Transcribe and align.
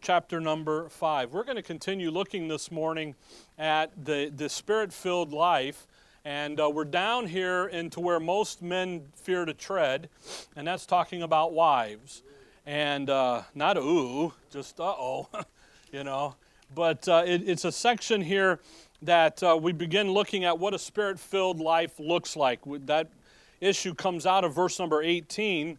Chapter 0.00 0.40
number 0.40 0.88
5. 0.88 1.32
We're 1.32 1.44
going 1.44 1.54
to 1.54 1.62
continue 1.62 2.10
looking 2.10 2.48
this 2.48 2.72
morning 2.72 3.14
at 3.56 3.92
the, 4.04 4.28
the 4.34 4.48
spirit 4.48 4.92
filled 4.92 5.32
life. 5.32 5.86
And 6.24 6.58
uh, 6.58 6.68
we're 6.68 6.84
down 6.84 7.28
here 7.28 7.66
into 7.68 8.00
where 8.00 8.18
most 8.18 8.60
men 8.60 9.02
fear 9.14 9.44
to 9.44 9.54
tread, 9.54 10.08
and 10.56 10.66
that's 10.66 10.84
talking 10.84 11.22
about 11.22 11.52
wives. 11.52 12.24
And 12.66 13.08
uh, 13.08 13.42
not 13.54 13.76
ooh, 13.76 14.32
just 14.50 14.80
uh 14.80 14.94
oh, 14.98 15.28
you 15.92 16.02
know. 16.02 16.34
But 16.74 17.06
uh, 17.06 17.22
it, 17.24 17.48
it's 17.48 17.64
a 17.64 17.70
section 17.70 18.20
here 18.20 18.58
that 19.02 19.40
uh, 19.44 19.56
we 19.62 19.70
begin 19.70 20.10
looking 20.10 20.44
at 20.44 20.58
what 20.58 20.74
a 20.74 20.78
spirit 20.78 21.20
filled 21.20 21.60
life 21.60 22.00
looks 22.00 22.34
like. 22.34 22.58
That 22.86 23.10
issue 23.60 23.94
comes 23.94 24.26
out 24.26 24.42
of 24.42 24.56
verse 24.56 24.80
number 24.80 25.04
18, 25.04 25.78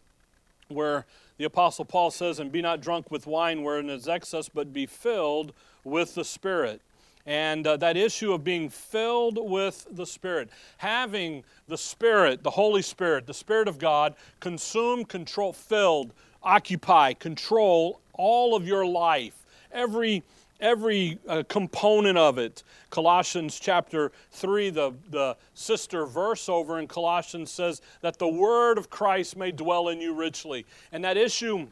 where 0.70 1.06
the 1.44 1.48
Apostle 1.48 1.84
Paul 1.84 2.10
says, 2.10 2.40
And 2.40 2.54
be 2.54 2.62
not 2.62 2.80
drunk 2.80 3.12
with 3.12 3.28
wine 3.28 3.64
wherein 3.64 3.90
is 3.90 4.08
excess, 4.08 4.48
but 4.48 4.72
be 4.72 4.86
filled 4.86 5.52
with 5.84 6.16
the 6.16 6.24
Spirit. 6.24 6.80
And 7.26 7.68
uh, 7.68 7.76
that 7.78 7.98
issue 7.98 8.32
of 8.32 8.46
being 8.46 8.70
filled 8.70 9.38
with 9.38 9.86
the 9.92 10.06
Spirit, 10.06 10.50
having 10.78 11.44
the 11.68 11.78
Spirit, 11.78 12.44
the 12.44 12.52
Holy 12.52 12.82
Spirit, 12.82 13.28
the 13.28 13.34
Spirit 13.34 13.68
of 13.68 13.78
God, 13.78 14.16
consume, 14.40 15.04
control, 15.04 15.52
filled, 15.52 16.14
occupy, 16.42 17.12
control 17.12 18.00
all 18.14 18.56
of 18.56 18.66
your 18.66 18.86
life, 18.86 19.36
every 19.70 20.24
every 20.64 21.20
uh, 21.28 21.44
component 21.48 22.18
of 22.18 22.40
it. 22.40 22.64
Colossians 22.90 23.60
chapter 23.60 24.12
3, 24.32 24.72
the, 24.72 24.94
the 25.12 25.36
sister 25.54 26.06
verse 26.06 26.50
over 26.50 26.80
in 26.80 26.88
Colossians 26.88 27.52
says 27.52 27.82
that 28.02 28.18
the 28.18 28.28
word 28.28 28.78
of 28.78 28.90
Christ 28.90 29.38
may 29.38 29.52
dwell 29.52 29.90
in 29.90 30.00
you 30.02 30.14
richly. 30.14 30.66
And 30.92 31.04
that 31.04 31.18
issue 31.18 31.68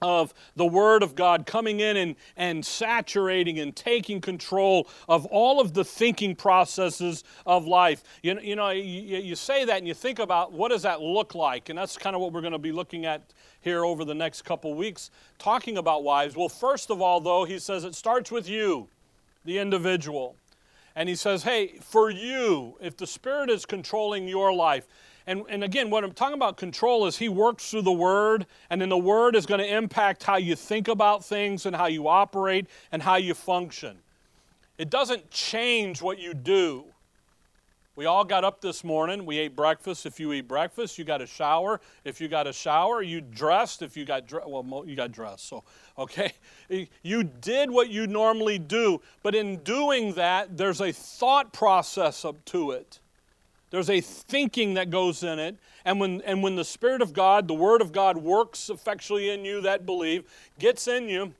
of 0.00 0.34
the 0.56 0.66
Word 0.66 1.02
of 1.02 1.14
God 1.14 1.46
coming 1.46 1.80
in 1.80 1.96
and, 1.96 2.16
and 2.36 2.64
saturating 2.64 3.58
and 3.58 3.74
taking 3.74 4.20
control 4.20 4.88
of 5.08 5.26
all 5.26 5.60
of 5.60 5.74
the 5.74 5.84
thinking 5.84 6.34
processes 6.34 7.24
of 7.46 7.66
life. 7.66 8.02
You, 8.22 8.38
you 8.40 8.56
know, 8.56 8.70
you, 8.70 8.82
you 8.82 9.34
say 9.34 9.64
that 9.64 9.78
and 9.78 9.88
you 9.88 9.94
think 9.94 10.18
about 10.18 10.52
what 10.52 10.68
does 10.70 10.82
that 10.82 11.00
look 11.00 11.34
like? 11.34 11.68
And 11.68 11.78
that's 11.78 11.96
kind 11.96 12.14
of 12.14 12.22
what 12.22 12.32
we're 12.32 12.40
going 12.40 12.52
to 12.52 12.58
be 12.58 12.72
looking 12.72 13.06
at 13.06 13.22
here 13.60 13.84
over 13.84 14.04
the 14.04 14.14
next 14.14 14.42
couple 14.42 14.74
weeks 14.74 15.10
talking 15.38 15.78
about 15.78 16.04
wives. 16.04 16.36
Well, 16.36 16.48
first 16.48 16.90
of 16.90 17.00
all, 17.00 17.20
though, 17.20 17.44
he 17.44 17.58
says 17.58 17.84
it 17.84 17.94
starts 17.94 18.30
with 18.30 18.48
you, 18.48 18.88
the 19.44 19.58
individual. 19.58 20.36
And 20.94 21.08
he 21.08 21.14
says, 21.14 21.44
hey, 21.44 21.78
for 21.80 22.10
you, 22.10 22.76
if 22.80 22.96
the 22.96 23.06
Spirit 23.06 23.50
is 23.50 23.64
controlling 23.64 24.26
your 24.26 24.52
life, 24.52 24.88
and, 25.28 25.44
and 25.50 25.62
again, 25.62 25.90
what 25.90 26.04
I'm 26.04 26.12
talking 26.12 26.36
about 26.36 26.56
control 26.56 27.06
is 27.06 27.18
he 27.18 27.28
works 27.28 27.70
through 27.70 27.82
the 27.82 27.92
Word, 27.92 28.46
and 28.70 28.80
then 28.80 28.88
the 28.88 28.96
Word 28.96 29.36
is 29.36 29.44
going 29.44 29.60
to 29.60 29.76
impact 29.76 30.22
how 30.22 30.38
you 30.38 30.56
think 30.56 30.88
about 30.88 31.22
things 31.22 31.66
and 31.66 31.76
how 31.76 31.86
you 31.86 32.08
operate 32.08 32.66
and 32.90 33.02
how 33.02 33.16
you 33.16 33.34
function. 33.34 33.98
It 34.78 34.88
doesn't 34.88 35.30
change 35.30 36.00
what 36.00 36.18
you 36.18 36.32
do. 36.32 36.86
We 37.94 38.06
all 38.06 38.24
got 38.24 38.42
up 38.42 38.62
this 38.62 38.82
morning. 38.82 39.26
We 39.26 39.38
ate 39.38 39.54
breakfast. 39.54 40.06
If 40.06 40.18
you 40.18 40.32
eat 40.32 40.48
breakfast, 40.48 40.96
you 40.96 41.04
got 41.04 41.20
a 41.20 41.26
shower. 41.26 41.78
If 42.04 42.22
you 42.22 42.28
got 42.28 42.46
a 42.46 42.52
shower, 42.52 43.02
you 43.02 43.20
dressed. 43.20 43.82
If 43.82 43.98
you 43.98 44.06
got 44.06 44.26
dressed, 44.26 44.48
well, 44.48 44.84
you 44.86 44.96
got 44.96 45.12
dressed. 45.12 45.46
So, 45.46 45.62
okay, 45.98 46.32
you 47.02 47.22
did 47.24 47.70
what 47.70 47.90
you 47.90 48.06
normally 48.06 48.58
do. 48.58 49.02
But 49.22 49.34
in 49.34 49.56
doing 49.58 50.14
that, 50.14 50.56
there's 50.56 50.80
a 50.80 50.90
thought 50.90 51.52
process 51.52 52.24
up 52.24 52.42
to 52.46 52.70
it. 52.70 53.00
There's 53.70 53.90
a 53.90 54.00
thinking 54.00 54.74
that 54.74 54.90
goes 54.90 55.22
in 55.22 55.38
it. 55.38 55.56
And 55.84 56.00
when, 56.00 56.20
and 56.22 56.42
when 56.42 56.56
the 56.56 56.64
Spirit 56.64 57.02
of 57.02 57.12
God, 57.12 57.48
the 57.48 57.54
Word 57.54 57.80
of 57.80 57.92
God, 57.92 58.16
works 58.16 58.70
effectually 58.70 59.30
in 59.30 59.44
you 59.44 59.60
that 59.62 59.86
believe, 59.86 60.24
gets 60.58 60.88
in 60.88 61.08
you, 61.08 61.34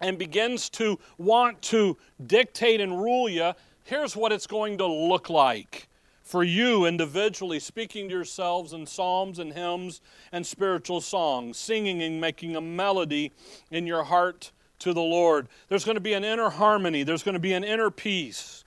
and 0.00 0.18
begins 0.18 0.68
to 0.70 0.98
want 1.18 1.60
to 1.62 1.96
dictate 2.24 2.80
and 2.80 3.00
rule 3.00 3.28
you, 3.28 3.52
here's 3.84 4.16
what 4.16 4.32
it's 4.32 4.46
going 4.46 4.78
to 4.78 4.86
look 4.86 5.28
like 5.28 5.88
for 6.22 6.44
you 6.44 6.84
individually, 6.84 7.58
speaking 7.58 8.06
to 8.08 8.14
yourselves 8.14 8.74
in 8.74 8.84
psalms 8.84 9.38
and 9.38 9.54
hymns 9.54 10.02
and 10.30 10.46
spiritual 10.46 11.00
songs, 11.00 11.56
singing 11.56 12.02
and 12.02 12.20
making 12.20 12.54
a 12.54 12.60
melody 12.60 13.32
in 13.70 13.86
your 13.86 14.04
heart 14.04 14.52
to 14.80 14.92
the 14.92 15.00
Lord. 15.00 15.48
There's 15.68 15.86
going 15.86 15.96
to 15.96 16.02
be 16.02 16.12
an 16.12 16.24
inner 16.24 16.50
harmony, 16.50 17.02
there's 17.02 17.22
going 17.22 17.32
to 17.34 17.40
be 17.40 17.54
an 17.54 17.64
inner 17.64 17.90
peace. 17.90 18.64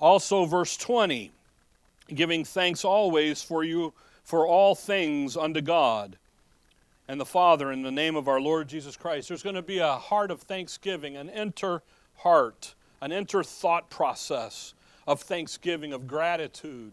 Also, 0.00 0.44
verse 0.44 0.76
20, 0.76 1.32
giving 2.14 2.44
thanks 2.44 2.84
always 2.84 3.42
for 3.42 3.64
you 3.64 3.92
for 4.22 4.46
all 4.46 4.74
things 4.74 5.36
unto 5.36 5.60
God 5.60 6.16
and 7.08 7.20
the 7.20 7.24
Father 7.24 7.72
in 7.72 7.82
the 7.82 7.90
name 7.90 8.14
of 8.14 8.28
our 8.28 8.40
Lord 8.40 8.68
Jesus 8.68 8.96
Christ. 8.96 9.28
There's 9.28 9.42
going 9.42 9.56
to 9.56 9.62
be 9.62 9.78
a 9.78 9.96
heart 9.96 10.30
of 10.30 10.42
thanksgiving, 10.42 11.16
an 11.16 11.28
inner 11.30 11.82
heart, 12.18 12.74
an 13.00 13.10
inner 13.10 13.42
thought 13.42 13.88
process 13.90 14.74
of 15.06 15.22
thanksgiving, 15.22 15.92
of 15.92 16.06
gratitude. 16.06 16.92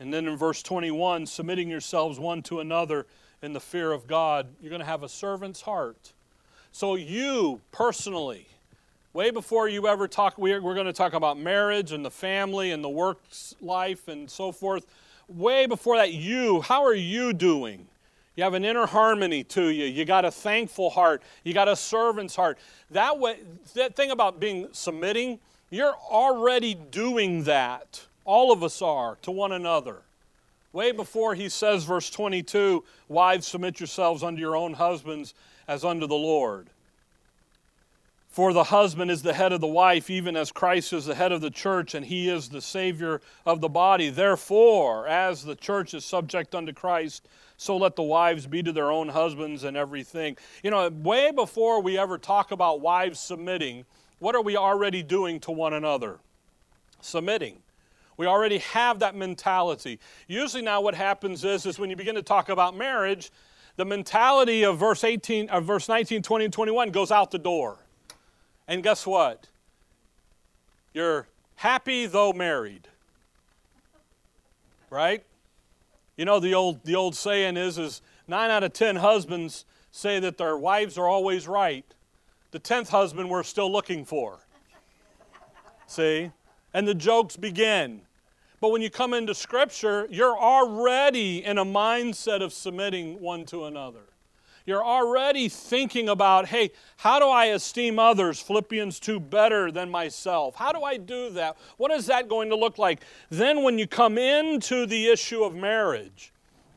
And 0.00 0.12
then 0.12 0.26
in 0.26 0.36
verse 0.36 0.62
21, 0.62 1.26
submitting 1.26 1.68
yourselves 1.68 2.18
one 2.18 2.42
to 2.44 2.60
another 2.60 3.06
in 3.42 3.52
the 3.52 3.60
fear 3.60 3.92
of 3.92 4.06
God, 4.06 4.48
you're 4.60 4.70
going 4.70 4.80
to 4.80 4.86
have 4.86 5.02
a 5.02 5.08
servant's 5.08 5.60
heart. 5.60 6.12
So, 6.72 6.94
you 6.94 7.60
personally, 7.70 8.48
way 9.12 9.30
before 9.30 9.68
you 9.68 9.86
ever 9.88 10.08
talk, 10.08 10.38
we're, 10.38 10.60
we're 10.60 10.74
going 10.74 10.86
to 10.86 10.92
talk 10.92 11.12
about 11.12 11.38
marriage 11.38 11.92
and 11.92 12.04
the 12.04 12.10
family 12.10 12.72
and 12.72 12.82
the 12.82 12.88
work 12.88 13.20
life 13.60 14.08
and 14.08 14.30
so 14.30 14.52
forth. 14.52 14.86
Way 15.28 15.66
before 15.66 15.96
that, 15.96 16.12
you, 16.12 16.60
how 16.60 16.84
are 16.84 16.94
you 16.94 17.32
doing? 17.32 17.86
You 18.36 18.44
have 18.44 18.54
an 18.54 18.64
inner 18.64 18.86
harmony 18.86 19.42
to 19.44 19.68
you. 19.68 19.86
You 19.86 20.04
got 20.04 20.24
a 20.24 20.30
thankful 20.30 20.90
heart. 20.90 21.22
You 21.42 21.52
got 21.52 21.66
a 21.66 21.74
servant's 21.74 22.36
heart. 22.36 22.56
That 22.92 23.18
way, 23.18 23.40
that 23.74 23.96
thing 23.96 24.12
about 24.12 24.38
being 24.38 24.68
submitting, 24.70 25.40
you're 25.70 25.96
already 26.08 26.74
doing 26.74 27.42
that. 27.44 28.06
All 28.24 28.52
of 28.52 28.62
us 28.62 28.80
are 28.80 29.16
to 29.22 29.32
one 29.32 29.50
another. 29.52 30.02
Way 30.72 30.92
before 30.92 31.34
he 31.34 31.48
says, 31.48 31.84
verse 31.84 32.10
22, 32.10 32.84
Wives, 33.08 33.48
submit 33.48 33.80
yourselves 33.80 34.22
unto 34.22 34.40
your 34.40 34.54
own 34.54 34.74
husbands 34.74 35.34
as 35.66 35.84
unto 35.84 36.06
the 36.06 36.14
Lord. 36.14 36.68
For 38.38 38.52
the 38.52 38.62
husband 38.62 39.10
is 39.10 39.22
the 39.22 39.34
head 39.34 39.52
of 39.52 39.60
the 39.60 39.66
wife, 39.66 40.08
even 40.08 40.36
as 40.36 40.52
Christ 40.52 40.92
is 40.92 41.06
the 41.06 41.16
head 41.16 41.32
of 41.32 41.40
the 41.40 41.50
church, 41.50 41.96
and 41.96 42.06
he 42.06 42.28
is 42.28 42.48
the 42.48 42.60
Savior 42.60 43.20
of 43.44 43.60
the 43.60 43.68
body. 43.68 44.10
Therefore, 44.10 45.08
as 45.08 45.42
the 45.42 45.56
church 45.56 45.92
is 45.92 46.04
subject 46.04 46.54
unto 46.54 46.72
Christ, 46.72 47.26
so 47.56 47.76
let 47.76 47.96
the 47.96 48.04
wives 48.04 48.46
be 48.46 48.62
to 48.62 48.70
their 48.70 48.92
own 48.92 49.08
husbands 49.08 49.64
and 49.64 49.76
everything. 49.76 50.36
You 50.62 50.70
know, 50.70 50.88
way 50.88 51.32
before 51.32 51.82
we 51.82 51.98
ever 51.98 52.16
talk 52.16 52.52
about 52.52 52.80
wives 52.80 53.18
submitting, 53.18 53.84
what 54.20 54.36
are 54.36 54.42
we 54.42 54.56
already 54.56 55.02
doing 55.02 55.40
to 55.40 55.50
one 55.50 55.74
another? 55.74 56.20
Submitting. 57.00 57.58
We 58.16 58.26
already 58.26 58.58
have 58.58 59.00
that 59.00 59.16
mentality. 59.16 59.98
Usually 60.28 60.62
now 60.62 60.80
what 60.80 60.94
happens 60.94 61.44
is, 61.44 61.66
is 61.66 61.80
when 61.80 61.90
you 61.90 61.96
begin 61.96 62.14
to 62.14 62.22
talk 62.22 62.50
about 62.50 62.76
marriage, 62.76 63.32
the 63.74 63.84
mentality 63.84 64.64
of 64.64 64.78
verse 64.78 65.02
18, 65.02 65.48
of 65.48 65.64
verse 65.64 65.88
19, 65.88 66.22
20, 66.22 66.44
and 66.44 66.54
21 66.54 66.90
goes 66.92 67.10
out 67.10 67.32
the 67.32 67.38
door. 67.40 67.78
And 68.68 68.82
guess 68.82 69.06
what? 69.06 69.48
You're 70.94 71.26
happy 71.56 72.06
though 72.06 72.32
married. 72.32 72.86
Right? 74.90 75.24
You 76.16 76.24
know 76.24 76.38
the 76.38 76.54
old 76.54 76.84
the 76.84 76.94
old 76.94 77.16
saying 77.16 77.56
is 77.56 77.78
is 77.78 78.02
9 78.28 78.50
out 78.50 78.62
of 78.62 78.72
10 78.72 78.96
husbands 78.96 79.64
say 79.90 80.20
that 80.20 80.38
their 80.38 80.56
wives 80.56 80.98
are 80.98 81.08
always 81.08 81.48
right 81.48 81.84
the 82.50 82.58
tenth 82.58 82.88
husband 82.88 83.28
we're 83.28 83.42
still 83.42 83.70
looking 83.70 84.04
for. 84.04 84.38
See? 85.86 86.30
And 86.72 86.86
the 86.86 86.94
jokes 86.94 87.36
begin. 87.36 88.02
But 88.60 88.70
when 88.70 88.82
you 88.82 88.90
come 88.90 89.14
into 89.14 89.34
Scripture, 89.34 90.06
you're 90.10 90.36
already 90.36 91.44
in 91.44 91.58
a 91.58 91.64
mindset 91.64 92.42
of 92.42 92.52
submitting 92.52 93.20
one 93.20 93.44
to 93.46 93.66
another. 93.66 94.00
You're 94.68 94.84
already 94.84 95.48
thinking 95.48 96.10
about, 96.10 96.48
hey, 96.48 96.72
how 96.98 97.18
do 97.18 97.24
I 97.24 97.46
esteem 97.46 97.98
others, 97.98 98.38
Philippians 98.38 99.00
2, 99.00 99.18
better 99.18 99.70
than 99.72 99.90
myself? 99.90 100.56
How 100.56 100.72
do 100.72 100.82
I 100.82 100.98
do 100.98 101.30
that? 101.30 101.56
What 101.78 101.90
is 101.90 102.04
that 102.04 102.28
going 102.28 102.50
to 102.50 102.54
look 102.54 102.76
like? 102.76 103.00
Then, 103.30 103.62
when 103.62 103.78
you 103.78 103.86
come 103.86 104.18
into 104.18 104.84
the 104.84 105.08
issue 105.08 105.42
of 105.42 105.54
marriage, 105.54 106.34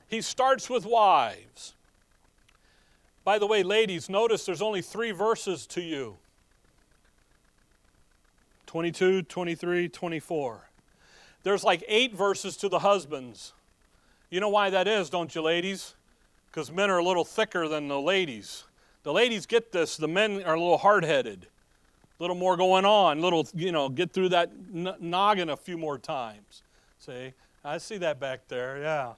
he 0.08 0.22
starts 0.22 0.70
with 0.70 0.86
wives. 0.86 1.74
By 3.26 3.38
the 3.38 3.46
way, 3.46 3.62
ladies, 3.62 4.10
notice 4.10 4.46
there's 4.46 4.62
only 4.62 4.82
three 4.82 5.12
verses 5.12 5.68
to 5.68 5.82
you 5.82 6.16
22, 8.68 9.24
23, 9.24 9.90
24. 9.90 10.70
There's 11.44 11.66
like 11.66 11.84
eight 11.90 12.16
verses 12.16 12.56
to 12.56 12.70
the 12.70 12.80
husbands. 12.80 13.52
You 14.30 14.40
know 14.40 14.48
why 14.48 14.70
that 14.70 14.88
is, 14.88 15.10
don't 15.10 15.36
you, 15.36 15.42
ladies? 15.42 15.96
Because 16.52 16.72
men 16.72 16.90
are 16.90 16.98
a 16.98 17.04
little 17.04 17.24
thicker 17.24 17.68
than 17.68 17.88
the 17.88 18.00
ladies. 18.00 18.66
The 19.04 19.14
ladies 19.14 19.46
get 19.46 19.72
this, 19.72 19.98
the 19.98 20.08
men 20.08 20.44
are 20.44 20.54
a 20.56 20.60
little 20.60 20.78
hard 20.78 21.06
headed. 21.06 21.48
A 22.20 22.24
little 22.24 22.36
more 22.36 22.56
going 22.56 22.86
on, 22.86 23.18
a 23.18 23.22
little, 23.22 23.48
you 23.56 23.72
know, 23.72 23.90
get 23.90 24.12
through 24.12 24.30
that 24.30 24.52
noggin 24.74 25.50
a 25.50 25.58
few 25.58 25.78
more 25.78 25.98
times. 25.98 26.62
See? 27.00 27.34
I 27.64 27.78
see 27.78 27.98
that 27.98 28.20
back 28.20 28.48
there, 28.48 28.80
yeah. 28.80 29.14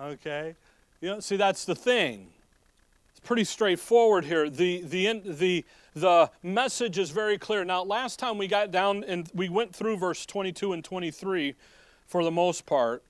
Okay. 0.00 0.54
You 1.00 1.08
know, 1.10 1.20
see, 1.20 1.36
that's 1.36 1.64
the 1.64 1.74
thing 1.74 2.28
It's 3.10 3.20
pretty 3.20 3.44
straightforward 3.44 4.24
here. 4.24 4.50
The, 4.50 4.82
the, 4.82 5.20
the, 5.24 5.64
the 5.94 6.30
message 6.42 6.98
is 6.98 7.10
very 7.10 7.38
clear. 7.38 7.64
Now, 7.64 7.84
last 7.84 8.18
time 8.18 8.38
we 8.38 8.48
got 8.48 8.70
down 8.70 9.04
and 9.04 9.30
we 9.34 9.48
went 9.48 9.74
through 9.74 9.96
verse 9.96 10.26
22 10.26 10.72
and 10.72 10.84
23 10.84 11.54
for 12.06 12.24
the 12.24 12.30
most 12.30 12.66
part. 12.66 13.02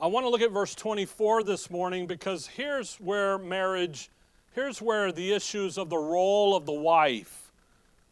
I 0.00 0.06
want 0.06 0.24
to 0.26 0.30
look 0.30 0.42
at 0.42 0.52
verse 0.52 0.76
24 0.76 1.42
this 1.42 1.70
morning 1.70 2.06
because 2.06 2.46
here's 2.46 2.94
where 2.96 3.36
marriage, 3.36 4.10
here's 4.52 4.80
where 4.80 5.10
the 5.10 5.32
issues 5.32 5.76
of 5.76 5.90
the 5.90 5.98
role 5.98 6.54
of 6.54 6.66
the 6.66 6.72
wife 6.72 7.50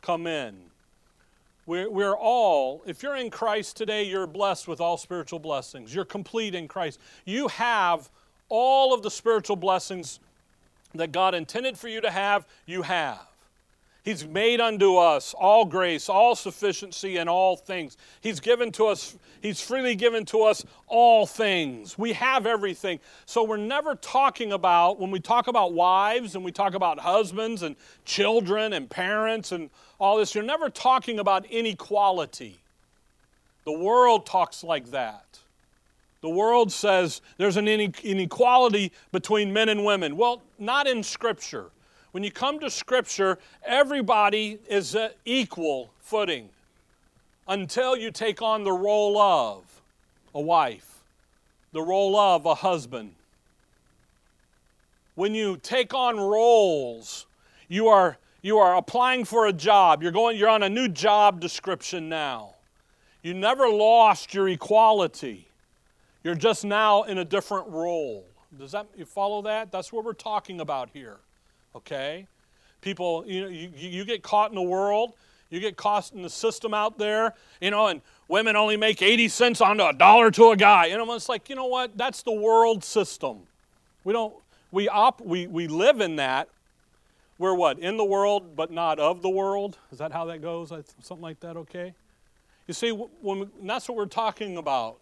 come 0.03 0.27
in. 0.27 0.57
We're, 1.65 1.89
we're 1.89 2.17
all, 2.17 2.83
if 2.87 3.05
you're 3.05 3.15
in 3.15 3.31
Christ 3.31 3.77
today, 3.77 4.03
you're 4.03 4.27
blessed 4.27 4.67
with 4.67 4.81
all 4.81 4.97
spiritual 4.97 5.39
blessings. 5.39 5.95
You're 5.95 6.05
complete 6.05 6.57
in 6.57 6.67
Christ. 6.67 6.99
You 7.25 7.47
have 7.49 8.11
all 8.49 8.93
of 8.93 9.03
the 9.03 9.11
spiritual 9.11 9.57
blessings 9.57 10.19
that 10.93 11.13
God 11.13 11.37
intended 11.37 11.79
for 11.79 11.87
you 11.87 12.01
to 12.01 12.11
have, 12.11 12.49
you 12.67 12.83
have. 12.83 13.25
He's 14.07 14.25
made 14.25 14.61
unto 14.61 14.99
us 14.99 15.35
all 15.35 15.65
grace, 15.65 16.09
all 16.09 16.37
sufficiency 16.37 17.17
in 17.17 17.27
all 17.27 17.57
things. 17.57 17.97
He's 18.21 18.39
given 18.39 18.71
to 18.73 18.87
us, 18.87 19.17
He's 19.43 19.61
freely 19.61 19.97
given 19.97 20.25
to 20.27 20.45
us 20.45 20.65
all 20.87 21.27
things. 21.27 21.99
We 21.99 22.13
have 22.13 22.47
everything. 22.47 23.01
So 23.25 23.43
we're 23.43 23.57
never 23.57 23.97
talking 23.97 24.53
about, 24.53 25.01
when 25.01 25.11
we 25.11 25.19
talk 25.19 25.49
about 25.49 25.73
wives 25.73 26.37
and 26.37 26.45
we 26.45 26.53
talk 26.53 26.75
about 26.75 27.01
husbands 27.01 27.65
and 27.65 27.75
children 28.05 28.75
and 28.75 28.89
parents 28.89 29.51
and 29.51 29.71
all 29.99 30.19
this, 30.19 30.37
you're 30.37 30.45
never 30.45 30.71
talking 30.71 31.19
about 31.19 31.45
inequality. 31.47 32.61
The 33.65 33.77
world 33.77 34.25
talks 34.25 34.63
like 34.63 34.93
that. 34.93 35.41
The 36.21 36.31
world 36.31 36.71
says 36.71 37.23
there's 37.39 37.57
an 37.57 37.67
inequality 37.67 38.93
between 39.11 39.53
men 39.53 39.69
and 39.69 39.85
women. 39.85 40.17
Well, 40.17 40.43
not 40.61 40.87
in 40.87 41.03
Scripture. 41.03 41.73
When 42.17 42.25
you 42.25 42.31
come 42.31 42.59
to 42.61 42.71
Scripture, 42.71 43.37
everybody 43.63 44.59
is 44.71 44.95
at 44.95 45.17
equal 45.27 45.91
footing 46.01 46.49
until 47.47 47.95
you 47.95 48.11
take 48.11 48.41
on 48.41 48.65
the 48.65 48.73
role 48.73 49.19
of 49.19 49.83
a 50.35 50.41
wife, 50.41 51.03
the 51.73 51.83
role 51.83 52.17
of 52.17 52.47
a 52.47 52.55
husband. 52.55 53.13
When 55.15 55.35
you 55.35 55.59
take 55.59 55.93
on 55.93 56.17
roles, 56.17 57.27
you 57.69 57.89
are, 57.89 58.17
you 58.41 58.57
are 58.57 58.79
applying 58.79 59.27
for 59.27 59.49
a 59.49 59.53
job. 59.53 60.03
You're, 60.03 60.11
going, 60.11 60.39
you're 60.39 60.49
on 60.49 60.63
a 60.63 60.71
new 60.71 60.89
job 60.89 61.39
description 61.39 62.09
now. 62.09 62.55
You 63.23 63.35
never 63.35 63.69
lost 63.69 64.33
your 64.33 64.49
equality. 64.49 65.49
You're 66.25 66.35
just 66.35 66.65
now 66.65 67.03
in 67.03 67.19
a 67.19 67.27
different 67.27 67.69
role. 67.69 68.25
Does 68.59 68.73
that 68.73 68.87
you 68.97 69.05
follow 69.05 69.43
that? 69.43 69.71
That's 69.71 69.93
what 69.93 70.03
we're 70.03 70.15
talking 70.15 70.63
about 70.63 70.89
here 70.95 71.19
okay? 71.77 72.27
People, 72.81 73.25
you 73.27 73.43
know, 73.43 73.49
you, 73.49 73.71
you 73.75 74.05
get 74.05 74.23
caught 74.23 74.51
in 74.51 74.55
the 74.55 74.63
world, 74.63 75.15
you 75.51 75.61
get 75.61 75.77
caught 75.77 76.13
in 76.13 76.23
the 76.23 76.31
system 76.31 76.75
out 76.75 76.99
there, 76.99 77.35
you 77.61 77.71
know, 77.71 77.87
and 77.87 78.01
women 78.29 78.57
only 78.57 78.77
make 78.77 79.03
80 79.03 79.29
cents 79.29 79.61
on 79.61 79.79
a 79.81 79.93
dollar 79.93 80.31
to 80.33 80.51
a 80.51 80.57
guy. 80.57 80.87
You 80.87 80.99
know, 80.99 81.13
it's 81.15 81.29
like, 81.29 81.49
you 81.49 81.57
know 81.57 81.67
what? 81.67 81.97
That's 81.97 82.23
the 82.23 82.33
world 82.33 82.83
system. 82.83 83.43
We 84.05 84.13
don't, 84.13 84.35
we, 84.73 84.89
op, 84.89 85.21
we, 85.21 85.47
we 85.47 85.69
live 85.69 86.01
in 86.01 86.17
that. 86.17 86.49
We're 87.39 87.55
what? 87.55 87.79
In 87.79 87.97
the 87.97 88.05
world, 88.05 88.57
but 88.57 88.71
not 88.71 88.99
of 88.99 89.23
the 89.23 89.29
world? 89.29 89.79
Is 89.93 89.99
that 89.99 90.11
how 90.13 90.25
that 90.27 90.41
goes? 90.41 90.73
Something 91.03 91.23
like 91.23 91.41
that, 91.41 91.57
okay? 91.57 91.95
You 92.67 92.75
see, 92.75 92.91
when, 92.91 93.51
that's 93.63 93.89
what 93.89 93.97
we're 93.97 94.07
talking 94.07 94.57
about. 94.57 94.99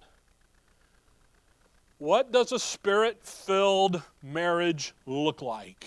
What 1.98 2.32
does 2.32 2.52
a 2.52 2.58
spirit 2.58 3.18
filled 3.22 4.02
marriage 4.22 4.94
look 5.06 5.40
like? 5.40 5.86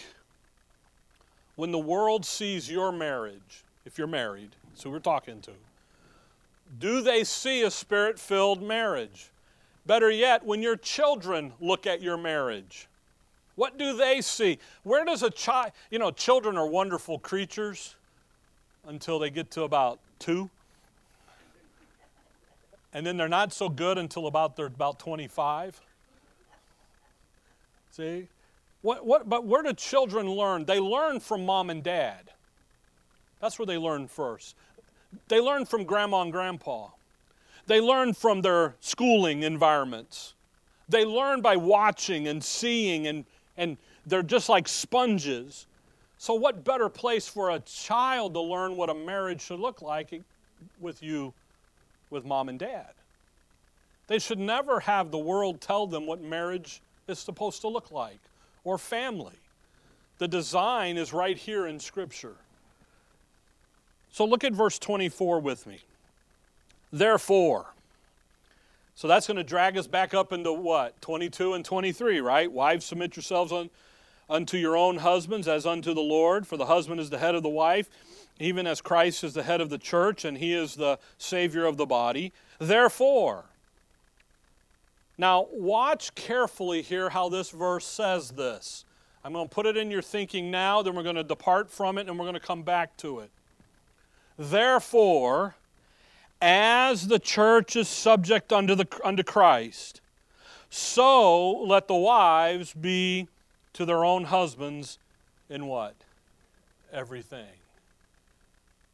When 1.58 1.72
the 1.72 1.80
world 1.80 2.24
sees 2.26 2.70
your 2.70 2.92
marriage, 2.92 3.66
if 3.84 3.98
you're 3.98 4.08
married, 4.08 4.52
that's 4.70 4.84
who 4.84 4.92
we're 4.92 5.00
talking 5.00 5.42
to, 5.42 5.52
do 6.80 7.02
they 7.02 7.24
see 7.24 7.64
a 7.64 7.72
spirit 7.72 8.20
filled 8.20 8.62
marriage? 8.62 9.32
Better 9.86 10.12
yet, 10.12 10.46
when 10.46 10.62
your 10.62 10.78
children 10.78 11.54
look 11.60 11.88
at 11.88 12.02
your 12.02 12.16
marriage, 12.16 12.88
what 13.56 13.80
do 13.80 13.98
they 13.98 14.22
see? 14.22 14.60
Where 14.84 15.04
does 15.04 15.24
a 15.24 15.32
child, 15.32 15.72
you 15.90 15.98
know, 15.98 16.12
children 16.12 16.58
are 16.58 16.68
wonderful 16.68 17.18
creatures 17.18 17.96
until 18.86 19.18
they 19.18 19.32
get 19.32 19.50
to 19.52 19.64
about 19.64 20.00
two. 20.20 20.50
And 22.94 23.06
then 23.06 23.18
they're 23.18 23.28
not 23.28 23.52
so 23.52 23.68
good 23.68 23.98
until 23.98 24.28
about 24.28 24.56
they're 24.56 24.68
about 24.68 25.00
25. 25.00 25.82
See? 27.92 28.28
What, 28.82 29.06
what, 29.06 29.28
but 29.28 29.46
where 29.46 29.64
do 29.64 29.74
children 29.74 30.30
learn? 30.30 30.66
They 30.66 30.80
learn 30.80 31.20
from 31.20 31.46
mom 31.46 31.70
and 31.70 31.84
dad. 31.84 32.32
That's 33.42 33.58
where 33.58 33.66
they 33.66 33.78
learn 33.78 34.08
first. 34.08 34.56
They 35.28 35.40
learn 35.40 35.66
from 35.66 35.84
grandma 35.84 36.22
and 36.22 36.32
grandpa. 36.32 36.90
They 37.66 37.82
learn 37.82 38.14
from 38.14 38.42
their 38.42 38.76
schooling 38.80 39.44
environments. 39.44 40.36
They 40.90 41.06
learn 41.06 41.42
by 41.42 41.58
watching 41.58 42.28
and 42.28 42.44
seeing, 42.44 43.08
and, 43.08 43.26
and 43.58 43.78
they're 44.06 44.24
just 44.24 44.48
like 44.48 44.68
sponges. 44.68 45.68
So, 46.18 46.34
what 46.34 46.64
better 46.64 46.90
place 46.90 47.28
for 47.28 47.52
a 47.52 47.60
child 47.60 48.34
to 48.34 48.42
learn 48.42 48.78
what 48.78 48.90
a 48.90 48.96
marriage 48.96 49.42
should 49.42 49.60
look 49.60 49.82
like 49.82 50.22
with 50.80 51.04
you, 51.04 51.34
with 52.10 52.26
mom 52.26 52.50
and 52.50 52.58
dad? 52.58 52.94
They 54.08 54.20
should 54.20 54.40
never 54.40 54.80
have 54.80 55.12
the 55.12 55.18
world 55.18 55.60
tell 55.60 55.86
them 55.86 56.08
what 56.08 56.22
marriage 56.22 56.82
is 57.08 57.20
supposed 57.20 57.62
to 57.62 57.68
look 57.68 57.92
like 57.92 58.20
or 58.68 58.78
family. 58.78 59.40
The 60.18 60.28
design 60.28 60.98
is 60.98 61.14
right 61.14 61.38
here 61.38 61.66
in 61.66 61.80
Scripture. 61.80 62.36
So 64.12 64.26
look 64.26 64.44
at 64.44 64.52
verse 64.52 64.78
24 64.78 65.40
with 65.40 65.66
me. 65.66 65.80
Therefore, 66.92 67.68
so 68.94 69.08
that's 69.08 69.26
going 69.26 69.38
to 69.38 69.44
drag 69.44 69.78
us 69.78 69.88
back 69.88 70.14
up 70.14 70.34
into 70.34 70.52
what? 70.52 71.00
22 71.02 71.54
and 71.54 71.64
23, 71.64 72.20
right? 72.20 72.52
Wives, 72.52 72.86
submit 72.86 73.16
yourselves 73.16 73.54
un, 73.54 73.70
unto 74.30 74.58
your 74.58 74.76
own 74.76 74.98
husbands 74.98 75.48
as 75.48 75.66
unto 75.66 75.94
the 75.94 76.02
Lord, 76.02 76.46
for 76.46 76.58
the 76.58 76.66
husband 76.66 77.00
is 77.00 77.10
the 77.10 77.20
head 77.20 77.36
of 77.36 77.44
the 77.44 77.50
wife, 77.50 77.90
even 78.38 78.68
as 78.68 78.82
Christ 78.82 79.24
is 79.24 79.34
the 79.34 79.44
head 79.44 79.62
of 79.62 79.70
the 79.70 79.78
church, 79.78 80.26
and 80.26 80.38
he 80.38 80.54
is 80.54 80.76
the 80.76 81.00
Savior 81.18 81.66
of 81.66 81.78
the 81.78 81.86
body. 81.86 82.34
Therefore, 82.60 83.46
now, 85.18 85.48
watch 85.52 86.14
carefully 86.16 86.82
here 86.82 87.10
how 87.10 87.30
this 87.30 87.50
verse 87.50 87.86
says 87.86 88.32
this. 88.32 88.86
I'm 89.24 89.34
going 89.34 89.48
to 89.48 89.54
put 89.54 89.66
it 89.66 89.76
in 89.76 89.90
your 89.90 90.02
thinking 90.02 90.52
now, 90.52 90.82
then 90.82 90.96
we're 90.96 91.04
going 91.04 91.16
to 91.16 91.24
depart 91.24 91.72
from 91.72 91.98
it 91.98 92.08
and 92.08 92.18
we're 92.18 92.26
going 92.26 92.36
to 92.36 92.40
come 92.40 92.64
back 92.64 92.96
to 92.98 93.20
it. 93.20 93.32
Therefore, 94.38 95.56
as 96.40 97.08
the 97.08 97.20
church 97.20 97.76
is 97.76 97.88
subject 97.88 98.54
unto, 98.54 98.76
the, 98.76 98.88
unto 99.04 99.24
Christ, 99.24 100.02
so 100.70 101.64
let 101.64 101.88
the 101.88 101.96
wives 101.96 102.74
be 102.74 103.28
to 103.74 103.86
their 103.86 104.06
own 104.06 104.26
husbands 104.26 105.00
in 105.50 105.66
what? 105.66 105.96
Everything. 106.94 107.48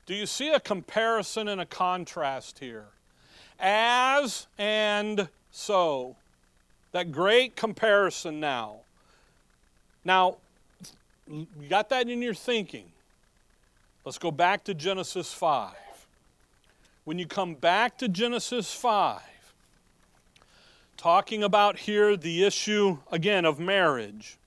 Do 0.05 0.13
you 0.13 0.25
see 0.25 0.49
a 0.49 0.59
comparison 0.59 1.47
and 1.47 1.59
a 1.61 1.65
contrast 1.65 2.59
here? 2.59 2.87
As 3.59 4.47
and 4.57 5.29
so. 5.53 6.17
That 6.91 7.11
great 7.11 7.55
comparison 7.55 8.39
now. 8.39 8.81
Now, 10.03 10.37
you 11.27 11.47
got 11.69 11.89
that 11.89 12.09
in 12.09 12.21
your 12.21 12.33
thinking. 12.33 12.91
Let's 14.05 14.17
go 14.17 14.31
back 14.31 14.65
to 14.65 14.73
Genesis 14.73 15.33
5. 15.33 15.73
When 17.05 17.17
you 17.17 17.25
come 17.25 17.55
back 17.55 17.97
to 17.99 18.07
Genesis 18.07 18.73
5, 18.73 19.21
talking 20.97 21.43
about 21.43 21.79
here 21.79 22.15
the 22.15 22.43
issue 22.43 22.97
again 23.11 23.45
of 23.45 23.59
marriage. 23.59 24.37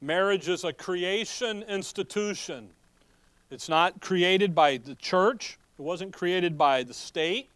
Marriage 0.00 0.48
is 0.48 0.64
a 0.64 0.72
creation 0.72 1.62
institution. 1.64 2.70
It's 3.50 3.68
not 3.68 4.00
created 4.00 4.54
by 4.54 4.78
the 4.78 4.94
church, 4.94 5.58
it 5.78 5.82
wasn't 5.82 6.12
created 6.14 6.56
by 6.56 6.82
the 6.82 6.94
state, 6.94 7.49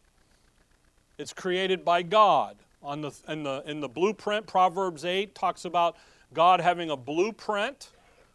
it's 1.18 1.32
created 1.32 1.84
by 1.84 2.02
God. 2.02 2.56
On 2.82 3.00
the, 3.00 3.12
in, 3.28 3.42
the, 3.42 3.62
in 3.66 3.80
the 3.80 3.88
blueprint, 3.88 4.46
Proverbs 4.46 5.04
8 5.04 5.34
talks 5.34 5.64
about 5.64 5.96
God 6.34 6.60
having 6.60 6.90
a 6.90 6.96
blueprint 6.96 7.90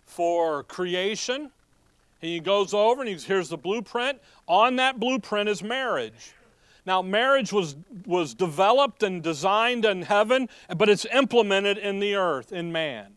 for 0.06 0.64
creation. 0.64 1.52
And 2.22 2.32
he 2.32 2.40
goes 2.40 2.74
over 2.74 3.02
and 3.02 3.10
he, 3.10 3.16
here's 3.16 3.50
the 3.50 3.58
blueprint. 3.58 4.20
On 4.48 4.78
that 4.78 5.00
blueprint 5.00 5.50
is 5.50 5.62
marriage. 5.62 6.34
Now, 6.86 7.02
marriage 7.02 7.54
was, 7.54 7.76
was 8.06 8.34
developed 8.34 9.04
and 9.04 9.22
designed 9.22 9.86
in 9.86 10.02
heaven, 10.02 10.50
but 10.76 10.90
it's 10.90 11.06
implemented 11.14 11.78
in 11.78 12.00
the 12.00 12.16
earth, 12.16 12.52
in 12.52 12.72
man. 12.72 13.14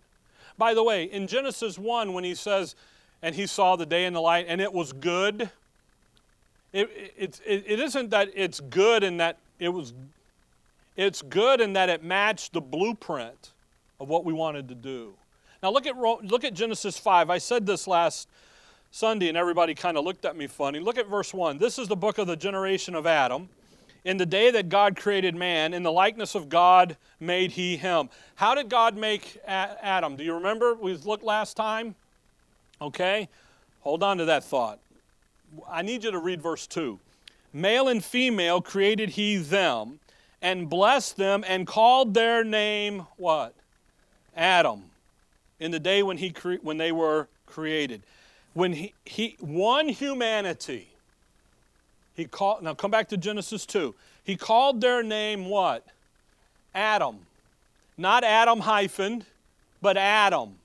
By 0.58 0.74
the 0.74 0.82
way, 0.82 1.04
in 1.04 1.26
Genesis 1.26 1.78
1, 1.78 2.12
when 2.12 2.24
he 2.24 2.34
says, 2.34 2.74
and 3.22 3.34
he 3.34 3.46
saw 3.46 3.76
the 3.76 3.86
day 3.86 4.04
and 4.04 4.14
the 4.14 4.20
light, 4.20 4.46
and 4.48 4.60
it 4.60 4.72
was 4.72 4.92
good, 4.92 5.50
it, 6.72 6.90
it, 7.16 7.40
it, 7.46 7.64
it 7.66 7.80
isn't 7.80 8.10
that 8.10 8.30
it's 8.34 8.60
good 8.60 9.02
in 9.02 9.18
that 9.18 9.38
it 9.62 9.68
was 9.68 9.94
it's 10.96 11.22
good 11.22 11.60
in 11.60 11.72
that 11.74 11.88
it 11.88 12.02
matched 12.02 12.52
the 12.52 12.60
blueprint 12.60 13.52
of 14.00 14.08
what 14.08 14.24
we 14.24 14.32
wanted 14.32 14.68
to 14.68 14.74
do. 14.74 15.14
Now 15.62 15.70
look 15.70 15.86
at 15.86 15.96
look 15.96 16.44
at 16.44 16.52
Genesis 16.52 16.98
5. 16.98 17.30
I 17.30 17.38
said 17.38 17.64
this 17.64 17.86
last 17.86 18.28
Sunday 18.90 19.28
and 19.28 19.36
everybody 19.36 19.74
kind 19.74 19.96
of 19.96 20.04
looked 20.04 20.24
at 20.24 20.36
me 20.36 20.48
funny. 20.48 20.80
Look 20.80 20.98
at 20.98 21.08
verse 21.08 21.32
1. 21.32 21.58
This 21.58 21.78
is 21.78 21.86
the 21.86 21.96
book 21.96 22.18
of 22.18 22.26
the 22.26 22.36
generation 22.36 22.94
of 22.94 23.06
Adam. 23.06 23.48
In 24.04 24.16
the 24.16 24.26
day 24.26 24.50
that 24.50 24.68
God 24.68 24.96
created 24.96 25.36
man, 25.36 25.72
in 25.72 25.84
the 25.84 25.92
likeness 25.92 26.34
of 26.34 26.48
God 26.48 26.96
made 27.20 27.52
he 27.52 27.76
him. 27.76 28.10
How 28.34 28.56
did 28.56 28.68
God 28.68 28.96
make 28.96 29.38
Adam? 29.46 30.16
Do 30.16 30.24
you 30.24 30.34
remember? 30.34 30.74
We 30.74 30.94
looked 30.94 31.22
last 31.22 31.56
time. 31.56 31.94
Okay? 32.80 33.28
Hold 33.82 34.02
on 34.02 34.18
to 34.18 34.24
that 34.24 34.42
thought. 34.42 34.80
I 35.70 35.82
need 35.82 36.02
you 36.02 36.10
to 36.10 36.18
read 36.18 36.42
verse 36.42 36.66
2. 36.66 36.98
Male 37.52 37.88
and 37.88 38.04
female 38.04 38.62
created 38.62 39.10
he 39.10 39.36
them, 39.36 40.00
and 40.40 40.68
blessed 40.68 41.16
them, 41.16 41.44
and 41.46 41.66
called 41.66 42.14
their 42.14 42.42
name 42.44 43.06
what? 43.16 43.54
Adam. 44.36 44.84
In 45.60 45.70
the 45.70 45.78
day 45.78 46.02
when, 46.02 46.16
he 46.16 46.30
cre- 46.30 46.56
when 46.62 46.78
they 46.78 46.90
were 46.90 47.28
created. 47.46 48.02
When 48.54 48.72
he, 48.72 48.94
he 49.04 49.36
one 49.38 49.88
humanity, 49.88 50.88
he 52.14 52.24
called, 52.24 52.62
now 52.62 52.74
come 52.74 52.90
back 52.90 53.08
to 53.10 53.16
Genesis 53.16 53.64
2. 53.66 53.94
He 54.24 54.36
called 54.36 54.80
their 54.80 55.02
name 55.02 55.46
what? 55.46 55.86
Adam. 56.74 57.18
Not 57.96 58.24
Adam 58.24 58.60
hyphen, 58.60 59.24
but 59.80 59.96
Adam. 59.96 60.56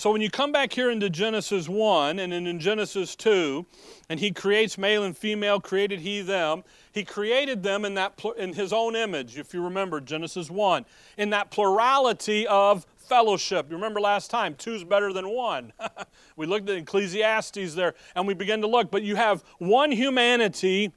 So 0.00 0.10
when 0.10 0.22
you 0.22 0.30
come 0.30 0.50
back 0.50 0.72
here 0.72 0.90
into 0.90 1.10
Genesis 1.10 1.68
1 1.68 2.20
and 2.20 2.32
then 2.32 2.46
in 2.46 2.58
Genesis 2.58 3.14
2, 3.16 3.66
and 4.08 4.18
he 4.18 4.30
creates 4.30 4.78
male 4.78 5.02
and 5.02 5.14
female, 5.14 5.60
created 5.60 6.00
he 6.00 6.22
them, 6.22 6.64
he 6.90 7.04
created 7.04 7.62
them 7.62 7.84
in, 7.84 7.92
that, 7.96 8.18
in 8.38 8.54
his 8.54 8.72
own 8.72 8.96
image, 8.96 9.36
if 9.36 9.52
you 9.52 9.62
remember 9.62 10.00
Genesis 10.00 10.50
1, 10.50 10.86
in 11.18 11.28
that 11.28 11.50
plurality 11.50 12.46
of 12.46 12.86
fellowship. 12.96 13.66
You 13.68 13.76
remember 13.76 14.00
last 14.00 14.30
time, 14.30 14.54
two's 14.54 14.84
better 14.84 15.12
than 15.12 15.28
one. 15.28 15.70
we 16.36 16.46
looked 16.46 16.70
at 16.70 16.78
Ecclesiastes 16.78 17.74
there 17.74 17.92
and 18.16 18.26
we 18.26 18.32
begin 18.32 18.62
to 18.62 18.66
look, 18.66 18.90
but 18.90 19.02
you 19.02 19.16
have 19.16 19.44
one 19.58 19.92
humanity 19.92 20.92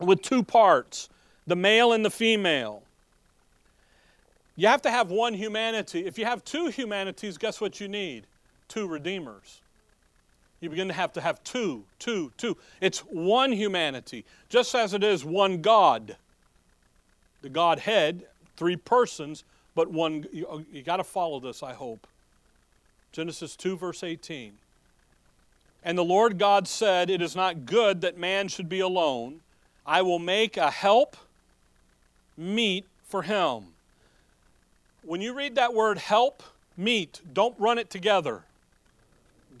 with 0.00 0.20
two 0.20 0.42
parts 0.42 1.08
the 1.46 1.54
male 1.54 1.92
and 1.92 2.04
the 2.04 2.10
female. 2.10 2.82
You 4.56 4.66
have 4.66 4.82
to 4.82 4.90
have 4.90 5.12
one 5.12 5.32
humanity. 5.32 6.04
If 6.06 6.18
you 6.18 6.24
have 6.24 6.42
two 6.44 6.66
humanities, 6.66 7.38
guess 7.38 7.60
what 7.60 7.80
you 7.80 7.86
need? 7.86 8.26
Two 8.72 8.86
redeemers. 8.86 9.60
You 10.60 10.70
begin 10.70 10.88
to 10.88 10.94
have 10.94 11.12
to 11.12 11.20
have 11.20 11.42
two, 11.44 11.84
two, 11.98 12.32
two. 12.38 12.56
It's 12.80 13.00
one 13.00 13.52
humanity, 13.52 14.24
just 14.48 14.74
as 14.74 14.94
it 14.94 15.04
is 15.04 15.24
one 15.24 15.60
God. 15.60 16.16
The 17.42 17.50
Godhead, 17.50 18.24
three 18.56 18.76
persons, 18.76 19.44
but 19.74 19.90
one. 19.90 20.24
You, 20.32 20.46
uh, 20.46 20.60
you 20.72 20.82
got 20.82 20.98
to 20.98 21.04
follow 21.04 21.38
this, 21.38 21.62
I 21.62 21.74
hope. 21.74 22.06
Genesis 23.10 23.56
2, 23.56 23.76
verse 23.76 24.02
18. 24.02 24.54
And 25.82 25.98
the 25.98 26.04
Lord 26.04 26.38
God 26.38 26.66
said, 26.66 27.10
It 27.10 27.20
is 27.20 27.36
not 27.36 27.66
good 27.66 28.00
that 28.00 28.16
man 28.16 28.48
should 28.48 28.68
be 28.68 28.80
alone. 28.80 29.40
I 29.84 30.00
will 30.00 30.20
make 30.20 30.56
a 30.56 30.70
help 30.70 31.16
meet 32.38 32.86
for 33.04 33.22
him. 33.22 33.74
When 35.02 35.20
you 35.20 35.34
read 35.34 35.56
that 35.56 35.74
word 35.74 35.98
help, 35.98 36.42
meet, 36.76 37.20
don't 37.34 37.58
run 37.58 37.76
it 37.78 37.90
together. 37.90 38.44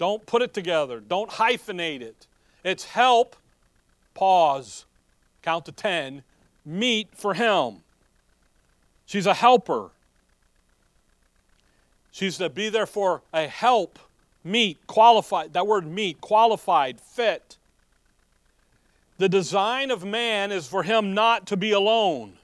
Don't 0.02 0.26
put 0.26 0.42
it 0.42 0.52
together. 0.52 0.98
Don't 0.98 1.30
hyphenate 1.30 2.00
it. 2.00 2.26
It's 2.64 2.86
help, 2.86 3.36
pause, 4.14 4.84
count 5.42 5.64
to 5.66 5.70
10, 5.70 6.24
meet 6.66 7.14
for 7.14 7.34
him. 7.34 7.84
She's 9.06 9.26
a 9.26 9.34
helper. 9.34 9.92
She's 12.10 12.36
to 12.38 12.50
be 12.50 12.68
there 12.68 12.84
for 12.84 13.22
a 13.32 13.46
help, 13.46 13.96
meet, 14.42 14.84
qualified. 14.88 15.52
That 15.52 15.68
word 15.68 15.86
meet, 15.86 16.20
qualified, 16.20 17.00
fit. 17.00 17.56
The 19.18 19.28
design 19.28 19.92
of 19.92 20.04
man 20.04 20.50
is 20.50 20.66
for 20.66 20.82
him 20.82 21.14
not 21.14 21.46
to 21.46 21.56
be 21.56 21.70
alone. 21.70 22.38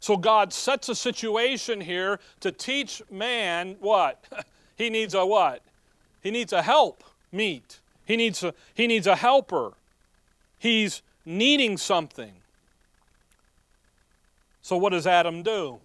So 0.00 0.16
God 0.16 0.50
sets 0.50 0.88
a 0.88 0.94
situation 0.94 1.82
here 1.82 2.20
to 2.40 2.50
teach 2.50 3.02
man 3.10 3.76
what? 3.80 4.24
he 4.76 4.88
needs 4.88 5.12
a 5.12 5.26
what? 5.26 5.60
He 6.24 6.32
needs 6.32 6.52
a 6.52 6.62
help 6.62 7.04
meet. 7.30 7.78
He 8.04 8.16
needs 8.16 8.42
a, 8.42 8.52
he 8.74 8.88
needs 8.88 9.06
a 9.06 9.14
helper. 9.14 9.74
He's 10.58 11.02
needing 11.24 11.76
something. 11.76 12.32
So, 14.62 14.76
what 14.76 14.90
does 14.90 15.06
Adam 15.06 15.44
do? 15.44 15.78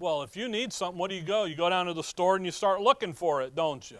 Well, 0.00 0.22
if 0.22 0.36
you 0.36 0.48
need 0.48 0.72
something, 0.72 0.98
what 0.98 1.10
do 1.10 1.16
you 1.16 1.22
go? 1.22 1.44
You 1.44 1.54
go 1.54 1.70
down 1.70 1.86
to 1.86 1.92
the 1.92 2.02
store 2.02 2.34
and 2.34 2.44
you 2.44 2.50
start 2.50 2.80
looking 2.80 3.12
for 3.12 3.42
it, 3.42 3.54
don't 3.54 3.88
you? 3.88 3.98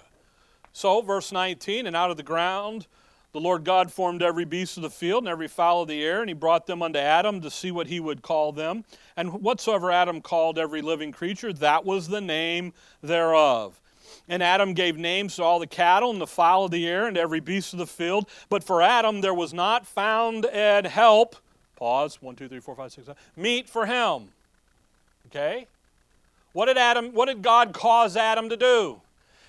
So, 0.72 1.00
verse 1.02 1.30
19, 1.30 1.86
and 1.86 1.94
out 1.94 2.10
of 2.10 2.16
the 2.16 2.24
ground 2.24 2.88
the 3.34 3.40
Lord 3.40 3.64
God 3.64 3.90
formed 3.90 4.22
every 4.22 4.44
beast 4.44 4.76
of 4.76 4.84
the 4.84 4.90
field 4.90 5.24
and 5.24 5.28
every 5.28 5.48
fowl 5.48 5.82
of 5.82 5.88
the 5.88 6.04
air, 6.04 6.20
and 6.20 6.30
he 6.30 6.34
brought 6.34 6.68
them 6.68 6.82
unto 6.82 7.00
Adam 7.00 7.40
to 7.40 7.50
see 7.50 7.72
what 7.72 7.88
he 7.88 7.98
would 7.98 8.22
call 8.22 8.52
them. 8.52 8.84
And 9.16 9.42
whatsoever 9.42 9.90
Adam 9.90 10.20
called 10.20 10.56
every 10.56 10.82
living 10.82 11.10
creature, 11.10 11.52
that 11.54 11.84
was 11.84 12.06
the 12.06 12.20
name 12.20 12.72
thereof. 13.02 13.80
And 14.28 14.42
Adam 14.42 14.72
gave 14.72 14.96
names 14.96 15.36
to 15.36 15.42
all 15.42 15.58
the 15.58 15.66
cattle 15.66 16.10
and 16.10 16.20
the 16.20 16.26
fowl 16.26 16.64
of 16.64 16.70
the 16.70 16.88
air 16.88 17.06
and 17.06 17.18
every 17.18 17.40
beast 17.40 17.74
of 17.74 17.78
the 17.78 17.86
field. 17.86 18.28
But 18.48 18.64
for 18.64 18.80
Adam 18.80 19.20
there 19.20 19.34
was 19.34 19.52
not 19.52 19.86
found 19.86 20.46
an 20.46 20.84
help. 20.84 21.36
Pause. 21.76 22.22
One, 22.22 22.36
two, 22.36 22.48
three, 22.48 22.60
four, 22.60 22.74
five, 22.74 22.92
six, 22.92 23.06
seven. 23.06 23.20
Meet 23.36 23.68
for 23.68 23.84
him. 23.84 24.28
Okay? 25.26 25.66
What 26.52 26.66
did 26.66 26.78
Adam, 26.78 27.12
what 27.12 27.26
did 27.26 27.42
God 27.42 27.74
cause 27.74 28.16
Adam 28.16 28.48
to 28.48 28.56
do? 28.56 29.00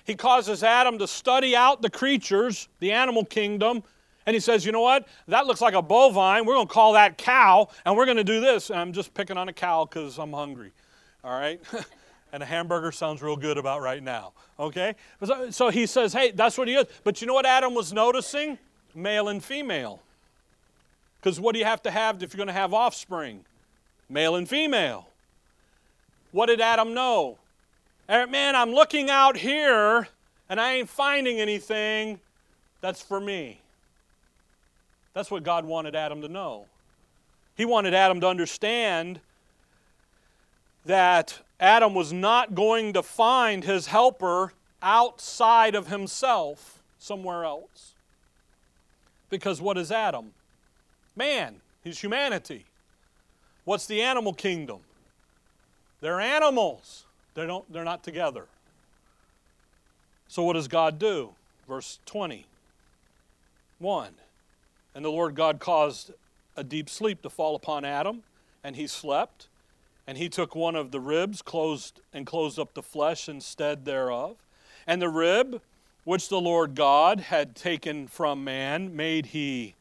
He 0.04 0.14
causes 0.14 0.62
Adam 0.62 0.98
to 0.98 1.06
study 1.06 1.56
out 1.56 1.82
the 1.82 1.90
creatures, 1.90 2.68
the 2.80 2.92
animal 2.92 3.24
kingdom, 3.24 3.82
and 4.26 4.34
he 4.34 4.40
says, 4.40 4.66
you 4.66 4.72
know 4.72 4.80
what? 4.80 5.06
That 5.28 5.46
looks 5.46 5.60
like 5.60 5.74
a 5.74 5.82
bovine. 5.82 6.44
We're 6.44 6.54
going 6.54 6.66
to 6.66 6.72
call 6.72 6.94
that 6.94 7.16
cow, 7.16 7.68
and 7.84 7.96
we're 7.96 8.06
going 8.06 8.16
to 8.16 8.24
do 8.24 8.40
this. 8.40 8.70
And 8.70 8.78
I'm 8.78 8.92
just 8.92 9.14
picking 9.14 9.36
on 9.36 9.48
a 9.48 9.52
cow 9.52 9.84
because 9.84 10.18
I'm 10.18 10.32
hungry. 10.32 10.72
All 11.22 11.38
right? 11.38 11.60
and 12.36 12.42
a 12.42 12.46
hamburger 12.46 12.92
sounds 12.92 13.22
real 13.22 13.34
good 13.34 13.56
about 13.56 13.80
right 13.80 14.02
now. 14.02 14.34
Okay? 14.60 14.94
So, 15.50 15.70
he 15.70 15.86
says, 15.86 16.12
hey, 16.12 16.32
that's 16.32 16.58
what 16.58 16.68
he 16.68 16.74
is. 16.74 16.86
But 17.02 17.22
you 17.22 17.26
know 17.26 17.32
what 17.32 17.46
Adam 17.46 17.72
was 17.72 17.94
noticing? 17.94 18.58
Male 18.94 19.28
and 19.28 19.42
female. 19.42 20.02
Because 21.18 21.40
what 21.40 21.54
do 21.54 21.58
you 21.58 21.64
have 21.64 21.82
to 21.84 21.90
have 21.90 22.22
if 22.22 22.34
you're 22.34 22.36
going 22.36 22.48
to 22.48 22.52
have 22.52 22.74
offspring? 22.74 23.46
Male 24.10 24.36
and 24.36 24.46
female. 24.46 25.08
What 26.32 26.46
did 26.46 26.60
Adam 26.60 26.92
know? 26.92 27.38
Man, 28.06 28.54
I'm 28.54 28.72
looking 28.72 29.08
out 29.08 29.38
here 29.38 30.06
and 30.50 30.60
I 30.60 30.74
ain't 30.74 30.90
finding 30.90 31.40
anything 31.40 32.20
that's 32.82 33.00
for 33.00 33.18
me. 33.18 33.62
That's 35.14 35.30
what 35.30 35.42
God 35.42 35.64
wanted 35.64 35.96
Adam 35.96 36.20
to 36.20 36.28
know. 36.28 36.66
He 37.56 37.64
wanted 37.64 37.94
Adam 37.94 38.20
to 38.20 38.28
understand 38.28 39.20
that 40.86 41.40
Adam 41.60 41.94
was 41.94 42.12
not 42.12 42.54
going 42.54 42.92
to 42.94 43.02
find 43.02 43.64
his 43.64 43.86
helper 43.86 44.52
outside 44.82 45.74
of 45.74 45.88
himself 45.88 46.82
somewhere 46.98 47.44
else. 47.44 47.94
Because 49.28 49.60
what 49.60 49.76
is 49.76 49.90
Adam? 49.90 50.32
Man, 51.14 51.56
he's 51.82 51.98
humanity. 51.98 52.64
What's 53.64 53.86
the 53.86 54.00
animal 54.00 54.32
kingdom? 54.32 54.80
They're 56.00 56.20
animals. 56.20 57.04
They 57.34 57.46
don't, 57.46 57.70
they're 57.72 57.84
not 57.84 58.04
together. 58.04 58.46
So 60.28 60.42
what 60.42 60.52
does 60.52 60.68
God 60.68 60.98
do? 60.98 61.34
Verse 61.66 61.98
20. 62.06 62.46
1. 63.78 64.14
And 64.94 65.04
the 65.04 65.10
Lord 65.10 65.34
God 65.34 65.58
caused 65.58 66.12
a 66.56 66.62
deep 66.64 66.88
sleep 66.88 67.22
to 67.22 67.30
fall 67.30 67.54
upon 67.54 67.84
Adam, 67.84 68.22
and 68.62 68.76
he 68.76 68.86
slept. 68.86 69.48
And 70.06 70.16
he 70.16 70.28
took 70.28 70.54
one 70.54 70.76
of 70.76 70.92
the 70.92 71.00
ribs, 71.00 71.42
closed 71.42 72.00
and 72.12 72.26
closed 72.26 72.58
up 72.58 72.74
the 72.74 72.82
flesh 72.82 73.28
instead 73.28 73.84
thereof. 73.84 74.36
And 74.86 75.02
the 75.02 75.08
rib 75.08 75.60
which 76.04 76.28
the 76.28 76.40
Lord 76.40 76.76
God 76.76 77.18
had 77.18 77.56
taken 77.56 78.06
from 78.06 78.44
man 78.44 78.94
made 78.94 79.26
he 79.26 79.74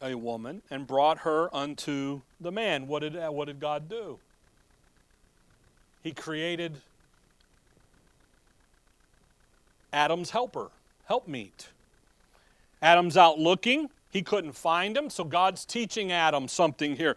a 0.00 0.14
woman 0.14 0.62
and 0.70 0.86
brought 0.86 1.18
her 1.18 1.54
unto 1.54 2.22
the 2.40 2.50
man. 2.50 2.86
What 2.86 3.00
did, 3.00 3.14
what 3.14 3.44
did 3.44 3.60
God 3.60 3.88
do? 3.88 4.18
He 6.02 6.12
created 6.12 6.80
Adam's 9.92 10.30
helper, 10.30 10.70
helpmeet. 11.04 11.68
Adam's 12.80 13.18
out 13.18 13.38
looking. 13.38 13.90
He 14.10 14.22
couldn't 14.22 14.52
find 14.52 14.96
him, 14.96 15.10
so 15.10 15.24
God's 15.24 15.66
teaching 15.66 16.10
Adam 16.10 16.48
something 16.48 16.96
here 16.96 17.16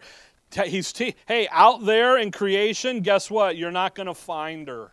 he's 0.56 0.92
te- 0.92 1.14
hey, 1.26 1.48
out 1.50 1.84
there 1.84 2.18
in 2.18 2.30
creation, 2.30 3.00
guess 3.00 3.30
what? 3.30 3.56
You're 3.56 3.70
not 3.70 3.94
going 3.94 4.06
to 4.06 4.14
find 4.14 4.68
her. 4.68 4.92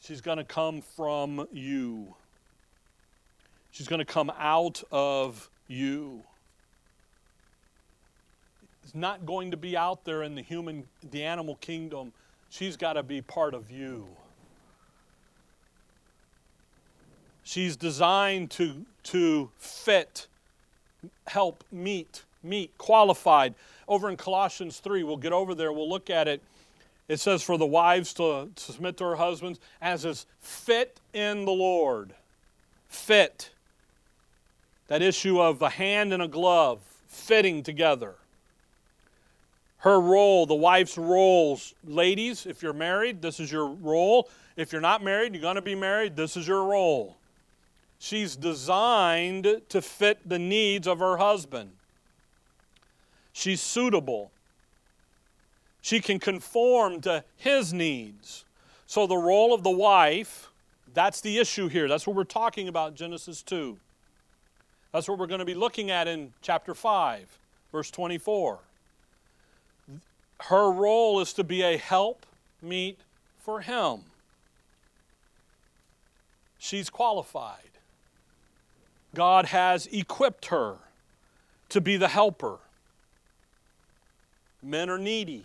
She's 0.00 0.20
going 0.20 0.38
to 0.38 0.44
come 0.44 0.82
from 0.82 1.48
you. 1.52 2.14
She's 3.70 3.88
going 3.88 3.98
to 3.98 4.04
come 4.04 4.30
out 4.38 4.82
of 4.90 5.50
you. 5.68 6.22
It's 8.84 8.94
not 8.94 9.26
going 9.26 9.50
to 9.50 9.56
be 9.56 9.76
out 9.76 10.04
there 10.04 10.22
in 10.22 10.34
the 10.34 10.42
human, 10.42 10.84
the 11.10 11.24
animal 11.24 11.56
kingdom 11.56 12.12
She's 12.48 12.76
got 12.76 12.94
to 12.94 13.02
be 13.02 13.20
part 13.20 13.54
of 13.54 13.70
you. 13.70 14.06
She's 17.42 17.76
designed 17.76 18.50
to, 18.52 18.86
to 19.04 19.50
fit, 19.56 20.26
help, 21.26 21.64
meet, 21.70 22.24
meet, 22.46 22.76
qualified. 22.78 23.54
Over 23.88 24.10
in 24.10 24.16
Colossians 24.16 24.78
3, 24.78 25.02
we'll 25.02 25.16
get 25.16 25.32
over 25.32 25.54
there, 25.54 25.72
we'll 25.72 25.88
look 25.88 26.10
at 26.10 26.28
it. 26.28 26.42
It 27.08 27.20
says, 27.20 27.42
For 27.42 27.58
the 27.58 27.66
wives 27.66 28.14
to, 28.14 28.50
submit 28.56 28.96
to 28.98 29.04
her 29.04 29.16
husbands 29.16 29.60
as 29.80 30.04
is 30.04 30.26
fit 30.40 31.00
in 31.12 31.44
the 31.44 31.52
Lord. 31.52 32.14
Fit. 32.88 33.50
That 34.88 35.02
issue 35.02 35.40
of 35.40 35.62
a 35.62 35.70
hand 35.70 36.12
and 36.12 36.22
a 36.22 36.28
glove 36.28 36.80
fitting 37.08 37.62
together. 37.62 38.14
Her 39.78 40.00
role, 40.00 40.46
the 40.46 40.54
wife's 40.54 40.98
roles. 40.98 41.74
Ladies, 41.84 42.46
if 42.46 42.62
you're 42.62 42.72
married, 42.72 43.22
this 43.22 43.38
is 43.38 43.52
your 43.52 43.66
role. 43.66 44.28
If 44.56 44.72
you're 44.72 44.80
not 44.80 45.02
married, 45.02 45.34
you're 45.34 45.42
going 45.42 45.56
to 45.56 45.62
be 45.62 45.74
married, 45.74 46.16
this 46.16 46.36
is 46.36 46.48
your 46.48 46.64
role. 46.64 47.16
She's 47.98 48.36
designed 48.36 49.62
to 49.68 49.82
fit 49.82 50.28
the 50.28 50.38
needs 50.38 50.86
of 50.86 50.98
her 50.98 51.16
husband. 51.16 51.70
She's 53.36 53.60
suitable. 53.60 54.30
She 55.82 56.00
can 56.00 56.18
conform 56.18 57.02
to 57.02 57.22
his 57.36 57.70
needs. 57.70 58.46
So, 58.86 59.06
the 59.06 59.18
role 59.18 59.52
of 59.52 59.62
the 59.62 59.70
wife, 59.70 60.48
that's 60.94 61.20
the 61.20 61.36
issue 61.36 61.68
here. 61.68 61.86
That's 61.86 62.06
what 62.06 62.16
we're 62.16 62.24
talking 62.24 62.66
about, 62.66 62.94
Genesis 62.94 63.42
2. 63.42 63.76
That's 64.90 65.06
what 65.06 65.18
we're 65.18 65.26
going 65.26 65.40
to 65.40 65.44
be 65.44 65.54
looking 65.54 65.90
at 65.90 66.08
in 66.08 66.32
chapter 66.40 66.74
5, 66.74 67.38
verse 67.70 67.90
24. 67.90 68.58
Her 70.44 70.70
role 70.70 71.20
is 71.20 71.34
to 71.34 71.44
be 71.44 71.60
a 71.60 71.76
help 71.76 72.24
meet 72.62 73.00
for 73.36 73.60
him. 73.60 74.00
She's 76.56 76.88
qualified. 76.88 77.80
God 79.14 79.44
has 79.46 79.88
equipped 79.88 80.46
her 80.46 80.76
to 81.68 81.82
be 81.82 81.98
the 81.98 82.08
helper. 82.08 82.60
Men 84.66 84.90
are 84.90 84.98
needy. 84.98 85.44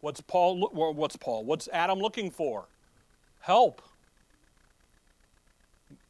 What's 0.00 0.20
Paul 0.20 0.68
what's 0.72 1.16
Paul? 1.16 1.44
What's 1.44 1.68
Adam 1.72 1.98
looking 1.98 2.30
for? 2.30 2.64
Help. 3.40 3.82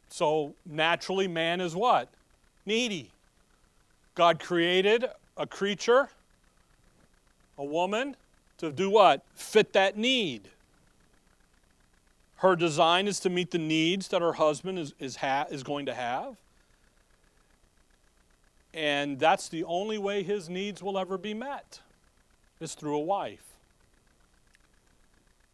So 0.09 0.55
naturally 0.67 1.29
man 1.29 1.61
is 1.61 1.77
what? 1.77 2.09
needy. 2.67 3.11
God 4.15 4.39
created 4.41 5.07
a 5.37 5.47
creature, 5.47 6.09
a 7.59 7.65
woman, 7.65 8.17
to 8.59 8.71
do 8.71 8.91
what? 8.91 9.25
Fit 9.35 9.73
that 9.73 9.97
need. 9.97 10.49
Her 12.37 12.57
design 12.57 13.07
is 13.07 13.21
to 13.21 13.31
meet 13.31 13.51
the 13.51 13.59
needs 13.59 14.09
that 14.09 14.23
her 14.23 14.35
husband 14.35 14.79
is, 14.79 14.95
is, 14.99 15.17
ha- 15.17 15.47
is 15.51 15.63
going 15.63 15.87
to 15.87 15.95
have. 15.95 16.37
And 18.73 19.19
that's 19.19 19.49
the 19.49 19.65
only 19.65 19.99
way 19.99 20.23
his 20.23 20.49
needs 20.49 20.83
will 20.83 20.97
ever 20.97 21.19
be 21.19 21.35
met, 21.35 21.81
is 22.61 22.75
through 22.75 22.97
a 22.97 23.01
wife. 23.01 23.57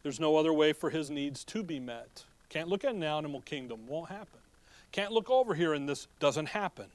There's 0.03 0.19
no 0.19 0.37
other 0.37 0.53
way 0.53 0.73
for 0.73 0.89
his 0.89 1.09
needs 1.09 1.43
to 1.45 1.63
be 1.63 1.79
met. 1.79 2.25
Can't 2.49 2.69
look 2.69 2.83
at 2.85 2.93
an 2.93 3.03
animal 3.03 3.41
kingdom, 3.41 3.87
won't 3.87 4.09
happen. 4.09 4.39
Can't 4.91 5.11
look 5.11 5.29
over 5.29 5.53
here 5.53 5.73
and 5.73 5.87
this 5.87 6.07
doesn't 6.19 6.47
happen. 6.47 6.87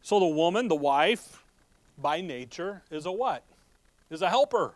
So 0.00 0.20
the 0.20 0.26
woman, 0.26 0.68
the 0.68 0.76
wife, 0.76 1.42
by 1.98 2.20
nature, 2.20 2.82
is 2.90 3.04
a 3.04 3.12
what? 3.12 3.42
Is 4.10 4.22
a 4.22 4.30
helper. 4.30 4.74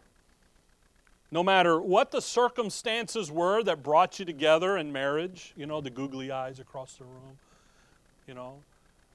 No 1.30 1.42
matter 1.42 1.80
what 1.80 2.10
the 2.10 2.20
circumstances 2.20 3.30
were 3.30 3.62
that 3.62 3.82
brought 3.82 4.18
you 4.18 4.26
together 4.26 4.76
in 4.76 4.92
marriage, 4.92 5.54
you 5.56 5.64
know, 5.64 5.80
the 5.80 5.88
googly 5.88 6.30
eyes 6.30 6.58
across 6.58 6.94
the 6.94 7.04
room, 7.04 7.38
you 8.26 8.34
know, 8.34 8.56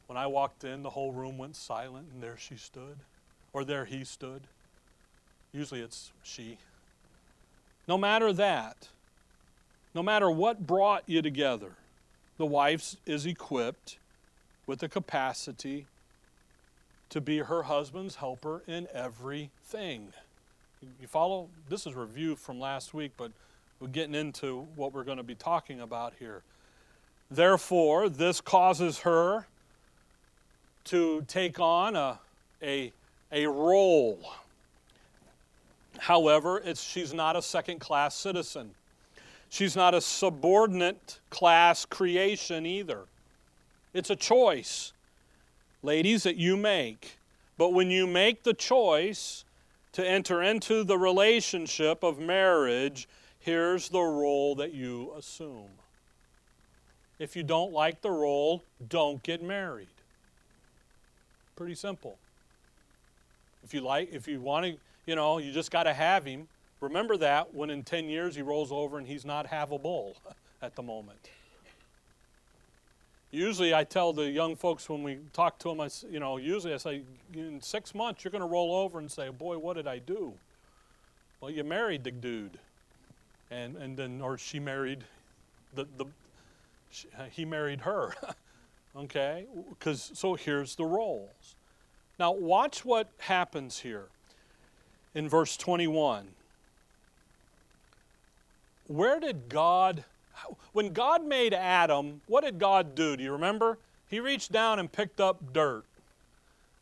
when 0.07 0.17
I 0.17 0.25
walked 0.25 0.63
in, 0.63 0.81
the 0.81 0.89
whole 0.89 1.12
room 1.12 1.38
went 1.38 1.55
silent 1.55 2.07
and 2.12 2.23
there 2.23 2.38
she 2.38 2.55
stood, 2.55 2.97
or 3.57 3.65
there 3.65 3.85
he 3.85 4.03
stood. 4.03 4.43
Usually 5.51 5.81
it's 5.81 6.11
she. 6.21 6.59
No 7.87 7.97
matter 7.97 8.31
that, 8.31 8.89
no 9.95 10.03
matter 10.03 10.29
what 10.29 10.67
brought 10.67 11.01
you 11.07 11.23
together, 11.23 11.71
the 12.37 12.45
wife 12.45 12.97
is 13.07 13.25
equipped 13.25 13.97
with 14.67 14.77
the 14.77 14.87
capacity 14.87 15.87
to 17.09 17.19
be 17.19 17.39
her 17.39 17.63
husband's 17.63 18.17
helper 18.17 18.61
in 18.67 18.87
everything. 18.93 20.13
You 21.01 21.07
follow? 21.07 21.49
This 21.67 21.87
is 21.87 21.95
review 21.95 22.35
from 22.35 22.59
last 22.59 22.93
week, 22.93 23.13
but 23.17 23.31
we're 23.79 23.87
getting 23.87 24.13
into 24.13 24.67
what 24.75 24.93
we're 24.93 25.03
going 25.03 25.17
to 25.17 25.23
be 25.23 25.33
talking 25.33 25.81
about 25.81 26.13
here. 26.19 26.43
Therefore, 27.31 28.07
this 28.07 28.39
causes 28.39 28.99
her 28.99 29.47
to 30.83 31.25
take 31.27 31.59
on 31.59 31.95
a, 31.95 32.19
a, 32.61 32.93
a 33.31 33.47
role. 33.47 34.19
However, 35.97 36.61
it's, 36.63 36.83
she's 36.83 37.13
not 37.13 37.35
a 37.35 37.41
second 37.41 37.79
class 37.79 38.15
citizen. 38.15 38.71
She's 39.49 39.75
not 39.75 39.93
a 39.93 40.01
subordinate 40.01 41.19
class 41.29 41.85
creation 41.85 42.65
either. 42.65 43.05
It's 43.93 44.09
a 44.09 44.15
choice 44.15 44.93
ladies, 45.83 46.23
that 46.23 46.35
you 46.35 46.57
make. 46.57 47.17
But 47.57 47.69
when 47.73 47.89
you 47.89 48.05
make 48.05 48.43
the 48.43 48.53
choice 48.53 49.45
to 49.93 50.07
enter 50.07 50.43
into 50.43 50.83
the 50.83 50.97
relationship 50.97 52.03
of 52.03 52.19
marriage, 52.19 53.07
here's 53.39 53.89
the 53.89 54.01
role 54.01 54.55
that 54.55 54.73
you 54.73 55.13
assume. 55.17 55.69
If 57.19 57.35
you 57.35 57.43
don't 57.43 57.73
like 57.73 58.01
the 58.01 58.11
role, 58.11 58.63
don't 58.89 59.23
get 59.23 59.41
married. 59.41 59.87
Pretty 61.55 61.73
simple. 61.73 62.19
If 63.67 63.73
you 63.73 63.82
like, 63.82 64.13
if 64.13 64.30
you 64.30 64.39
want 64.39 64.65
to, 64.65 64.77
you 65.06 65.15
know, 65.17 65.39
you 65.39 65.51
just 65.51 65.71
got 65.71 65.84
to 65.84 65.93
have 65.93 66.23
him. 66.23 66.47
Remember 66.80 67.17
that 67.17 67.53
when 67.53 67.69
in 67.69 67.84
10 67.84 68.08
years 68.08 68.34
he 68.34 68.41
rolls 68.41 68.71
over 68.71 68.97
and 68.97 69.06
he's 69.06 69.25
not 69.25 69.45
havable 69.45 70.13
at 70.62 70.73
the 70.77 70.82
moment. 70.82 71.32
Usually, 73.30 73.73
I 73.73 73.84
tell 73.84 74.13
the 74.13 74.30
young 74.32 74.56
folks 74.56 74.88
when 74.88 75.03
we 75.03 75.17
talk 75.34 75.60
to 75.60 75.67
them, 75.67 75.82
I, 75.82 75.89
you 76.10 76.21
know, 76.21 76.38
usually 76.38 76.73
I 76.73 76.77
say, 76.77 77.01
in 77.34 77.62
six 77.62 77.93
months, 77.93 78.23
you're 78.23 78.32
going 78.32 78.41
to 78.41 78.47
roll 78.47 78.73
over 78.73 78.99
and 78.99 79.12
say, 79.12 79.27
boy, 79.32 79.58
what 79.58 79.75
did 79.75 79.86
I 79.86 79.99
do? 79.99 80.32
Well, 81.41 81.51
you 81.51 81.65
married 81.65 82.06
the 82.06 82.12
dude. 82.12 82.58
And, 83.51 83.75
and 83.75 83.97
then, 83.97 84.21
or 84.21 84.38
she 84.38 84.62
married 84.62 85.03
the, 85.75 85.86
the 85.97 86.06
she, 86.89 87.10
he 87.32 87.43
married 87.43 87.82
her. 87.82 88.13
okay? 88.95 89.45
Because, 89.71 90.10
so 90.13 90.36
here's 90.36 90.77
the 90.77 90.86
roles. 90.86 91.56
Now, 92.19 92.32
watch 92.32 92.84
what 92.84 93.10
happens 93.19 93.80
here 93.80 94.08
in 95.13 95.30
verse 95.30 95.56
21. 95.58 96.27
Where 98.88 99.19
did 99.19 99.49
God 99.49 100.03
when 100.73 100.93
God 100.93 101.25
made 101.25 101.53
Adam, 101.53 102.21
what 102.27 102.43
did 102.43 102.60
God 102.60 102.95
do? 102.95 103.17
Do 103.17 103.23
you 103.23 103.32
remember? 103.32 103.80
He 104.08 104.19
reached 104.19 104.51
down 104.51 104.80
and 104.80 104.91
picked 104.91 105.19
up 105.19 105.53
dirt. 105.53 105.84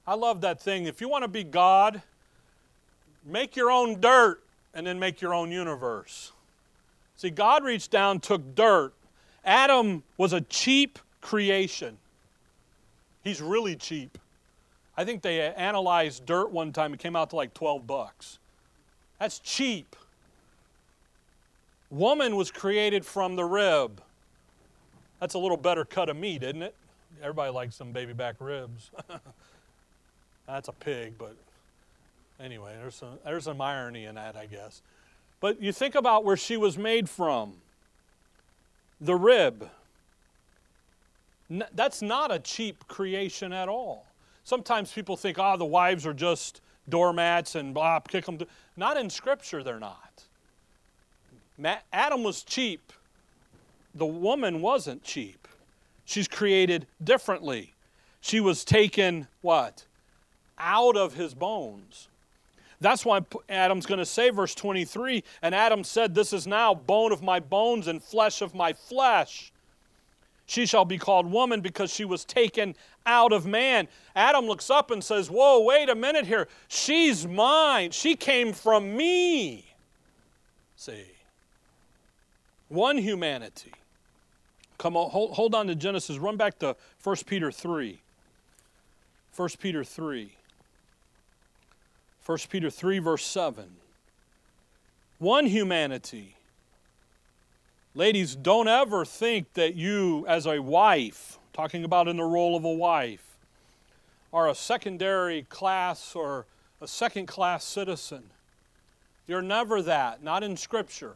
I 0.05 0.15
love 0.15 0.41
that 0.41 0.61
thing. 0.61 0.85
If 0.85 1.01
you 1.01 1.09
want 1.09 1.23
to 1.23 1.27
be 1.27 1.43
God, 1.43 2.01
make 3.25 3.55
your 3.55 3.71
own 3.71 3.99
dirt 3.99 4.41
and 4.73 4.85
then 4.85 4.99
make 4.99 5.21
your 5.21 5.33
own 5.33 5.51
universe. 5.51 6.31
See, 7.15 7.29
God 7.29 7.63
reached 7.63 7.91
down, 7.91 8.19
took 8.19 8.55
dirt. 8.55 8.93
Adam 9.43 10.03
was 10.17 10.33
a 10.33 10.41
cheap 10.41 10.99
creation. 11.21 11.97
He's 13.23 13.41
really 13.41 13.75
cheap. 13.75 14.17
I 14.97 15.03
think 15.03 15.21
they 15.21 15.41
analyzed 15.41 16.25
dirt 16.25 16.51
one 16.51 16.71
time, 16.71 16.93
it 16.93 16.99
came 16.99 17.15
out 17.15 17.31
to 17.31 17.35
like 17.35 17.53
12 17.53 17.85
bucks. 17.85 18.39
That's 19.19 19.39
cheap. 19.39 19.95
Woman 21.89 22.35
was 22.35 22.51
created 22.51 23.05
from 23.05 23.35
the 23.35 23.45
rib. 23.45 24.01
That's 25.19 25.33
a 25.33 25.39
little 25.39 25.57
better 25.57 25.85
cut 25.85 26.09
of 26.09 26.17
meat, 26.17 26.43
isn't 26.43 26.61
it? 26.61 26.75
Everybody 27.21 27.51
likes 27.51 27.75
some 27.75 27.91
baby 27.91 28.13
back 28.13 28.35
ribs. 28.39 28.91
That's 30.47 30.67
a 30.67 30.73
pig, 30.73 31.13
but 31.17 31.35
anyway, 32.39 32.73
there's 32.79 32.95
some, 32.95 33.17
there's 33.23 33.45
some 33.45 33.61
irony 33.61 34.05
in 34.05 34.15
that, 34.15 34.35
I 34.35 34.45
guess. 34.45 34.81
But 35.39 35.61
you 35.61 35.71
think 35.71 35.95
about 35.95 36.23
where 36.23 36.37
she 36.37 36.57
was 36.57 36.77
made 36.77 37.09
from 37.09 37.53
the 38.99 39.15
rib. 39.15 39.69
That's 41.49 42.01
not 42.01 42.31
a 42.31 42.39
cheap 42.39 42.87
creation 42.87 43.53
at 43.53 43.69
all. 43.69 44.05
Sometimes 44.45 44.93
people 44.93 45.17
think, 45.17 45.37
oh, 45.39 45.57
the 45.57 45.65
wives 45.65 46.05
are 46.05 46.13
just 46.13 46.61
doormats 46.87 47.55
and 47.55 47.73
blah, 47.73 47.99
kick 47.99 48.25
them. 48.25 48.37
Not 48.77 48.95
in 48.95 49.09
Scripture, 49.09 49.63
they're 49.63 49.79
not. 49.79 50.23
Adam 51.91 52.23
was 52.23 52.43
cheap. 52.43 52.93
The 53.95 54.05
woman 54.05 54.61
wasn't 54.61 55.03
cheap. 55.03 55.47
She's 56.05 56.27
created 56.27 56.85
differently. 57.03 57.73
She 58.21 58.39
was 58.39 58.63
taken, 58.63 59.27
what? 59.41 59.85
Out 60.59 60.95
of 60.95 61.15
his 61.15 61.33
bones. 61.33 62.07
That's 62.79 63.03
why 63.03 63.21
Adam's 63.49 63.87
going 63.87 63.97
to 63.97 64.05
say, 64.05 64.29
verse 64.29 64.53
23 64.53 65.23
And 65.41 65.55
Adam 65.55 65.83
said, 65.83 66.13
This 66.13 66.33
is 66.33 66.45
now 66.45 66.75
bone 66.75 67.11
of 67.11 67.23
my 67.23 67.39
bones 67.39 67.87
and 67.87 68.03
flesh 68.03 68.43
of 68.43 68.53
my 68.53 68.73
flesh. 68.73 69.51
She 70.45 70.65
shall 70.65 70.85
be 70.85 70.97
called 70.97 71.31
woman 71.31 71.61
because 71.61 71.91
she 71.91 72.05
was 72.05 72.23
taken 72.23 72.75
out 73.05 73.33
of 73.33 73.45
man. 73.45 73.87
Adam 74.15 74.45
looks 74.45 74.69
up 74.69 74.91
and 74.91 75.03
says, 75.03 75.29
Whoa, 75.29 75.61
wait 75.61 75.89
a 75.89 75.95
minute 75.95 76.25
here. 76.25 76.47
She's 76.67 77.25
mine. 77.25 77.91
She 77.91 78.15
came 78.15 78.53
from 78.53 78.95
me. 78.95 79.65
See, 80.75 81.05
one 82.67 82.97
humanity. 82.97 83.71
Come 84.77 84.97
on, 84.97 85.09
hold, 85.09 85.31
hold 85.31 85.55
on 85.55 85.67
to 85.67 85.75
Genesis. 85.75 86.17
Run 86.17 86.37
back 86.37 86.59
to 86.59 86.75
1 87.03 87.15
Peter 87.25 87.51
3. 87.51 87.99
1 89.35 89.49
Peter 89.59 89.83
3. 89.83 90.35
1 92.25 92.37
Peter 92.49 92.69
3, 92.69 92.99
verse 92.99 93.25
7. 93.25 93.65
One 95.17 95.45
humanity. 95.45 96.35
Ladies, 97.97 98.35
don't 98.35 98.67
ever 98.67 99.05
think 99.05 99.53
that 99.53 99.75
you, 99.75 100.25
as 100.27 100.45
a 100.45 100.61
wife, 100.61 101.39
talking 101.53 101.85
about 101.85 102.09
in 102.09 102.17
the 102.17 102.25
role 102.25 102.57
of 102.57 102.65
a 102.65 102.73
wife, 102.73 103.37
are 104.33 104.49
a 104.49 104.55
secondary 104.55 105.43
class 105.43 106.13
or 106.13 106.45
a 106.81 106.89
second 106.89 107.27
class 107.27 107.63
citizen. 107.63 108.23
You're 109.27 109.41
never 109.41 109.81
that, 109.81 110.21
not 110.21 110.43
in 110.43 110.57
Scripture. 110.57 111.15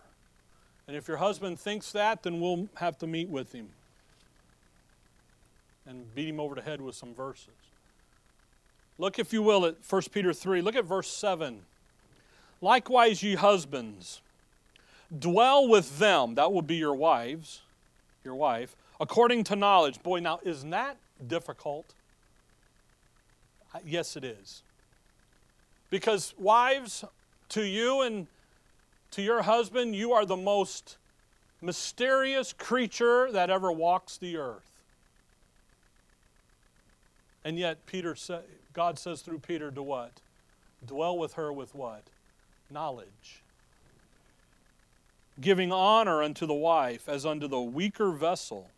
And 0.87 0.95
if 0.95 1.09
your 1.09 1.17
husband 1.17 1.59
thinks 1.59 1.91
that, 1.91 2.23
then 2.23 2.39
we'll 2.39 2.69
have 2.75 2.97
to 2.99 3.07
meet 3.07 3.27
with 3.27 3.51
him 3.51 3.67
and 5.85 6.15
beat 6.15 6.29
him 6.29 6.39
over 6.39 6.55
the 6.55 6.61
head 6.61 6.79
with 6.79 6.95
some 6.95 7.13
verses. 7.13 7.49
Look, 8.97 9.19
if 9.19 9.33
you 9.33 9.43
will, 9.43 9.65
at 9.65 9.75
1 9.87 10.01
Peter 10.13 10.31
3. 10.31 10.61
Look 10.61 10.77
at 10.77 10.85
verse 10.85 11.09
7. 11.09 11.59
Likewise, 12.61 13.21
ye 13.21 13.35
husbands, 13.35 14.21
dwell 15.17 15.67
with 15.67 15.99
them, 15.99 16.35
that 16.35 16.51
will 16.51 16.61
be 16.61 16.75
your 16.75 16.95
wives, 16.95 17.61
your 18.23 18.35
wife, 18.35 18.75
according 18.99 19.43
to 19.45 19.55
knowledge. 19.55 20.01
Boy, 20.03 20.19
now, 20.19 20.39
isn't 20.43 20.69
that 20.69 20.97
difficult? 21.25 21.93
Uh, 23.73 23.79
yes, 23.85 24.15
it 24.15 24.23
is. 24.23 24.61
Because, 25.89 26.33
wives, 26.37 27.03
to 27.49 27.63
you 27.63 28.01
and 28.01 28.27
to 29.11 29.21
your 29.21 29.41
husband, 29.41 29.95
you 29.95 30.11
are 30.11 30.25
the 30.25 30.37
most 30.37 30.97
mysterious 31.61 32.53
creature 32.53 33.31
that 33.31 33.49
ever 33.49 33.71
walks 33.71 34.17
the 34.17 34.37
earth. 34.37 34.83
And 37.43 37.57
yet, 37.57 37.85
Peter 37.85 38.15
said, 38.15 38.43
God 38.73 38.99
says 38.99 39.21
through 39.21 39.39
Peter 39.39 39.71
to 39.71 39.81
what? 39.81 40.21
Dwell 40.85 41.17
with 41.17 41.33
her 41.33 41.51
with 41.51 41.73
what? 41.73 42.03
Knowledge. 42.69 43.43
Giving 45.39 45.71
honor 45.71 46.21
unto 46.21 46.45
the 46.45 46.53
wife 46.53 47.07
as 47.07 47.25
unto 47.25 47.47
the 47.47 47.61
weaker 47.61 48.11
vessel, 48.11 48.69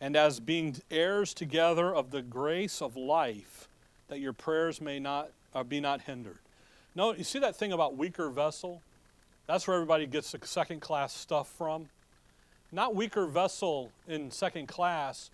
and 0.00 0.16
as 0.16 0.40
being 0.40 0.76
heirs 0.90 1.34
together 1.34 1.94
of 1.94 2.10
the 2.10 2.22
grace 2.22 2.80
of 2.80 2.96
life, 2.96 3.68
that 4.08 4.18
your 4.20 4.32
prayers 4.32 4.80
may 4.80 4.98
not 4.98 5.30
uh, 5.54 5.62
be 5.62 5.80
not 5.80 6.02
hindered. 6.02 6.38
No, 6.94 7.14
you 7.14 7.24
see 7.24 7.38
that 7.38 7.56
thing 7.56 7.72
about 7.72 7.96
weaker 7.96 8.28
vessel? 8.30 8.82
That's 9.46 9.66
where 9.66 9.76
everybody 9.76 10.06
gets 10.06 10.32
the 10.32 10.38
second 10.46 10.80
class 10.80 11.12
stuff 11.12 11.48
from. 11.48 11.88
Not 12.70 12.94
weaker 12.94 13.26
vessel 13.26 13.92
in 14.08 14.30
second 14.30 14.68
class, 14.68 15.30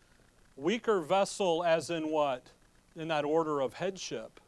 weaker 0.57 1.01
vessel 1.01 1.65
as 1.65 1.91
in 1.91 2.11
what? 2.11 2.51
in 2.99 3.09
that 3.09 3.25
order 3.25 3.61
of 3.61 3.75
headship, 3.75 4.41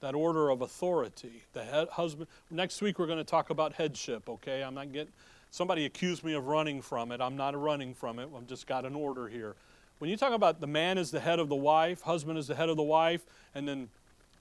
that 0.00 0.14
order 0.14 0.50
of 0.50 0.62
authority. 0.62 1.42
The 1.52 1.62
head, 1.62 1.88
husband. 1.90 2.28
Next 2.50 2.80
week 2.82 2.98
we're 2.98 3.06
going 3.06 3.18
to 3.18 3.24
talk 3.24 3.50
about 3.50 3.74
headship. 3.74 4.28
Okay, 4.28 4.62
I'm 4.62 4.74
not 4.74 4.92
getting. 4.92 5.12
Somebody 5.50 5.84
accused 5.84 6.24
me 6.24 6.34
of 6.34 6.46
running 6.46 6.80
from 6.80 7.12
it. 7.12 7.20
I'm 7.20 7.36
not 7.36 7.60
running 7.60 7.94
from 7.94 8.18
it. 8.18 8.28
I've 8.34 8.46
just 8.46 8.66
got 8.66 8.84
an 8.84 8.94
order 8.94 9.28
here. 9.28 9.56
When 9.98 10.08
you 10.08 10.16
talk 10.16 10.32
about 10.32 10.60
the 10.60 10.66
man 10.66 10.96
is 10.96 11.10
the 11.10 11.20
head 11.20 11.38
of 11.38 11.48
the 11.48 11.56
wife, 11.56 12.02
husband 12.02 12.38
is 12.38 12.46
the 12.46 12.54
head 12.54 12.68
of 12.68 12.76
the 12.76 12.82
wife, 12.82 13.26
and 13.54 13.68
then 13.68 13.88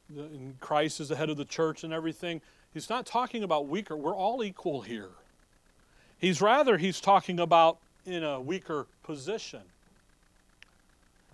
the, 0.10 0.24
and 0.24 0.60
Christ 0.60 1.00
is 1.00 1.10
the 1.10 1.15
head 1.15 1.30
of 1.30 1.38
the 1.38 1.45
church 1.45 1.84
and 1.84 1.91
everything, 1.91 2.41
he's 2.74 2.89
not 2.89 3.06
talking 3.06 3.43
about 3.43 3.67
weaker. 3.67 3.98
We're 3.98 4.15
all 4.15 4.43
equal 4.43 4.82
here. 4.82 5.10
He's 6.17 6.41
rather 6.41 6.78
he's 6.78 7.02
talking 7.02 7.39
about 7.39 7.80
in 8.06 8.24
a 8.24 8.39
weaker 8.39 8.88
position 9.04 9.62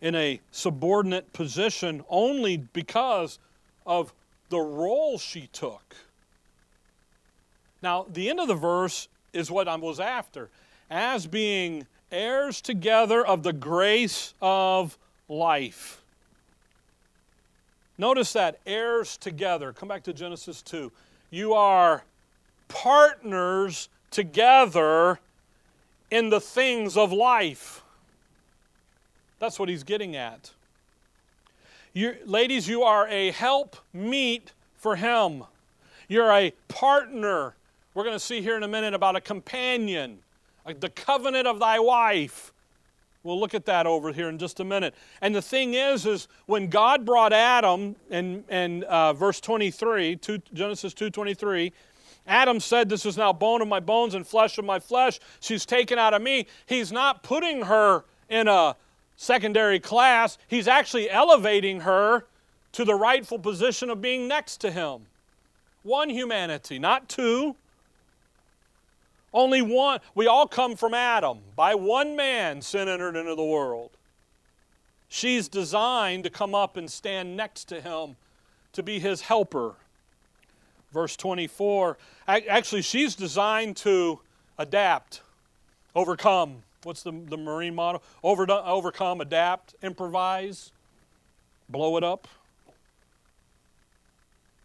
in 0.01 0.15
a 0.15 0.39
subordinate 0.51 1.31
position 1.33 2.03
only 2.09 2.57
because 2.57 3.39
of 3.85 4.13
the 4.49 4.59
role 4.59 5.17
she 5.17 5.47
took. 5.47 5.95
Now, 7.81 8.05
the 8.09 8.29
end 8.29 8.39
of 8.39 8.47
the 8.47 8.55
verse 8.55 9.07
is 9.33 9.51
what 9.51 9.67
I 9.67 9.75
was 9.75 9.99
after. 9.99 10.49
As 10.89 11.27
being 11.27 11.87
heirs 12.11 12.61
together 12.61 13.25
of 13.25 13.43
the 13.43 13.53
grace 13.53 14.33
of 14.41 14.97
life. 15.27 16.01
Notice 17.97 18.33
that 18.33 18.59
heirs 18.65 19.17
together. 19.17 19.71
Come 19.71 19.87
back 19.87 20.03
to 20.03 20.13
Genesis 20.13 20.61
2. 20.61 20.91
You 21.29 21.53
are 21.53 22.03
partners 22.67 23.89
together 24.11 25.19
in 26.11 26.29
the 26.29 26.41
things 26.41 26.97
of 26.97 27.11
life. 27.11 27.83
That's 29.39 29.59
what 29.59 29.69
he's 29.69 29.83
getting 29.83 30.15
at. 30.15 30.51
You, 31.95 32.17
ladies, 32.25 32.67
you 32.67 32.83
are 32.83 33.07
a 33.07 33.31
help 33.31 33.77
meet 33.93 34.51
for 34.75 34.97
him. 34.97 35.45
You're 36.09 36.29
a 36.29 36.51
partner. 36.67 37.55
We're 37.93 38.03
going 38.03 38.17
to 38.17 38.19
see 38.19 38.41
here 38.41 38.57
in 38.57 38.63
a 38.63 38.67
minute 38.67 38.93
about 38.93 39.15
a 39.15 39.21
companion, 39.21 40.19
like 40.65 40.81
the 40.81 40.89
covenant 40.89 41.47
of 41.47 41.57
thy 41.57 41.79
wife. 41.79 42.51
We'll 43.23 43.39
look 43.39 43.53
at 43.53 43.65
that 43.67 43.87
over 43.87 44.11
here 44.11 44.27
in 44.27 44.37
just 44.37 44.59
a 44.59 44.65
minute. 44.65 44.93
And 45.21 45.33
the 45.33 45.41
thing 45.41 45.75
is, 45.75 46.05
is 46.05 46.27
when 46.47 46.67
God 46.67 47.05
brought 47.05 47.31
Adam 47.31 47.95
in, 48.09 48.43
in 48.49 48.83
uh, 48.83 49.13
verse 49.13 49.39
23, 49.39 50.17
two, 50.17 50.41
Genesis 50.53 50.93
2.23, 50.93 51.71
Adam 52.27 52.59
said, 52.59 52.89
This 52.89 53.05
is 53.05 53.15
now 53.15 53.31
bone 53.31 53.61
of 53.61 53.69
my 53.69 53.79
bones 53.79 54.15
and 54.15 54.27
flesh 54.27 54.57
of 54.57 54.65
my 54.65 54.79
flesh. 54.79 55.21
She's 55.39 55.65
taken 55.65 55.97
out 55.97 56.13
of 56.13 56.21
me. 56.21 56.47
He's 56.65 56.91
not 56.91 57.23
putting 57.23 57.61
her 57.61 58.03
in 58.27 58.49
a 58.49 58.75
secondary 59.15 59.79
class, 59.79 60.37
he's 60.47 60.67
actually 60.67 61.09
elevating 61.09 61.81
her 61.81 62.25
to 62.73 62.83
the 62.83 62.95
rightful 62.95 63.39
position 63.39 63.89
of 63.89 64.01
being 64.01 64.27
next 64.27 64.57
to 64.57 64.71
him. 64.71 65.07
One 65.83 66.09
humanity, 66.09 66.79
not 66.79 67.07
two. 67.07 67.55
Only 69.33 69.61
one. 69.61 69.99
We 70.13 70.27
all 70.27 70.47
come 70.47 70.75
from 70.75 70.93
Adam. 70.93 71.39
By 71.55 71.75
one 71.75 72.15
man, 72.15 72.61
sin 72.61 72.87
entered 72.87 73.15
into 73.15 73.35
the 73.35 73.43
world. 73.43 73.91
She's 75.07 75.47
designed 75.47 76.23
to 76.23 76.29
come 76.29 76.55
up 76.55 76.75
and 76.77 76.89
stand 76.89 77.37
next 77.37 77.65
to 77.65 77.81
him 77.81 78.15
to 78.73 78.83
be 78.83 78.99
his 78.99 79.21
helper. 79.21 79.75
Verse 80.91 81.15
24. 81.15 81.97
Actually, 82.27 82.81
she's 82.81 83.15
designed 83.15 83.77
to 83.77 84.19
adapt, 84.57 85.21
overcome 85.93 86.63
what's 86.85 87.01
the, 87.01 87.11
the 87.11 87.37
Marine 87.37 87.73
motto? 87.73 88.01
Over, 88.23 88.49
overcome, 88.49 89.19
adapt, 89.19 89.73
improvise, 89.81 90.71
blow 91.67 91.97
it 91.97 92.03
up. 92.03 92.27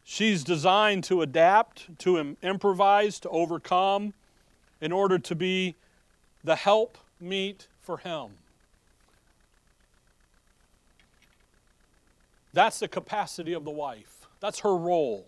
She's 0.05 0.45
designed 0.45 1.05
to 1.05 1.23
adapt, 1.23 1.99
to 2.01 2.37
improvise, 2.43 3.21
to 3.21 3.29
overcome, 3.31 4.13
in 4.81 4.93
order 4.93 5.19
to 5.19 5.35
be 5.35 5.77
the 6.45 6.57
help 6.57 6.99
meet 7.21 7.69
for 7.81 7.99
Him. 7.99 8.31
That's 12.53 12.81
the 12.81 12.89
capacity 12.89 13.53
of 13.53 13.65
the 13.65 13.71
wife. 13.71 14.27
That's 14.41 14.61
her 14.61 14.77
role. 14.77 15.25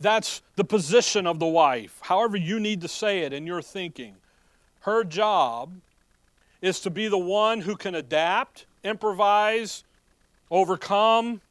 That's 0.00 0.42
the 0.56 0.64
position 0.64 1.26
of 1.26 1.38
the 1.38 1.46
wife, 1.46 1.98
however 2.02 2.36
you 2.36 2.58
need 2.58 2.80
to 2.80 2.88
say 2.88 3.20
it 3.20 3.32
in 3.32 3.46
your 3.46 3.62
thinking. 3.62 4.16
Her 4.80 5.04
job 5.04 5.72
is 6.64 6.80
to 6.80 6.88
be 6.88 7.08
the 7.08 7.18
one 7.18 7.60
who 7.60 7.76
can 7.76 7.94
adapt, 7.94 8.64
improvise, 8.82 9.84
overcome, 10.50 11.42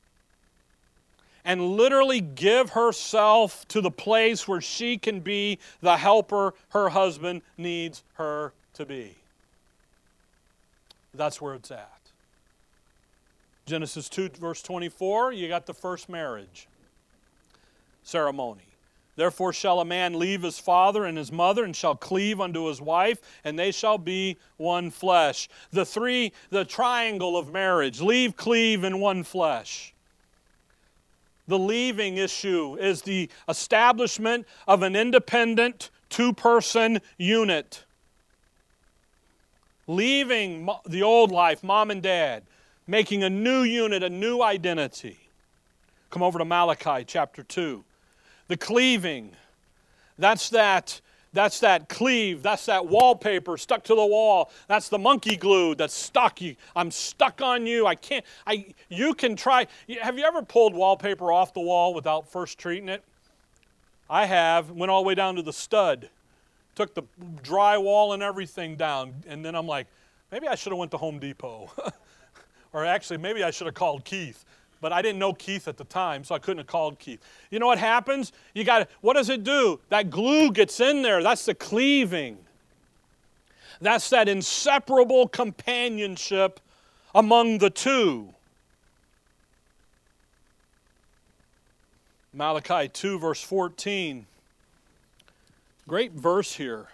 and 1.46 1.62
literally 1.62 2.20
give 2.20 2.72
herself 2.72 3.68
to 3.68 3.80
the 3.80 3.92
place 3.92 4.48
where 4.48 4.60
she 4.60 4.98
can 4.98 5.20
be 5.20 5.60
the 5.82 5.98
helper 5.98 6.56
her 6.70 6.90
husband 6.90 7.44
needs 7.60 8.04
her 8.14 8.54
to 8.74 8.88
be. 8.88 9.16
That's 11.14 11.40
where 11.40 11.54
it's 11.54 11.70
at. 11.70 11.92
Genesis 13.68 14.10
2, 14.10 14.30
verse 14.40 14.64
24, 14.64 15.34
you 15.34 15.48
got 15.48 15.68
the 15.68 15.76
first 15.76 16.10
marriage 16.10 16.68
ceremony. 18.02 18.73
Therefore 19.16 19.54
shall 19.54 19.80
a 19.80 19.86
man 19.86 20.18
leave 20.18 20.42
his 20.42 20.60
father 20.60 21.06
and 21.06 21.18
his 21.18 21.32
mother 21.32 21.64
and 21.64 21.76
shall 21.76 21.96
cleave 21.96 22.42
unto 22.42 22.66
his 22.66 22.82
wife, 22.82 23.22
and 23.44 23.58
they 23.58 23.72
shall 23.72 23.98
be 23.98 24.38
one 24.58 24.90
flesh. 24.90 25.48
The 25.72 25.86
three, 25.86 26.34
the 26.50 26.66
triangle 26.66 27.38
of 27.38 27.52
marriage 27.52 28.02
leave, 28.02 28.36
cleave, 28.36 28.84
and 28.84 29.00
one 29.00 29.24
flesh. 29.24 29.94
The 31.48 31.60
leaving 31.60 32.18
issue 32.18 32.76
is 32.80 33.02
the 33.02 33.30
establishment 33.48 34.48
of 34.68 34.82
an 34.82 34.96
independent 34.96 35.92
two 36.10 36.34
person 36.34 37.00
unit. 37.18 37.84
Leaving 39.86 40.70
the 40.86 41.04
old 41.04 41.32
life, 41.32 41.62
mom 41.64 41.92
and 41.92 42.02
dad, 42.02 42.44
making 42.88 43.24
a 43.24 43.30
new 43.30 43.64
unit, 43.64 44.02
a 44.02 44.10
new 44.10 44.42
identity. 44.42 45.18
Come 46.10 46.24
over 46.24 46.40
to 46.40 46.46
Malachi 46.46 47.04
chapter 47.06 47.44
2. 47.44 47.84
The 48.54 48.58
cleaving, 48.58 49.32
that's 50.20 50.52
that 50.52 51.02
that's 51.34 51.62
that 51.62 51.90
cleave. 51.90 52.44
That's 52.44 52.68
that 52.68 52.86
wallpaper 52.86 53.58
stuck 53.58 53.84
to 53.86 53.96
the 53.96 54.06
wall. 54.06 54.52
That's 54.68 54.90
the 54.90 55.00
monkey 55.00 55.38
glue 55.38 55.74
that's 55.74 55.96
stuck. 55.96 56.38
I'm 56.76 56.92
stuck 56.92 57.42
on 57.42 57.66
you. 57.66 57.88
I 57.88 57.96
can't. 57.96 58.24
I. 58.46 58.68
You 58.90 59.16
can 59.16 59.36
try. 59.36 59.66
Have 60.00 60.20
you 60.20 60.24
ever 60.24 60.44
pulled 60.44 60.76
wallpaper 60.76 61.32
off 61.32 61.56
the 61.56 61.62
wall 61.62 61.96
without 61.96 62.32
first 62.32 62.60
treating 62.60 62.90
it? 62.90 63.04
I 64.08 64.28
have. 64.28 64.70
Went 64.70 64.92
all 64.92 65.02
the 65.02 65.08
way 65.08 65.16
down 65.16 65.34
to 65.38 65.42
the 65.42 65.52
stud. 65.52 66.12
Took 66.76 66.94
the 66.94 67.02
drywall 67.42 68.14
and 68.14 68.22
everything 68.22 68.76
down, 68.76 69.16
and 69.28 69.44
then 69.44 69.56
I'm 69.56 69.66
like, 69.66 69.88
maybe 70.32 70.48
I 70.48 70.54
should 70.54 70.74
have 70.74 70.78
went 70.78 70.92
to 70.92 70.98
Home 70.98 71.18
Depot, 71.18 71.72
or 72.72 72.86
actually 72.86 73.18
maybe 73.18 73.44
I 73.44 73.50
should 73.50 73.66
have 73.66 73.74
called 73.74 74.06
Keith 74.06 74.46
but 74.84 74.92
I 74.92 75.02
didn't 75.02 75.18
know 75.18 75.32
Keith 75.34 75.70
at 75.70 75.78
the 75.78 75.86
time, 75.86 76.26
so 76.26 76.36
I 76.36 76.40
couldn't 76.40 76.58
have 76.58 76.68
called 76.68 77.00
Keith. 77.00 77.22
You 77.50 77.58
know 77.58 77.68
what 77.68 77.80
happens? 77.80 78.34
You 78.54 78.66
got 78.66 78.90
what 79.00 79.14
does 79.14 79.30
it 79.30 79.46
do? 79.46 79.80
That 79.88 80.10
glue 80.10 80.52
gets 80.52 80.82
in 80.82 81.02
there. 81.02 81.24
That's 81.24 81.46
the 81.46 81.56
cleaving. 81.56 82.38
That's 83.80 84.10
that 84.10 84.28
inseparable 84.28 85.30
companionship 85.30 86.60
among 87.16 87.60
the 87.60 87.70
two. 87.70 88.34
Malachi 92.34 92.90
2, 92.90 93.20
verse 93.20 93.42
14. 93.42 94.26
Great 95.88 96.12
verse 96.12 96.56
here. 96.56 96.88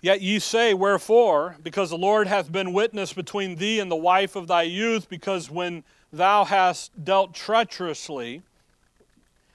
Yet 0.00 0.20
ye 0.20 0.38
say, 0.38 0.74
Wherefore? 0.74 1.56
Because 1.62 1.90
the 1.90 1.98
Lord 1.98 2.26
hath 2.26 2.50
been 2.50 2.72
witness 2.72 3.12
between 3.12 3.56
thee 3.56 3.78
and 3.78 3.90
the 3.90 3.96
wife 3.96 4.34
of 4.34 4.48
thy 4.48 4.62
youth, 4.62 5.08
because 5.08 5.50
when 5.50 5.84
thou 6.16 6.44
hast 6.44 7.04
dealt 7.04 7.34
treacherously, 7.34 8.42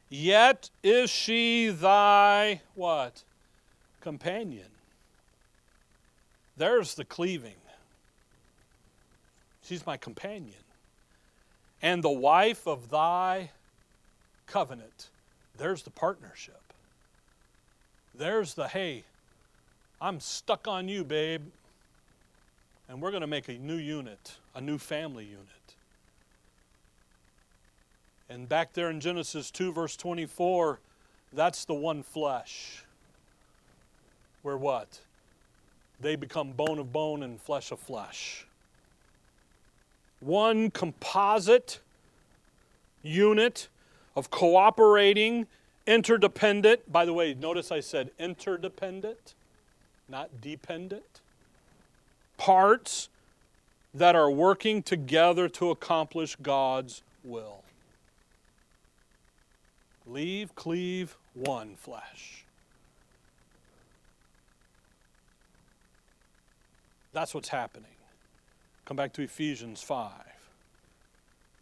yet 0.10 0.69
is 0.84 1.10
she 1.10 1.69
thy 1.69 2.62
what? 2.76 3.24
Companion. 4.00 4.67
There's 6.58 6.95
the 6.95 7.06
cleaving. 7.06 7.56
She's 9.63 9.86
my 9.86 9.97
companion. 9.97 10.63
And 11.82 12.04
the 12.04 12.10
wife 12.10 12.67
of 12.67 12.89
thy 12.89 13.52
covenant. 14.45 15.10
There's 15.58 15.84
the 15.84 15.89
partnership. 15.89 16.62
There's 18.13 18.54
the 18.54 18.67
hey, 18.67 19.04
I'm 20.00 20.19
stuck 20.19 20.67
on 20.67 20.88
you, 20.88 21.04
babe. 21.04 21.43
And 22.89 23.02
we're 23.02 23.12
going 23.12 23.21
to 23.21 23.28
make 23.28 23.47
a 23.47 23.54
new 23.54 23.78
unit, 23.78 24.38
a 24.54 24.60
new 24.60 24.78
family 24.78 25.24
unit. 25.26 25.47
And 28.32 28.48
back 28.48 28.72
there 28.72 28.89
in 28.89 29.02
Genesis 29.02 29.52
2, 29.52 29.74
verse 29.74 29.98
24, 29.98 30.80
that's 31.34 31.65
the 31.65 31.74
one 31.74 32.02
flesh. 32.02 32.86
Where 34.41 34.56
what? 34.56 35.02
They 36.00 36.15
become 36.15 36.54
bone 36.54 36.80
of 36.80 36.94
bone 36.94 37.24
and 37.24 37.41
flesh 37.41 37.74
of 37.74 37.80
flesh. 37.82 38.48
One 40.22 40.72
composite 40.72 41.82
unit 43.04 43.67
of 44.15 44.32
cooperating, 44.32 45.46
interdependent. 45.86 46.89
By 46.89 47.04
the 47.04 47.12
way, 47.12 47.34
notice 47.34 47.70
I 47.70 47.82
said 47.82 48.12
interdependent, 48.17 49.36
not 50.08 50.39
dependent. 50.39 51.20
Parts 52.38 53.10
that 53.94 54.15
are 54.15 54.32
working 54.32 54.82
together 54.82 55.50
to 55.50 55.70
accomplish 55.70 56.38
God's 56.41 57.04
will. 57.26 57.61
Leave, 60.05 60.55
cleave, 60.55 61.17
one 61.33 61.75
flesh. 61.75 62.45
That's 67.13 67.33
what's 67.33 67.49
happening. 67.49 67.91
Come 68.85 68.97
back 68.97 69.13
to 69.13 69.21
Ephesians 69.21 69.81
5. 69.81 70.11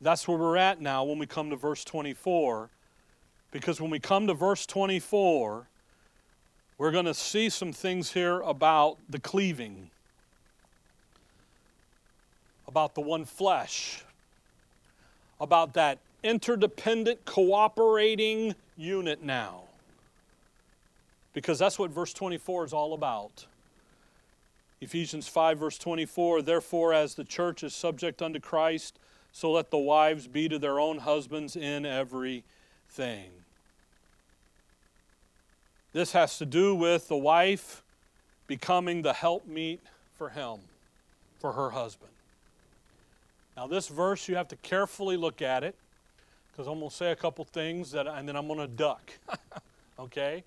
That's 0.01 0.27
where 0.27 0.37
we're 0.37 0.57
at 0.57 0.79
now 0.79 1.03
when 1.03 1.19
we 1.19 1.25
come 1.25 1.49
to 1.49 1.55
verse 1.55 1.83
24. 1.83 2.69
Because 3.51 3.81
when 3.81 3.89
we 3.89 3.99
come 3.99 4.27
to 4.27 4.33
verse 4.33 4.65
24, 4.65 5.67
we're 6.77 6.91
going 6.91 7.05
to 7.05 7.13
see 7.13 7.49
some 7.49 7.73
things 7.73 8.13
here 8.13 8.39
about 8.41 8.97
the 9.09 9.19
cleaving, 9.19 9.89
about 12.67 12.95
the 12.95 13.01
one 13.01 13.25
flesh, 13.25 14.03
about 15.41 15.73
that 15.73 15.97
interdependent, 16.23 17.25
cooperating 17.25 18.55
unit 18.77 19.23
now. 19.23 19.63
Because 21.33 21.59
that's 21.59 21.77
what 21.77 21.91
verse 21.91 22.13
24 22.13 22.65
is 22.65 22.73
all 22.73 22.93
about. 22.93 23.45
Ephesians 24.81 25.27
5, 25.27 25.59
verse 25.59 25.77
24 25.77 26.41
Therefore, 26.41 26.93
as 26.93 27.15
the 27.15 27.23
church 27.23 27.63
is 27.63 27.73
subject 27.73 28.21
unto 28.21 28.39
Christ, 28.39 28.97
so 29.31 29.51
let 29.51 29.71
the 29.71 29.77
wives 29.77 30.27
be 30.27 30.49
to 30.49 30.57
their 30.57 30.79
own 30.79 30.99
husbands 30.99 31.55
in 31.55 31.85
everything. 31.85 33.29
This 35.91 36.11
has 36.13 36.37
to 36.37 36.45
do 36.45 36.75
with 36.75 37.07
the 37.07 37.17
wife 37.17 37.83
becoming 38.47 39.01
the 39.01 39.13
helpmeet 39.13 39.79
for 40.17 40.29
him, 40.29 40.59
for 41.39 41.53
her 41.53 41.71
husband. 41.71 42.11
Now, 43.55 43.67
this 43.67 43.87
verse, 43.87 44.27
you 44.27 44.35
have 44.35 44.47
to 44.49 44.55
carefully 44.57 45.17
look 45.17 45.41
at 45.41 45.63
it 45.63 45.75
because 46.59 46.67
I'm 46.69 46.79
going 46.79 46.89
to 46.89 46.95
say 46.97 47.11
a 47.13 47.15
couple 47.15 47.45
things 47.45 47.91
that, 47.93 48.05
and 48.05 48.27
then 48.27 48.35
I'm 48.35 48.45
going 48.45 48.59
to 48.59 48.67
duck. 48.67 49.13
okay? 49.99 50.43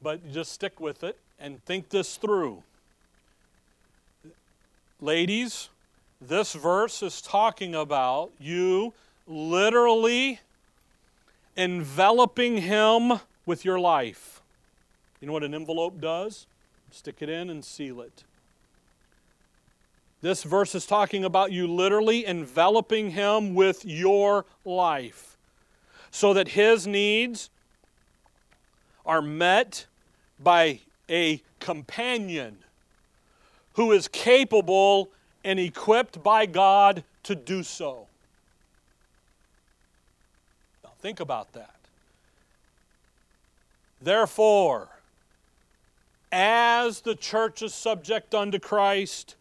But 0.00 0.32
just 0.32 0.52
stick 0.52 0.80
with 0.80 1.04
it 1.04 1.18
and 1.38 1.62
think 1.66 1.90
this 1.90 2.16
through. 2.16 2.62
Ladies, 5.02 5.68
this 6.18 6.54
verse 6.54 7.02
is 7.02 7.20
talking 7.20 7.74
about 7.74 8.32
you 8.40 8.94
literally 9.26 10.40
enveloping 11.58 12.62
him 12.62 13.20
with 13.44 13.66
your 13.66 13.78
life. 13.78 14.40
You 15.20 15.26
know 15.26 15.34
what 15.34 15.44
an 15.44 15.52
envelope 15.52 16.00
does? 16.00 16.46
Stick 16.90 17.16
it 17.20 17.28
in 17.28 17.50
and 17.50 17.62
seal 17.62 18.00
it. 18.00 18.24
This 20.22 20.42
verse 20.42 20.74
is 20.74 20.86
talking 20.86 21.22
about 21.22 21.52
you 21.52 21.66
literally 21.66 22.24
enveloping 22.24 23.10
him 23.10 23.54
with 23.54 23.84
your 23.84 24.46
life 24.64 25.33
so 26.14 26.32
that 26.32 26.46
his 26.46 26.86
needs 26.86 27.50
are 29.04 29.20
met 29.20 29.86
by 30.38 30.78
a 31.10 31.42
companion 31.58 32.56
who 33.72 33.90
is 33.90 34.06
capable 34.06 35.10
and 35.42 35.58
equipped 35.58 36.22
by 36.22 36.46
God 36.46 37.02
to 37.24 37.34
do 37.34 37.64
so. 37.64 38.06
Now, 40.84 40.92
think 41.00 41.18
about 41.18 41.52
that. 41.54 41.74
Therefore, 44.00 44.90
as 46.30 47.00
the 47.00 47.16
church 47.16 47.60
is 47.60 47.74
subject 47.74 48.36
unto 48.36 48.60
Christ, 48.60 49.34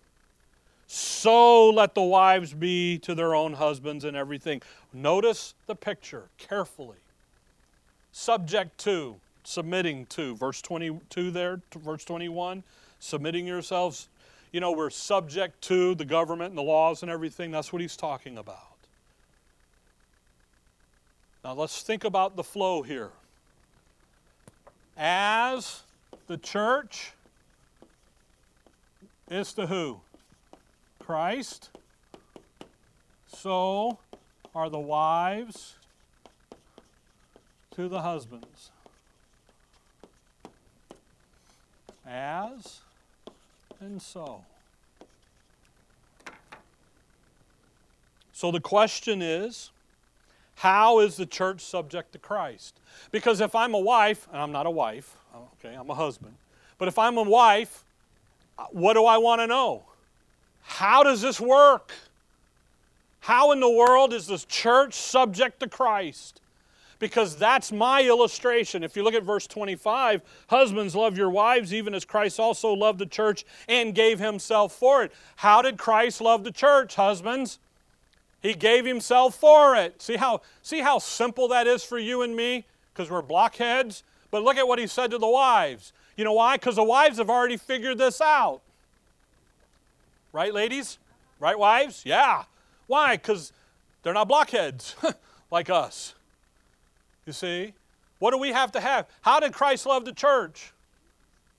so 0.94 1.72
let 1.72 1.96
the 1.96 2.04
wives 2.04 2.54
be 2.54 3.00
to 3.00 3.16
their 3.16 3.34
own 3.34 3.54
husbands 3.54 4.04
and 4.04 4.16
everything. 4.16 4.62
Notice 4.94 5.56
the 5.66 5.76
picture 5.76 6.26
carefully. 6.38 7.00
Subject 8.12 8.78
to, 8.82 9.16
submitting 9.44 10.06
to, 10.06 10.36
verse 10.36 10.62
22 10.62 11.32
there, 11.32 11.62
verse 11.76 12.06
21, 12.06 12.62
submitting 13.00 13.48
yourselves. 13.48 14.08
You 14.52 14.60
know, 14.60 14.72
we're 14.72 14.92
subject 14.92 15.64
to 15.64 15.96
the 15.96 16.06
government 16.06 16.50
and 16.50 16.58
the 16.60 16.62
laws 16.62 17.02
and 17.02 17.10
everything. 17.10 17.50
That's 17.50 17.74
what 17.74 17.82
he's 17.82 17.98
talking 17.98 18.38
about. 18.38 18.78
Now 21.44 21.54
let's 21.54 21.82
think 21.82 22.04
about 22.04 22.36
the 22.36 22.44
flow 22.44 22.84
here. 22.84 23.10
As 24.96 25.82
the 26.28 26.38
church 26.38 27.14
is 29.32 29.54
to 29.54 29.66
who? 29.66 30.02
Christ. 31.06 31.70
So 33.28 34.00
are 34.56 34.70
the 34.70 34.80
wives 34.80 35.76
to 37.76 37.90
the 37.90 38.02
husbands. 38.02 38.72
As 42.08 42.82
and 43.82 44.02
so. 44.02 44.46
So 48.32 48.52
the 48.52 48.62
question 48.62 49.22
is 49.22 49.72
How 50.56 51.00
is 51.00 51.18
the 51.18 51.26
church 51.26 51.62
subject 51.62 52.14
to 52.14 52.20
Christ? 52.20 52.80
Because 53.12 53.42
if 53.42 53.56
I'm 53.56 53.74
a 53.74 53.80
wife, 53.80 54.28
and 54.32 54.42
I'm 54.42 54.52
not 54.52 54.68
a 54.68 54.72
wife, 54.72 55.18
okay, 55.60 55.76
I'm 55.76 55.90
a 55.90 55.96
husband, 55.96 56.36
but 56.78 56.88
if 56.88 56.98
I'm 56.98 57.18
a 57.18 57.24
wife, 57.24 57.84
uh, 58.58 58.66
what 58.72 58.94
do 58.94 59.06
I 59.06 59.18
want 59.18 59.42
to 59.42 59.48
know? 59.48 59.84
How 60.64 61.04
does 61.04 61.22
this 61.22 61.40
work? 61.40 61.92
How 63.22 63.52
in 63.52 63.60
the 63.60 63.70
world 63.70 64.12
is 64.14 64.28
this 64.28 64.44
church 64.46 64.96
subject 64.96 65.60
to 65.62 65.70
Christ? 65.70 66.42
Because 67.00 67.36
that's 67.36 67.72
my 67.72 68.04
illustration. 68.04 68.84
If 68.84 68.96
you 68.96 69.04
look 69.04 69.14
at 69.14 69.24
verse 69.24 69.48
25, 69.48 70.22
husbands, 70.48 70.96
love 70.96 71.18
your 71.18 71.30
wives, 71.30 71.74
even 71.74 71.94
as 71.94 72.06
Christ 72.06 72.40
also 72.40 72.74
loved 72.74 73.00
the 73.00 73.06
church 73.06 73.46
and 73.68 73.96
gave 73.96 74.20
himself 74.20 74.74
for 74.74 75.04
it. 75.04 75.12
How 75.38 75.62
did 75.62 75.78
Christ 75.78 76.22
love 76.22 76.44
the 76.44 76.52
church, 76.52 76.96
husbands? 76.96 77.60
He 78.42 78.54
gave 78.54 78.86
himself 78.86 79.36
for 79.36 79.76
it. 79.76 80.02
See 80.02 80.18
how, 80.18 80.42
see 80.62 80.80
how 80.80 81.00
simple 81.00 81.48
that 81.48 81.66
is 81.66 81.84
for 81.84 81.98
you 81.98 82.22
and 82.22 82.36
me? 82.36 82.66
Because 82.94 83.10
we're 83.10 83.22
blockheads. 83.22 84.04
But 84.32 84.44
look 84.44 84.58
at 84.58 84.68
what 84.68 84.80
he 84.80 84.88
said 84.88 85.12
to 85.12 85.18
the 85.18 85.28
wives. 85.28 85.94
You 86.18 86.26
know 86.26 86.34
why? 86.34 86.58
Because 86.58 86.76
the 86.76 86.84
wives 86.84 87.20
have 87.20 87.30
already 87.30 87.56
figured 87.56 87.98
this 87.98 88.20
out. 88.20 88.62
Right, 90.34 90.54
ladies? 90.54 90.98
Right, 91.40 91.58
wives? 91.58 92.02
Yeah. 92.06 92.44
Why? 92.88 93.16
Because 93.16 93.54
they're 94.02 94.14
not 94.14 94.28
blockheads 94.28 94.96
like 95.52 95.70
us. 95.70 96.16
You 97.26 97.34
see? 97.34 97.74
What 98.20 98.32
do 98.32 98.38
we 98.38 98.50
have 98.50 98.72
to 98.74 98.82
have? 98.82 99.08
How 99.22 99.40
did 99.40 99.54
Christ 99.54 99.86
love 99.86 100.06
the 100.06 100.12
church? 100.12 100.74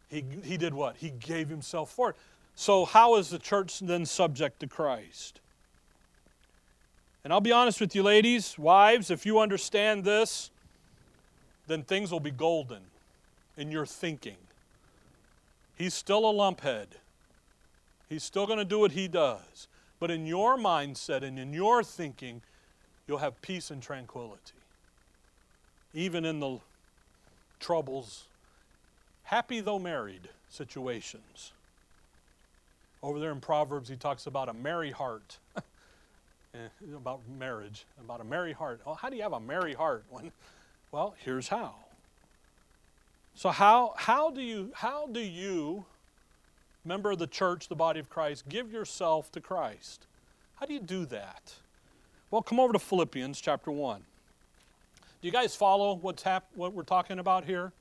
He, 0.09 0.25
he 0.43 0.57
did 0.57 0.75
what? 0.75 0.97
He 0.97 1.11
gave 1.11 1.49
himself 1.49 1.91
for 1.91 2.11
it. 2.11 2.17
So, 2.57 2.85
how 2.85 3.17
is 3.17 3.31
the 3.31 3.39
church 3.39 3.81
then 3.81 4.07
subject 4.07 4.61
to 4.61 4.67
Christ? 4.67 5.41
And 7.25 7.33
I'll 7.33 7.41
be 7.41 7.53
honest 7.53 7.81
with 7.81 7.95
you, 7.95 8.03
ladies, 8.03 8.59
wives, 8.59 9.11
if 9.11 9.25
you 9.25 9.41
understand 9.41 10.05
this, 10.05 10.51
then 11.67 11.83
things 11.83 12.13
will 12.13 12.21
be 12.21 12.31
golden 12.31 12.83
in 13.57 13.71
your 13.71 13.87
thinking. 13.87 14.37
He's 15.75 15.95
still 15.95 16.29
a 16.29 16.33
lumphead. 16.33 16.89
He's 18.15 18.23
still 18.23 18.47
going 18.47 18.61
to 18.61 18.65
do 18.65 18.79
what 18.79 18.93
he 18.93 19.09
does. 19.09 19.67
But 19.99 20.13
in 20.13 20.25
your 20.25 20.57
mindset 20.57 21.25
and 21.25 21.37
in 21.37 21.53
your 21.53 21.83
thinking, 21.83 22.43
you'll 23.09 23.19
have 23.19 23.43
peace 23.43 23.73
and 23.73 23.83
tranquility. 23.83 24.53
Even 25.93 26.25
in 26.25 26.39
the 26.39 26.61
troubles, 27.59 28.29
happy 29.25 29.61
though 29.61 29.81
married 29.81 30.29
situations. 30.49 31.51
Over 33.03 33.19
there 33.19 33.33
in 33.33 33.41
Proverbs, 33.41 33.89
he 33.89 33.97
talks 33.97 34.29
about 34.29 34.49
a 34.49 34.55
merry 34.55 34.93
heart. 34.93 35.39
Eh, 36.55 36.69
about 36.95 37.19
marriage, 37.37 37.85
about 37.99 38.21
a 38.21 38.25
merry 38.25 38.53
heart. 38.53 38.81
Oh, 38.87 38.95
how 38.95 39.11
do 39.11 39.17
you 39.17 39.25
have 39.25 39.33
a 39.33 39.41
merry 39.41 39.75
heart? 39.75 40.05
When, 40.09 40.31
well, 40.93 41.17
here's 41.19 41.49
how. 41.49 41.75
So 43.35 43.49
how 43.49 43.95
how 43.97 44.31
do 44.31 44.41
you 44.41 44.71
how 44.73 45.09
do 45.09 45.19
you, 45.19 45.85
member 46.85 47.13
of 47.13 47.19
the 47.19 47.27
church, 47.27 47.69
the 47.69 47.75
body 47.75 48.01
of 48.01 48.09
Christ, 48.09 48.49
give 48.49 48.73
yourself 48.73 49.31
to 49.33 49.41
Christ? 49.41 50.07
How 50.57 50.67
do 50.67 50.75
you 50.75 50.81
do 50.81 51.07
that? 51.07 51.55
Well, 52.31 52.43
come 52.43 52.61
over 52.61 52.73
to 52.73 52.79
Philippians 52.79 53.41
chapter 53.41 53.71
one. 53.71 54.03
Do 55.21 55.29
you 55.29 55.33
guys 55.33 55.57
follow 55.57 55.95
what's 55.95 56.23
hap- 56.23 56.49
what 56.55 56.73
we're 56.75 56.83
talking 56.83 57.19
about 57.19 57.45
here? 57.45 57.73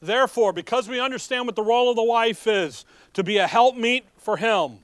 Therefore, 0.00 0.52
because 0.52 0.88
we 0.88 1.00
understand 1.00 1.46
what 1.46 1.56
the 1.56 1.62
role 1.62 1.90
of 1.90 1.96
the 1.96 2.04
wife 2.04 2.46
is, 2.46 2.84
to 3.14 3.24
be 3.24 3.38
a 3.38 3.46
helpmeet 3.46 4.04
for 4.16 4.36
him, 4.36 4.78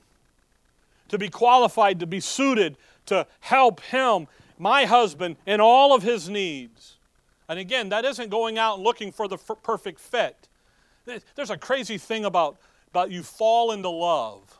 to 1.07 1.17
be 1.17 1.29
qualified, 1.29 1.99
to 1.99 2.05
be 2.07 2.19
suited, 2.19 2.75
to 3.05 3.27
help 3.39 3.79
him, 3.81 4.27
my 4.57 4.85
husband, 4.85 5.37
in 5.45 5.61
all 5.61 5.93
of 5.93 6.03
his 6.03 6.27
needs. 6.27 6.97
And 7.47 7.59
again, 7.59 7.89
that 7.89 8.03
isn't 8.03 8.29
going 8.29 8.57
out 8.57 8.75
and 8.75 8.83
looking 8.83 9.11
for 9.11 9.27
the 9.27 9.35
f- 9.35 9.61
perfect 9.61 9.99
fit. 9.99 10.49
There's 11.35 11.51
a 11.51 11.57
crazy 11.57 11.97
thing 11.97 12.25
about, 12.25 12.57
about 12.95 13.11
you 13.11 13.23
fall 13.23 13.73
into 13.73 13.89
love. 13.89 14.57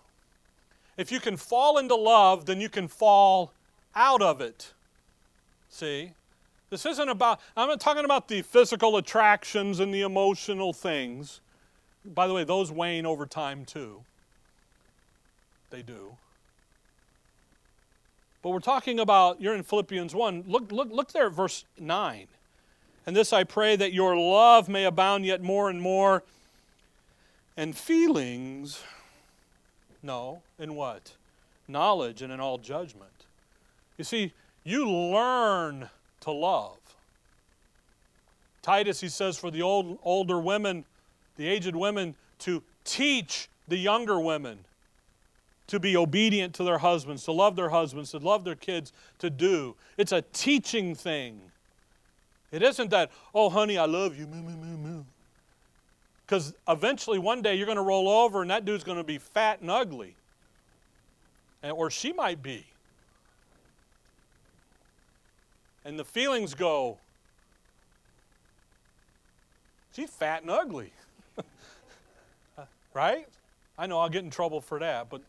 If 0.98 1.10
you 1.10 1.22
can 1.22 1.38
fall 1.38 1.78
into 1.78 1.96
love, 1.96 2.46
then 2.46 2.60
you 2.60 2.68
can 2.68 2.90
fall 2.90 3.54
out 3.96 4.22
of 4.22 4.42
it. 4.42 4.74
See? 5.70 6.12
This 6.70 6.86
isn't 6.86 7.08
about, 7.08 7.40
I'm 7.56 7.70
not 7.70 7.80
talking 7.80 8.04
about 8.04 8.28
the 8.28 8.42
physical 8.42 8.98
attractions 8.98 9.80
and 9.80 9.94
the 9.94 10.02
emotional 10.02 10.74
things. 10.74 11.40
By 12.04 12.28
the 12.28 12.34
way, 12.34 12.44
those 12.44 12.74
wane 12.74 13.06
over 13.06 13.26
time 13.26 13.64
too. 13.64 14.02
They 15.70 15.82
do. 15.82 16.18
But 18.42 18.50
we're 18.50 18.60
talking 18.60 19.00
about, 19.00 19.40
you're 19.40 19.56
in 19.56 19.64
Philippians 19.64 20.14
1. 20.14 20.44
Look, 20.46 20.74
look, 20.74 20.90
look 20.92 21.14
there 21.14 21.28
at 21.28 21.34
verse 21.34 21.64
9. 21.80 22.28
And 23.06 23.16
this 23.16 23.32
I 23.32 23.46
pray 23.46 23.78
that 23.78 23.94
your 23.94 24.18
love 24.18 24.68
may 24.68 24.84
abound 24.84 25.26
yet 25.26 25.42
more 25.42 25.70
and 25.70 25.82
more. 25.82 26.24
And 27.58 27.76
feelings, 27.76 28.82
no, 30.04 30.42
in 30.60 30.76
what? 30.76 31.14
Knowledge 31.68 32.22
and 32.22 32.32
in 32.32 32.40
all 32.40 32.58
judgment. 32.58 33.26
You 33.98 34.04
see, 34.04 34.34
you 34.64 34.90
learn 34.90 35.90
to 36.22 36.32
love. 36.32 36.78
Titus, 38.62 39.00
he 39.00 39.10
says, 39.10 39.38
for 39.38 39.52
the 39.52 39.62
old, 39.62 40.00
older 40.04 40.40
women, 40.40 40.86
the 41.38 41.48
aged 41.48 41.76
women, 41.76 42.16
to 42.40 42.64
teach 42.84 43.48
the 43.68 43.78
younger 43.78 44.20
women 44.20 44.60
to 45.68 45.80
be 45.80 45.98
obedient 45.98 46.54
to 46.56 46.64
their 46.64 46.78
husbands, 46.78 47.24
to 47.24 47.32
love 47.32 47.56
their 47.56 47.70
husbands, 47.70 48.12
to 48.12 48.18
love 48.18 48.44
their 48.44 48.56
kids, 48.56 48.92
to 49.20 49.30
do. 49.30 49.76
It's 49.98 50.12
a 50.12 50.22
teaching 50.22 50.94
thing. 50.94 51.42
It 52.52 52.62
isn't 52.62 52.92
that, 52.92 53.12
oh, 53.34 53.50
honey, 53.50 53.78
I 53.78 53.86
love 53.86 54.18
you. 54.18 54.28
Because 56.26 56.56
eventually, 56.68 57.20
one 57.20 57.42
day, 57.42 57.56
you're 57.56 57.68
going 57.68 57.78
to 57.78 57.84
roll 57.84 58.10
over 58.10 58.42
and 58.42 58.50
that 58.50 58.66
dude's 58.66 58.84
going 58.84 58.98
to 58.98 59.04
be 59.04 59.18
fat 59.20 59.62
and 59.62 59.70
ugly. 59.70 60.16
And, 61.62 61.74
or 61.74 61.92
she 61.92 62.14
might 62.14 62.42
be. 62.42 62.66
And 65.84 66.00
the 66.00 66.06
feelings 66.06 66.56
go, 66.56 66.98
she's 69.96 70.10
fat 70.10 70.42
and 70.42 70.50
ugly. 70.50 70.92
right? 72.96 73.28
I 73.78 73.86
know 73.86 74.00
I'll 74.00 74.10
get 74.10 74.24
in 74.24 74.32
trouble 74.32 74.62
for 74.62 74.80
that, 74.80 75.10
but 75.10 75.22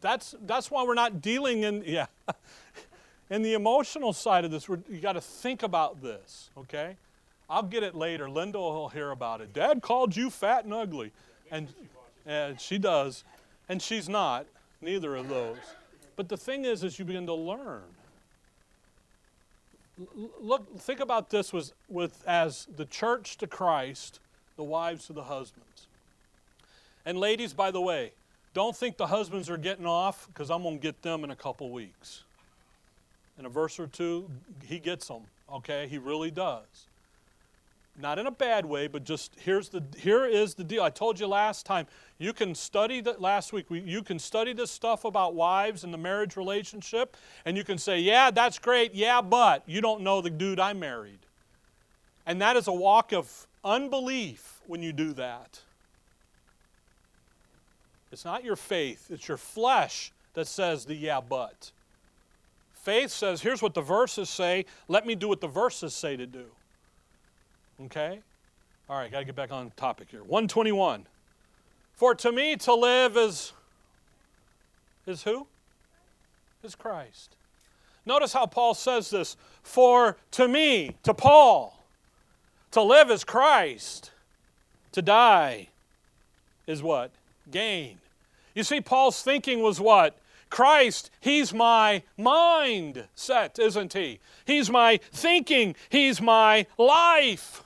that's, 0.00 0.36
that's 0.46 0.70
why 0.70 0.84
we're 0.84 0.94
not 0.94 1.20
dealing 1.20 1.64
in, 1.64 1.82
yeah, 1.84 2.06
in 3.30 3.42
the 3.42 3.54
emotional 3.54 4.12
side 4.12 4.44
of 4.44 4.52
this. 4.52 4.68
you 4.68 5.00
got 5.02 5.14
to 5.14 5.20
think 5.20 5.64
about 5.64 6.00
this, 6.00 6.50
okay? 6.56 6.96
I'll 7.48 7.62
get 7.62 7.82
it 7.82 7.94
later. 7.94 8.28
Linda 8.28 8.58
will 8.58 8.88
hear 8.88 9.10
about 9.10 9.40
it. 9.40 9.52
Dad 9.52 9.82
called 9.82 10.16
you 10.16 10.30
fat 10.30 10.64
and 10.64 10.72
ugly. 10.72 11.12
And 11.50 11.68
uh, 12.28 12.56
she 12.56 12.78
does. 12.78 13.24
And 13.68 13.80
she's 13.80 14.08
not, 14.08 14.46
neither 14.80 15.14
of 15.14 15.28
those. 15.28 15.58
But 16.16 16.28
the 16.28 16.36
thing 16.36 16.64
is, 16.64 16.84
is 16.84 16.98
you 16.98 17.04
begin 17.04 17.26
to 17.26 17.34
learn. 17.34 17.82
Look, 20.40 20.78
think 20.78 21.00
about 21.00 21.30
this 21.30 21.52
with, 21.52 21.72
with 21.88 22.26
as 22.26 22.66
the 22.76 22.84
church 22.84 23.36
to 23.38 23.46
Christ, 23.46 24.20
the 24.56 24.64
wives 24.64 25.06
to 25.06 25.12
the 25.12 25.24
husbands. 25.24 25.86
And 27.06 27.18
ladies, 27.18 27.52
by 27.52 27.70
the 27.70 27.80
way, 27.80 28.12
don't 28.54 28.74
think 28.76 28.96
the 28.96 29.06
husbands 29.06 29.50
are 29.50 29.56
getting 29.56 29.86
off 29.86 30.26
because 30.28 30.50
I'm 30.50 30.62
going 30.62 30.78
to 30.78 30.82
get 30.82 31.02
them 31.02 31.24
in 31.24 31.30
a 31.30 31.36
couple 31.36 31.70
weeks. 31.70 32.24
In 33.38 33.46
a 33.46 33.48
verse 33.48 33.78
or 33.78 33.86
two, 33.86 34.30
he 34.64 34.78
gets 34.78 35.08
them, 35.08 35.22
okay? 35.52 35.86
He 35.88 35.98
really 35.98 36.30
does. 36.30 36.86
Not 37.96 38.18
in 38.18 38.26
a 38.26 38.30
bad 38.30 38.66
way, 38.66 38.88
but 38.88 39.04
just 39.04 39.36
here's 39.38 39.68
the 39.68 39.82
here 39.96 40.24
is 40.24 40.54
the 40.54 40.64
deal. 40.64 40.82
I 40.82 40.90
told 40.90 41.20
you 41.20 41.28
last 41.28 41.64
time, 41.64 41.86
you 42.18 42.32
can 42.32 42.54
study 42.54 43.00
that 43.02 43.20
last 43.20 43.52
week, 43.52 43.70
we, 43.70 43.80
you 43.80 44.02
can 44.02 44.18
study 44.18 44.52
this 44.52 44.72
stuff 44.72 45.04
about 45.04 45.34
wives 45.34 45.84
and 45.84 45.94
the 45.94 45.98
marriage 45.98 46.36
relationship, 46.36 47.16
and 47.44 47.56
you 47.56 47.62
can 47.62 47.78
say, 47.78 48.00
yeah, 48.00 48.32
that's 48.32 48.58
great, 48.58 48.94
yeah, 48.94 49.20
but 49.20 49.62
you 49.66 49.80
don't 49.80 50.00
know 50.02 50.20
the 50.20 50.30
dude 50.30 50.58
I 50.58 50.72
married. 50.72 51.20
And 52.26 52.40
that 52.40 52.56
is 52.56 52.66
a 52.66 52.72
walk 52.72 53.12
of 53.12 53.46
unbelief 53.62 54.60
when 54.66 54.82
you 54.82 54.92
do 54.92 55.12
that. 55.12 55.60
It's 58.10 58.24
not 58.24 58.44
your 58.44 58.56
faith, 58.56 59.06
it's 59.10 59.28
your 59.28 59.36
flesh 59.36 60.12
that 60.34 60.48
says 60.48 60.84
the 60.84 60.94
yeah, 60.94 61.20
but. 61.20 61.70
Faith 62.72 63.10
says, 63.10 63.40
here's 63.40 63.62
what 63.62 63.74
the 63.74 63.80
verses 63.80 64.28
say, 64.28 64.66
let 64.88 65.06
me 65.06 65.14
do 65.14 65.28
what 65.28 65.40
the 65.40 65.48
verses 65.48 65.94
say 65.94 66.16
to 66.16 66.26
do. 66.26 66.46
Okay? 67.82 68.20
All 68.88 68.96
right, 68.96 69.10
got 69.10 69.20
to 69.20 69.24
get 69.24 69.36
back 69.36 69.50
on 69.50 69.72
topic 69.76 70.08
here. 70.10 70.22
121. 70.22 71.06
For 71.94 72.14
to 72.14 72.32
me 72.32 72.56
to 72.56 72.74
live 72.74 73.16
is 73.16 73.52
is 75.06 75.22
who? 75.22 75.46
Is 76.62 76.74
Christ. 76.74 77.36
Notice 78.06 78.32
how 78.32 78.46
Paul 78.46 78.74
says 78.74 79.10
this. 79.10 79.36
For 79.62 80.16
to 80.32 80.48
me, 80.48 80.96
to 81.02 81.14
Paul, 81.14 81.84
to 82.72 82.82
live 82.82 83.10
is 83.10 83.24
Christ. 83.24 84.12
To 84.92 85.02
die 85.02 85.68
is 86.66 86.82
what? 86.82 87.10
Gain. 87.50 87.98
You 88.54 88.62
see, 88.62 88.80
Paul's 88.80 89.22
thinking 89.22 89.60
was 89.60 89.80
what? 89.80 90.16
Christ, 90.50 91.10
He's 91.20 91.52
my 91.52 92.02
mind 92.16 93.08
set, 93.14 93.58
isn't 93.58 93.92
He? 93.92 94.20
He's 94.44 94.70
my 94.70 95.00
thinking, 95.12 95.74
He's 95.88 96.20
my 96.20 96.66
life. 96.78 97.63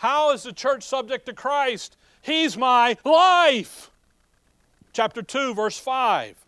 How 0.00 0.32
is 0.32 0.44
the 0.44 0.52
church 0.54 0.82
subject 0.82 1.26
to 1.26 1.34
Christ? 1.34 1.94
He's 2.22 2.56
my 2.56 2.96
life. 3.04 3.90
Chapter 4.94 5.20
2, 5.20 5.54
verse 5.54 5.78
5. 5.78 6.42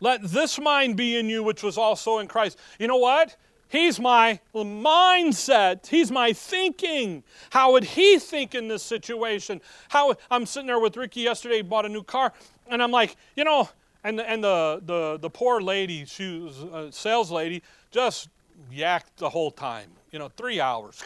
Let 0.00 0.22
this 0.22 0.58
mind 0.58 0.96
be 0.96 1.14
in 1.14 1.28
you, 1.28 1.42
which 1.42 1.62
was 1.62 1.76
also 1.76 2.20
in 2.20 2.26
Christ. 2.26 2.58
You 2.78 2.88
know 2.88 2.96
what? 2.96 3.36
He's 3.68 4.00
my 4.00 4.40
mindset. 4.54 5.86
He's 5.88 6.10
my 6.10 6.32
thinking. 6.32 7.22
How 7.50 7.72
would 7.72 7.84
he 7.84 8.18
think 8.18 8.54
in 8.54 8.68
this 8.68 8.82
situation? 8.82 9.60
How 9.90 10.14
I'm 10.30 10.46
sitting 10.46 10.68
there 10.68 10.80
with 10.80 10.96
Ricky 10.96 11.20
yesterday, 11.20 11.60
bought 11.60 11.84
a 11.84 11.90
new 11.90 12.02
car, 12.02 12.32
and 12.66 12.82
I'm 12.82 12.90
like, 12.90 13.14
you 13.34 13.44
know, 13.44 13.68
and 14.04 14.18
the, 14.18 14.30
and 14.30 14.42
the 14.42 14.80
the 14.86 15.18
the 15.20 15.28
poor 15.28 15.60
lady, 15.60 16.06
she 16.06 16.38
was 16.38 16.62
a 16.62 16.90
sales 16.92 17.30
lady, 17.30 17.62
just 17.90 18.30
yacked 18.72 19.16
the 19.18 19.28
whole 19.28 19.50
time. 19.50 19.90
You 20.16 20.20
know, 20.20 20.30
three 20.34 20.62
hours. 20.62 21.02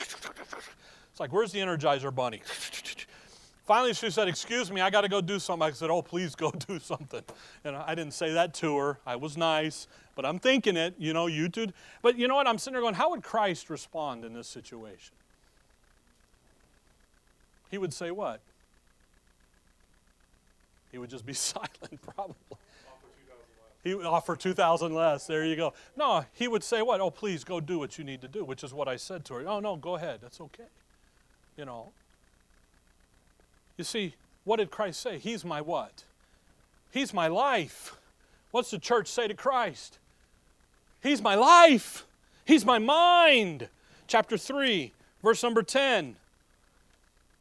It's 1.10 1.18
like, 1.18 1.32
where's 1.32 1.50
the 1.50 1.58
Energizer 1.58 2.14
Bunny? 2.14 2.42
Finally, 3.66 3.94
she 3.94 4.08
said, 4.08 4.28
Excuse 4.28 4.70
me, 4.70 4.80
I 4.80 4.88
got 4.88 5.00
to 5.00 5.08
go 5.08 5.20
do 5.20 5.40
something. 5.40 5.66
I 5.66 5.72
said, 5.72 5.90
Oh, 5.90 6.00
please 6.00 6.36
go 6.36 6.52
do 6.68 6.78
something. 6.78 7.24
And 7.64 7.74
I 7.74 7.96
didn't 7.96 8.14
say 8.14 8.32
that 8.34 8.54
to 8.54 8.76
her. 8.76 8.98
I 9.04 9.16
was 9.16 9.36
nice, 9.36 9.88
but 10.14 10.24
I'm 10.24 10.38
thinking 10.38 10.76
it, 10.76 10.94
you 10.96 11.12
know, 11.12 11.26
you 11.26 11.48
too. 11.48 11.72
But 12.02 12.18
you 12.20 12.28
know 12.28 12.36
what? 12.36 12.46
I'm 12.46 12.56
sitting 12.56 12.74
there 12.74 12.82
going, 12.82 12.94
How 12.94 13.10
would 13.10 13.24
Christ 13.24 13.68
respond 13.68 14.24
in 14.24 14.32
this 14.32 14.46
situation? 14.46 15.16
He 17.68 17.78
would 17.78 17.92
say 17.92 18.12
what? 18.12 18.40
He 20.92 20.98
would 20.98 21.10
just 21.10 21.26
be 21.26 21.32
silent, 21.32 22.00
probably. 22.14 22.36
He 23.82 23.94
would 23.94 24.06
offer 24.06 24.36
2,000 24.36 24.94
less. 24.94 25.26
There 25.26 25.44
you 25.44 25.56
go. 25.56 25.72
No, 25.96 26.24
he 26.32 26.48
would 26.48 26.62
say 26.62 26.82
what? 26.82 27.00
Oh, 27.00 27.10
please 27.10 27.44
go 27.44 27.60
do 27.60 27.78
what 27.78 27.98
you 27.98 28.04
need 28.04 28.20
to 28.20 28.28
do, 28.28 28.44
which 28.44 28.62
is 28.62 28.74
what 28.74 28.88
I 28.88 28.96
said 28.96 29.24
to 29.26 29.34
her. 29.34 29.48
Oh, 29.48 29.60
no, 29.60 29.76
go 29.76 29.96
ahead. 29.96 30.20
That's 30.20 30.40
okay. 30.40 30.68
You 31.56 31.64
know. 31.64 31.92
You 33.78 33.84
see, 33.84 34.14
what 34.44 34.58
did 34.58 34.70
Christ 34.70 35.00
say? 35.00 35.18
He's 35.18 35.44
my 35.44 35.60
what? 35.60 36.04
He's 36.90 37.14
my 37.14 37.28
life. 37.28 37.96
What's 38.50 38.70
the 38.70 38.78
church 38.78 39.08
say 39.08 39.28
to 39.28 39.34
Christ? 39.34 39.98
He's 41.02 41.22
my 41.22 41.34
life. 41.34 42.06
He's 42.44 42.66
my 42.66 42.78
mind. 42.78 43.68
Chapter 44.06 44.36
3, 44.36 44.92
verse 45.22 45.42
number 45.42 45.62
10 45.62 46.16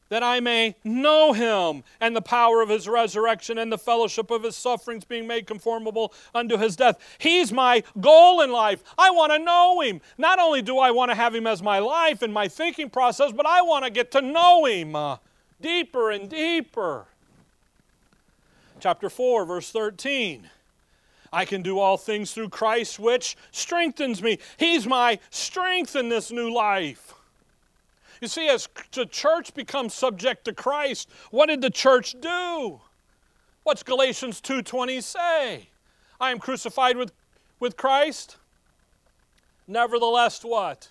that 0.09 0.23
I 0.23 0.39
may 0.39 0.75
know 0.83 1.33
him 1.33 1.83
and 2.01 2.15
the 2.15 2.21
power 2.21 2.61
of 2.61 2.69
his 2.69 2.87
resurrection 2.87 3.57
and 3.57 3.71
the 3.71 3.77
fellowship 3.77 4.29
of 4.31 4.43
his 4.43 4.55
sufferings, 4.55 5.05
being 5.05 5.27
made 5.27 5.47
conformable 5.47 6.13
unto 6.35 6.57
his 6.57 6.75
death. 6.75 6.99
He's 7.17 7.51
my 7.51 7.83
goal 7.99 8.41
in 8.41 8.51
life. 8.51 8.83
I 8.97 9.11
want 9.11 9.31
to 9.31 9.39
know 9.39 9.81
him. 9.81 10.01
Not 10.17 10.39
only 10.39 10.61
do 10.61 10.77
I 10.77 10.91
want 10.91 11.11
to 11.11 11.15
have 11.15 11.33
him 11.33 11.47
as 11.47 11.61
my 11.61 11.79
life 11.79 12.21
and 12.21 12.33
my 12.33 12.47
thinking 12.47 12.89
process, 12.89 13.31
but 13.31 13.45
I 13.45 13.61
want 13.61 13.85
to 13.85 13.91
get 13.91 14.11
to 14.11 14.21
know 14.21 14.65
him 14.65 14.95
uh, 14.95 15.17
deeper 15.61 16.11
and 16.11 16.29
deeper. 16.29 17.05
Chapter 18.79 19.09
4, 19.09 19.45
verse 19.45 19.71
13. 19.71 20.49
I 21.31 21.45
can 21.45 21.61
do 21.61 21.77
all 21.77 21.97
things 21.97 22.31
through 22.31 22.49
Christ, 22.49 22.97
which 22.97 23.37
strengthens 23.51 24.23
me. 24.23 24.39
He's 24.57 24.87
my 24.87 25.19
strength 25.29 25.95
in 25.95 26.09
this 26.09 26.31
new 26.31 26.51
life. 26.51 27.13
You 28.21 28.27
see, 28.27 28.49
as 28.49 28.67
the 28.91 29.05
church 29.05 29.53
becomes 29.53 29.93
subject 29.93 30.45
to 30.45 30.53
Christ, 30.53 31.09
what 31.31 31.47
did 31.47 31.61
the 31.61 31.69
church 31.69 32.15
do? 32.19 32.81
What's 33.63 33.83
Galatians 33.83 34.41
2:20 34.41 35.01
say? 35.01 35.69
I 36.19 36.31
am 36.31 36.39
crucified 36.39 36.97
with, 36.97 37.13
with 37.59 37.77
Christ. 37.77 38.37
Nevertheless, 39.67 40.43
what? 40.43 40.89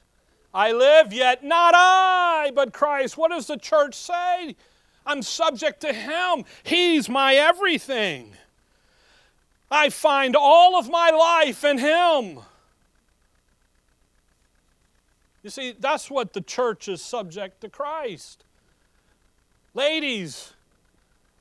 I 0.55 0.73
live, 0.73 1.13
yet 1.13 1.45
not 1.45 1.75
I, 1.77 2.51
but 2.55 2.73
Christ. 2.73 3.19
What 3.19 3.31
does 3.31 3.47
the 3.47 3.59
church 3.59 3.95
say? 3.95 4.57
I'm 5.05 5.23
subject 5.23 5.81
to 5.83 5.93
Him. 5.93 6.45
He's 6.63 7.09
my 7.09 7.35
everything. 7.35 8.35
I 9.71 9.91
find 9.91 10.35
all 10.35 10.79
of 10.79 10.89
my 10.89 11.11
life 11.11 11.65
in 11.65 11.79
Him. 11.79 12.41
You 15.43 15.51
see, 15.51 15.75
that's 15.79 16.11
what 16.11 16.33
the 16.33 16.41
church 16.41 16.89
is 16.89 17.01
subject 17.01 17.61
to 17.61 17.69
Christ. 17.69 18.45
Ladies, 19.75 20.53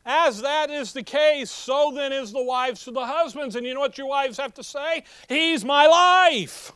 as 0.06 0.42
that 0.42 0.70
is 0.70 0.94
the 0.94 1.04
case, 1.04 1.52
so 1.52 1.92
then 1.94 2.14
is 2.14 2.32
the 2.32 2.44
wives 2.44 2.84
to 2.86 2.92
the 2.92 3.06
husbands. 3.06 3.56
And 3.56 3.66
you 3.66 3.74
know 3.74 3.80
what 3.80 3.98
your 3.98 4.08
wives 4.08 4.38
have 4.38 4.54
to 4.54 4.64
say? 4.64 5.04
He's 5.28 5.66
my 5.66 5.88
life. 5.88 6.72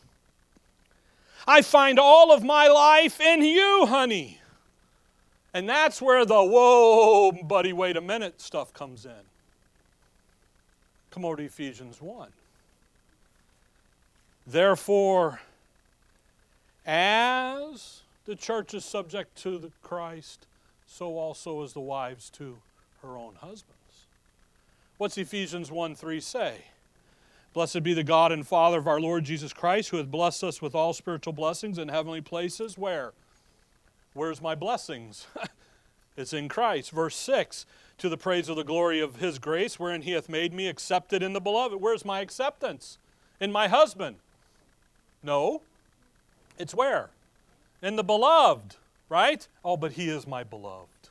I 1.46 1.62
find 1.62 1.98
all 1.98 2.32
of 2.32 2.42
my 2.42 2.68
life 2.68 3.20
in 3.20 3.42
you, 3.42 3.86
honey. 3.88 4.40
And 5.54 5.68
that's 5.68 6.00
where 6.00 6.24
the 6.24 6.42
whoa, 6.42 7.32
buddy, 7.32 7.72
wait 7.72 7.96
a 7.96 8.00
minute 8.00 8.40
stuff 8.40 8.72
comes 8.72 9.04
in. 9.04 9.12
Come 11.10 11.24
over 11.24 11.36
to 11.36 11.44
Ephesians 11.44 12.00
1. 12.00 12.28
Therefore, 14.46 15.40
as 16.86 18.02
the 18.24 18.36
church 18.36 18.74
is 18.74 18.84
subject 18.84 19.36
to 19.42 19.58
the 19.58 19.72
Christ, 19.82 20.46
so 20.86 21.16
also 21.16 21.62
is 21.62 21.72
the 21.72 21.80
wives 21.80 22.30
to 22.30 22.58
her 23.02 23.16
own 23.16 23.34
husbands. 23.36 24.06
What's 24.98 25.18
Ephesians 25.18 25.70
1 25.70 25.94
3 25.94 26.20
say? 26.20 26.54
Blessed 27.52 27.82
be 27.82 27.92
the 27.92 28.04
God 28.04 28.32
and 28.32 28.46
Father 28.46 28.78
of 28.78 28.86
our 28.86 29.00
Lord 29.00 29.24
Jesus 29.24 29.52
Christ, 29.52 29.90
who 29.90 29.98
hath 29.98 30.10
blessed 30.10 30.44
us 30.44 30.62
with 30.62 30.74
all 30.74 30.94
spiritual 30.94 31.34
blessings 31.34 31.76
in 31.76 31.88
heavenly 31.88 32.22
places. 32.22 32.78
Where? 32.78 33.12
Where's 34.14 34.40
my 34.40 34.54
blessings? 34.54 35.26
it's 36.16 36.32
in 36.32 36.48
Christ. 36.48 36.90
Verse 36.92 37.16
6 37.16 37.66
To 37.98 38.08
the 38.08 38.16
praise 38.16 38.48
of 38.48 38.56
the 38.56 38.64
glory 38.64 39.00
of 39.00 39.16
his 39.16 39.38
grace, 39.38 39.78
wherein 39.78 40.02
he 40.02 40.12
hath 40.12 40.28
made 40.28 40.54
me 40.54 40.66
accepted 40.66 41.22
in 41.22 41.34
the 41.34 41.40
beloved. 41.40 41.80
Where's 41.80 42.04
my 42.04 42.20
acceptance? 42.20 42.96
In 43.38 43.52
my 43.52 43.68
husband? 43.68 44.16
No. 45.22 45.62
It's 46.62 46.76
where? 46.76 47.10
In 47.82 47.96
the 47.96 48.04
beloved, 48.04 48.76
right? 49.08 49.48
Oh, 49.64 49.76
but 49.76 49.94
he 49.94 50.08
is 50.08 50.28
my 50.28 50.44
beloved. 50.44 51.08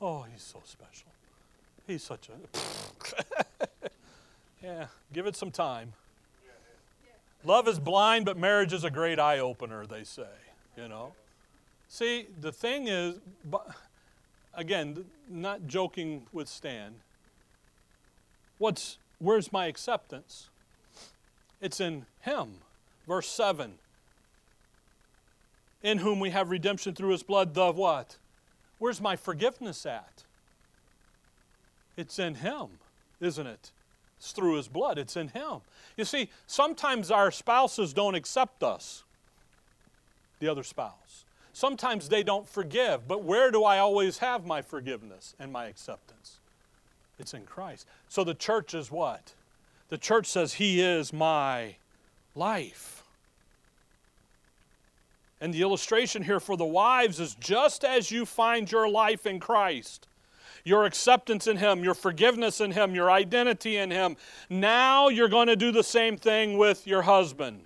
Oh, 0.00 0.22
he's 0.22 0.40
so 0.40 0.62
special. 0.64 1.08
He's 1.84 2.00
such 2.00 2.28
a. 2.28 3.88
yeah, 4.62 4.86
give 5.12 5.26
it 5.26 5.34
some 5.34 5.50
time. 5.50 5.94
Love 7.42 7.66
is 7.66 7.80
blind, 7.80 8.24
but 8.24 8.38
marriage 8.38 8.72
is 8.72 8.84
a 8.84 8.90
great 8.90 9.18
eye 9.18 9.40
opener, 9.40 9.84
they 9.84 10.04
say. 10.04 10.30
You 10.76 10.86
know? 10.86 11.12
See, 11.88 12.28
the 12.40 12.52
thing 12.52 12.86
is, 12.86 13.16
again, 14.54 15.06
not 15.28 15.66
joking 15.66 16.28
with 16.32 16.46
Stan. 16.46 16.94
What's 18.58 18.98
where's 19.18 19.52
my 19.52 19.66
acceptance? 19.66 20.50
It's 21.60 21.80
in 21.80 22.06
him. 22.20 22.58
Verse 23.08 23.28
7 23.28 23.78
in 25.84 25.98
whom 25.98 26.18
we 26.18 26.30
have 26.30 26.50
redemption 26.50 26.94
through 26.94 27.10
his 27.10 27.22
blood, 27.22 27.54
the 27.54 27.70
what? 27.70 28.16
Where's 28.78 29.00
my 29.00 29.14
forgiveness 29.14 29.86
at? 29.86 30.24
It's 31.96 32.18
in 32.18 32.36
him, 32.36 32.66
isn't 33.20 33.46
it? 33.46 33.70
It's 34.16 34.32
through 34.32 34.56
his 34.56 34.66
blood, 34.66 34.98
it's 34.98 35.16
in 35.16 35.28
him. 35.28 35.60
You 35.96 36.04
see, 36.04 36.30
sometimes 36.46 37.10
our 37.10 37.30
spouses 37.30 37.92
don't 37.92 38.14
accept 38.14 38.62
us, 38.62 39.04
the 40.40 40.48
other 40.48 40.62
spouse. 40.62 41.26
Sometimes 41.52 42.08
they 42.08 42.22
don't 42.22 42.48
forgive, 42.48 43.06
but 43.06 43.22
where 43.22 43.50
do 43.50 43.62
I 43.62 43.78
always 43.78 44.18
have 44.18 44.44
my 44.44 44.62
forgiveness 44.62 45.36
and 45.38 45.52
my 45.52 45.66
acceptance? 45.66 46.40
It's 47.18 47.34
in 47.34 47.44
Christ. 47.44 47.86
So 48.08 48.24
the 48.24 48.34
church 48.34 48.74
is 48.74 48.90
what? 48.90 49.34
The 49.88 49.98
church 49.98 50.26
says, 50.26 50.54
He 50.54 50.80
is 50.80 51.12
my 51.12 51.76
life. 52.34 52.93
And 55.40 55.52
the 55.52 55.62
illustration 55.62 56.22
here 56.22 56.40
for 56.40 56.56
the 56.56 56.64
wives 56.64 57.20
is 57.20 57.34
just 57.34 57.84
as 57.84 58.10
you 58.10 58.24
find 58.24 58.70
your 58.70 58.88
life 58.88 59.26
in 59.26 59.40
Christ, 59.40 60.06
your 60.64 60.84
acceptance 60.84 61.46
in 61.46 61.58
Him, 61.58 61.84
your 61.84 61.94
forgiveness 61.94 62.60
in 62.60 62.70
Him, 62.70 62.94
your 62.94 63.10
identity 63.10 63.76
in 63.76 63.90
Him, 63.90 64.16
now 64.48 65.08
you're 65.08 65.28
going 65.28 65.48
to 65.48 65.56
do 65.56 65.72
the 65.72 65.82
same 65.82 66.16
thing 66.16 66.56
with 66.56 66.86
your 66.86 67.02
husband. 67.02 67.62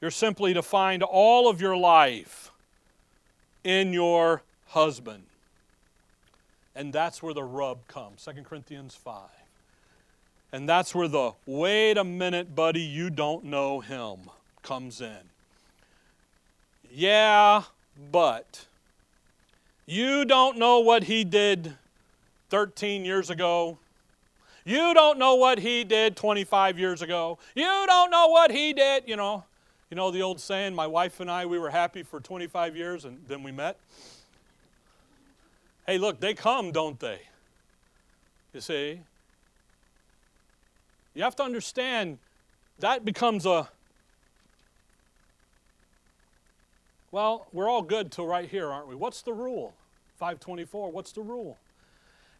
You're 0.00 0.10
simply 0.10 0.54
to 0.54 0.62
find 0.62 1.02
all 1.02 1.48
of 1.48 1.60
your 1.60 1.76
life 1.76 2.50
in 3.64 3.92
your 3.92 4.42
husband. 4.66 5.24
And 6.74 6.92
that's 6.92 7.22
where 7.22 7.34
the 7.34 7.42
rub 7.42 7.86
comes 7.88 8.24
2 8.24 8.42
Corinthians 8.42 8.94
5. 8.94 9.22
And 10.52 10.68
that's 10.68 10.94
where 10.94 11.08
the 11.08 11.32
wait 11.46 11.96
a 11.96 12.04
minute, 12.04 12.54
buddy, 12.54 12.82
you 12.82 13.10
don't 13.10 13.44
know 13.44 13.80
him 13.80 14.30
comes 14.62 15.00
in. 15.00 15.30
Yeah, 16.98 17.64
but 18.10 18.64
you 19.84 20.24
don't 20.24 20.56
know 20.56 20.80
what 20.80 21.04
he 21.04 21.24
did 21.24 21.74
13 22.48 23.04
years 23.04 23.28
ago. 23.28 23.76
You 24.64 24.94
don't 24.94 25.18
know 25.18 25.34
what 25.34 25.58
he 25.58 25.84
did 25.84 26.16
25 26.16 26.78
years 26.78 27.02
ago. 27.02 27.38
You 27.54 27.84
don't 27.86 28.10
know 28.10 28.28
what 28.28 28.50
he 28.50 28.72
did, 28.72 29.04
you 29.06 29.14
know. 29.14 29.44
You 29.90 29.96
know 29.98 30.10
the 30.10 30.22
old 30.22 30.40
saying, 30.40 30.74
my 30.74 30.86
wife 30.86 31.20
and 31.20 31.30
I, 31.30 31.44
we 31.44 31.58
were 31.58 31.68
happy 31.68 32.02
for 32.02 32.18
25 32.18 32.74
years 32.74 33.04
and 33.04 33.18
then 33.28 33.42
we 33.42 33.52
met? 33.52 33.76
Hey, 35.86 35.98
look, 35.98 36.18
they 36.18 36.32
come, 36.32 36.72
don't 36.72 36.98
they? 36.98 37.20
You 38.54 38.62
see? 38.62 39.00
You 41.12 41.22
have 41.24 41.36
to 41.36 41.42
understand 41.42 42.16
that 42.78 43.04
becomes 43.04 43.44
a 43.44 43.68
well, 47.16 47.46
we're 47.50 47.66
all 47.66 47.80
good 47.80 48.12
till 48.12 48.26
right 48.26 48.46
here, 48.46 48.70
aren't 48.70 48.88
we? 48.88 48.94
What's 48.94 49.22
the 49.22 49.32
rule? 49.32 49.72
524, 50.18 50.92
what's 50.92 51.12
the 51.12 51.22
rule? 51.22 51.56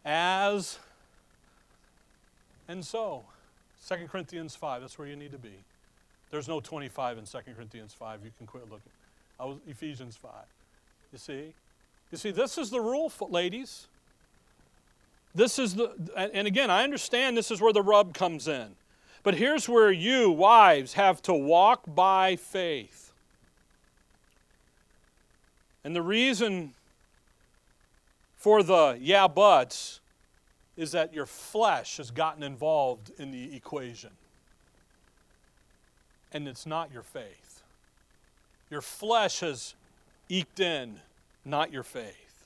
As 0.05 0.77
and 2.67 2.85
so. 2.85 3.23
2 3.87 3.95
Corinthians 4.07 4.55
5, 4.55 4.81
that's 4.81 4.99
where 4.99 5.07
you 5.07 5.15
need 5.15 5.31
to 5.31 5.39
be. 5.39 5.63
There's 6.29 6.47
no 6.47 6.59
25 6.59 7.17
in 7.17 7.25
2 7.25 7.37
Corinthians 7.55 7.95
5. 7.95 8.19
You 8.23 8.29
can 8.37 8.45
quit 8.45 8.65
looking. 8.65 8.91
I 9.39 9.45
was 9.45 9.57
Ephesians 9.67 10.15
5. 10.15 10.31
You 11.11 11.17
see? 11.17 11.53
You 12.11 12.19
see, 12.19 12.29
this 12.29 12.59
is 12.59 12.69
the 12.69 12.79
rule, 12.79 13.11
ladies. 13.31 13.87
This 15.33 15.57
is 15.57 15.73
the, 15.73 15.95
and 16.15 16.45
again, 16.45 16.69
I 16.69 16.83
understand 16.83 17.35
this 17.35 17.49
is 17.49 17.59
where 17.59 17.73
the 17.73 17.81
rub 17.81 18.13
comes 18.13 18.47
in. 18.47 18.75
But 19.23 19.33
here's 19.33 19.67
where 19.67 19.91
you, 19.91 20.29
wives, 20.29 20.93
have 20.93 21.19
to 21.23 21.33
walk 21.33 21.81
by 21.87 22.35
faith. 22.35 23.06
And 25.87 25.95
the 25.95 26.01
reason 26.01 26.73
for 28.35 28.61
the 28.61 28.97
yeah 28.99 29.29
buts 29.29 30.01
is 30.75 30.91
that 30.91 31.13
your 31.13 31.25
flesh 31.25 31.95
has 31.95 32.11
gotten 32.11 32.43
involved 32.43 33.09
in 33.17 33.31
the 33.31 33.55
equation. 33.55 34.09
And 36.33 36.45
it's 36.45 36.65
not 36.65 36.91
your 36.91 37.03
faith. 37.03 37.61
Your 38.69 38.81
flesh 38.81 39.39
has 39.39 39.75
eked 40.27 40.59
in, 40.59 40.99
not 41.45 41.71
your 41.71 41.83
faith. 41.83 42.43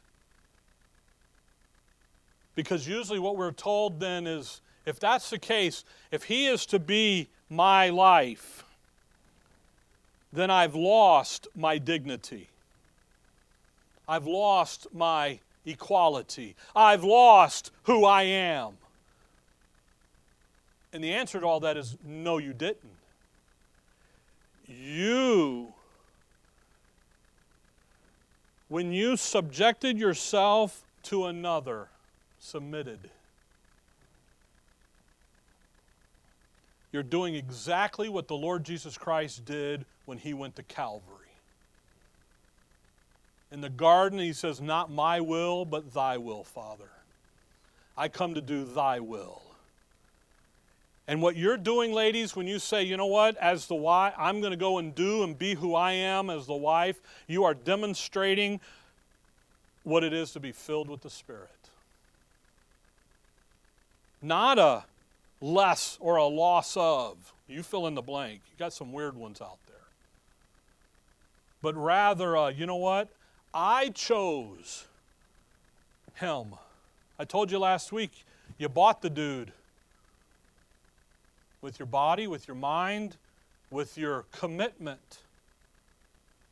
Because 2.53 2.87
usually 2.87 3.17
what 3.17 3.37
we're 3.37 3.51
told 3.51 3.99
then 3.99 4.27
is 4.27 4.61
if 4.85 4.99
that's 4.99 5.31
the 5.31 5.39
case, 5.39 5.83
if 6.11 6.25
he 6.25 6.45
is 6.45 6.67
to 6.67 6.77
be 6.77 7.27
my 7.49 7.89
life, 7.89 8.63
then 10.31 10.51
I've 10.51 10.75
lost 10.75 11.47
my 11.55 11.79
dignity. 11.79 12.49
I've 14.11 14.27
lost 14.27 14.87
my 14.93 15.39
equality. 15.65 16.57
I've 16.75 17.05
lost 17.05 17.71
who 17.83 18.03
I 18.03 18.23
am. 18.23 18.73
And 20.91 21.01
the 21.01 21.13
answer 21.13 21.39
to 21.39 21.45
all 21.45 21.61
that 21.61 21.77
is 21.77 21.95
no, 22.03 22.37
you 22.37 22.51
didn't. 22.51 22.91
You, 24.67 25.71
when 28.67 28.91
you 28.91 29.15
subjected 29.15 29.97
yourself 29.97 30.83
to 31.03 31.27
another, 31.27 31.87
submitted. 32.37 33.09
You're 36.91 37.01
doing 37.01 37.35
exactly 37.35 38.09
what 38.09 38.27
the 38.27 38.35
Lord 38.35 38.65
Jesus 38.65 38.97
Christ 38.97 39.45
did 39.45 39.85
when 40.03 40.17
he 40.17 40.33
went 40.33 40.57
to 40.57 40.63
Calvary. 40.63 41.20
In 43.51 43.61
the 43.61 43.69
garden, 43.69 44.19
he 44.19 44.33
says, 44.33 44.61
Not 44.61 44.89
my 44.89 45.19
will, 45.19 45.65
but 45.65 45.93
thy 45.93 46.17
will, 46.17 46.43
Father. 46.43 46.89
I 47.97 48.07
come 48.07 48.33
to 48.33 48.41
do 48.41 48.63
thy 48.63 48.99
will. 48.99 49.41
And 51.07 51.21
what 51.21 51.35
you're 51.35 51.57
doing, 51.57 51.91
ladies, 51.91 52.35
when 52.35 52.47
you 52.47 52.57
say, 52.57 52.83
you 52.83 52.95
know 52.95 53.07
what, 53.07 53.35
as 53.37 53.67
the 53.67 53.75
wife, 53.75 54.13
I'm 54.17 54.39
going 54.39 54.51
to 54.51 54.57
go 54.57 54.77
and 54.77 54.95
do 54.95 55.23
and 55.23 55.37
be 55.37 55.55
who 55.55 55.75
I 55.75 55.91
am 55.91 56.29
as 56.29 56.45
the 56.45 56.55
wife, 56.55 57.01
you 57.27 57.43
are 57.43 57.53
demonstrating 57.53 58.61
what 59.83 60.03
it 60.03 60.13
is 60.13 60.31
to 60.31 60.39
be 60.39 60.53
filled 60.53 60.89
with 60.89 61.01
the 61.01 61.09
Spirit. 61.09 61.49
Not 64.21 64.57
a 64.59 64.85
less 65.41 65.97
or 65.99 66.15
a 66.15 66.25
loss 66.25 66.77
of. 66.77 67.33
You 67.47 67.63
fill 67.63 67.87
in 67.87 67.95
the 67.95 68.01
blank. 68.01 68.41
You 68.51 68.57
got 68.57 68.71
some 68.71 68.93
weird 68.93 69.17
ones 69.17 69.41
out 69.41 69.57
there. 69.67 69.75
But 71.61 71.75
rather, 71.75 72.51
you 72.51 72.65
know 72.65 72.77
what? 72.77 73.09
I 73.53 73.89
chose 73.89 74.87
him. 76.15 76.55
I 77.19 77.25
told 77.25 77.51
you 77.51 77.59
last 77.59 77.91
week, 77.91 78.25
you 78.57 78.69
bought 78.69 79.01
the 79.01 79.09
dude 79.09 79.51
with 81.61 81.79
your 81.79 81.85
body, 81.85 82.27
with 82.27 82.47
your 82.47 82.55
mind, 82.55 83.17
with 83.69 83.97
your 83.97 84.25
commitment. 84.31 85.19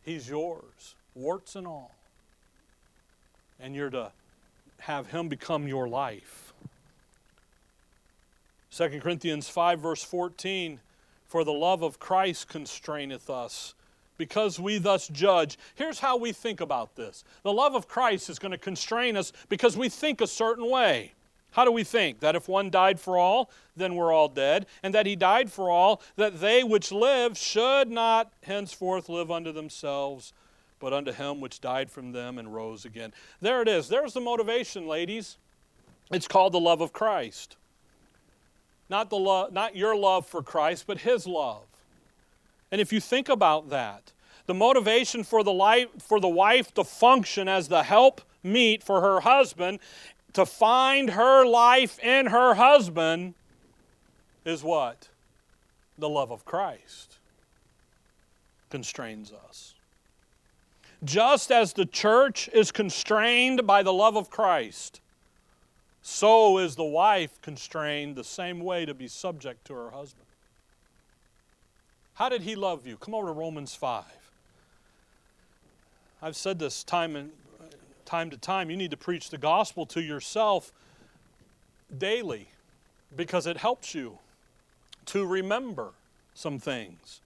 He's 0.04 0.30
yours, 0.30 0.95
warts 1.16 1.56
and 1.56 1.66
all. 1.66 1.95
And 3.60 3.76
you're 3.76 3.89
to 3.89 4.12
have 4.80 5.08
him 5.08 5.28
become 5.28 5.68
your 5.68 5.88
life. 5.88 6.54
2 8.72 9.00
Corinthians 9.02 9.50
5, 9.50 9.80
verse 9.80 10.04
14 10.04 10.80
For 11.26 11.43
the 11.43 11.52
love 11.52 11.82
of 11.82 12.00
Christ 12.00 12.47
constraineth 12.47 13.30
us, 13.30 13.74
because 14.20 14.59
we 14.59 14.78
thus 14.78 15.07
judge. 15.07 15.57
Here's 15.74 15.97
how 15.97 16.17
we 16.17 16.32
think 16.32 16.61
about 16.61 16.95
this 16.95 17.24
the 17.41 17.51
love 17.51 17.74
of 17.74 17.88
Christ 17.88 18.30
is 18.30 18.38
going 18.38 18.51
to 18.51 18.57
constrain 18.59 19.17
us 19.17 19.34
because 19.49 19.76
we 19.76 19.89
think 19.89 20.22
a 20.22 20.28
certain 20.28 20.70
way. 20.70 21.13
How 21.51 21.65
do 21.65 21.72
we 21.72 21.84
think? 21.84 22.20
That 22.20 22.36
if 22.36 22.47
one 22.47 22.70
died 22.70 22.99
for 22.99 23.17
all, 23.17 23.49
then 23.76 23.95
we're 23.95 24.13
all 24.13 24.28
dead, 24.28 24.67
and 24.84 24.93
that 24.93 25.07
he 25.07 25.15
died 25.15 25.51
for 25.51 25.72
all, 25.72 26.03
that 26.15 26.39
they 26.39 26.63
which 26.63 26.91
live 26.91 27.36
should 27.36 27.89
not 27.89 28.32
henceforth 28.43 29.09
live 29.09 29.32
unto 29.32 29.51
themselves, 29.51 30.32
but 30.80 30.93
unto 30.93 31.11
him 31.11 31.41
which 31.41 31.59
died 31.59 31.89
from 31.89 32.11
them 32.11 32.38
and 32.38 32.53
rose 32.53 32.86
again. 32.86 33.13
There 33.41 33.63
it 33.63 33.67
is. 33.67 33.89
There's 33.89 34.13
the 34.13 34.22
motivation, 34.22 34.88
ladies. 34.88 35.38
It's 36.11 36.28
called 36.28 36.53
the 36.53 36.59
love 36.59 36.82
of 36.82 36.93
Christ. 36.93 37.55
Not, 38.89 39.09
the 39.09 39.17
love, 39.17 39.51
not 39.51 39.76
your 39.76 39.95
love 39.95 40.28
for 40.28 40.43
Christ, 40.43 40.86
but 40.86 40.99
His 40.99 41.26
love. 41.26 41.68
And 42.72 42.80
if 42.80 42.93
you 42.93 42.99
think 42.99 43.30
about 43.30 43.70
that, 43.70 44.11
the 44.45 44.53
motivation 44.53 45.24
for 45.24 45.43
the, 45.43 45.51
life, 45.51 45.88
for 45.99 46.20
the 46.20 46.28
wife 46.28 46.74
to 46.74 46.84
function 46.84 47.47
as 47.47 47.67
the 47.67 47.84
help 47.84 48.22
meet 48.43 48.84
for 48.84 49.01
her 49.01 49.20
husband, 49.22 49.80
to 50.34 50.45
find 50.45 51.11
her 51.11 51.45
life 51.45 51.99
in 51.99 52.28
her 52.28 52.55
husband, 52.55 53.34
is 54.45 54.63
what? 54.63 55.09
The 55.97 56.09
love 56.09 56.32
of 56.32 56.45
Christ 56.45 57.17
constrains 58.70 59.32
us. 59.32 59.76
Just 61.03 61.51
as 61.51 61.74
the 61.74 61.86
church 61.86 62.49
is 62.53 62.72
constrained 62.72 63.65
by 63.65 63.84
the 63.84 63.93
love 63.93 64.15
of 64.15 64.30
Christ, 64.30 65.01
so 66.01 66.57
is 66.57 66.76
the 66.76 66.84
wife 66.84 67.41
constrained 67.41 68.15
the 68.15 68.24
same 68.24 68.59
way 68.59 68.86
to 68.86 68.93
be 68.93 69.07
subject 69.07 69.65
to 69.65 69.74
her 69.74 69.91
husband. 69.91 70.26
How 72.20 72.28
did 72.28 72.41
he 72.41 72.55
love 72.55 72.86
you? 72.86 72.97
Come 72.97 73.15
over 73.15 73.28
to 73.28 73.34
Romans 73.34 73.74
5. 73.76 74.03
I've 76.22 76.36
said 76.36 76.59
this 76.59 76.84
time 76.84 77.15
and 77.15 77.32
time 78.03 78.30
to 78.30 78.38
time. 78.38 78.70
You 78.70 78.76
need 78.76 78.91
to 78.91 78.97
preach 78.97 79.30
the 79.30 79.38
gospel 79.38 79.86
to 79.86 80.01
yourself 80.01 80.74
daily 81.97 82.49
because 83.15 83.47
it 83.47 83.55
helps 83.55 83.95
you 83.95 84.20
to 85.05 85.26
remember 85.26 85.93
some 86.34 86.59
things. 86.59 87.22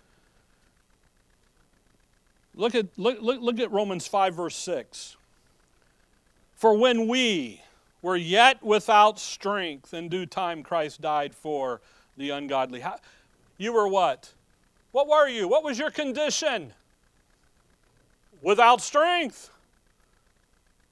Look 2.54 2.76
at, 2.76 2.86
look, 2.96 3.20
look, 3.20 3.42
look 3.42 3.60
at 3.60 3.72
Romans 3.72 4.06
5, 4.06 4.36
verse 4.36 4.56
6. 4.56 5.18
For 6.56 6.78
when 6.78 7.08
we, 7.08 7.64
were 8.04 8.18
yet 8.18 8.62
without 8.62 9.18
strength. 9.18 9.96
In 9.96 10.10
due 10.10 10.28
time, 10.28 10.62
Christ 10.62 11.02
died 11.02 11.34
for 11.34 11.82
the 12.16 12.30
ungodly. 12.30 12.82
How, 12.82 12.98
you 13.58 13.74
were 13.74 13.88
what? 13.88 14.34
What 14.94 15.10
were 15.10 15.28
you? 15.28 15.50
What 15.50 15.66
was 15.66 15.78
your 15.78 15.92
condition? 15.92 16.72
Without 18.42 18.80
strength. 18.80 19.50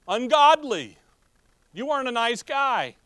Ungodly. 0.06 0.98
You 1.72 1.86
weren't 1.86 2.08
a 2.08 2.12
nice 2.12 2.42
guy. 2.42 2.96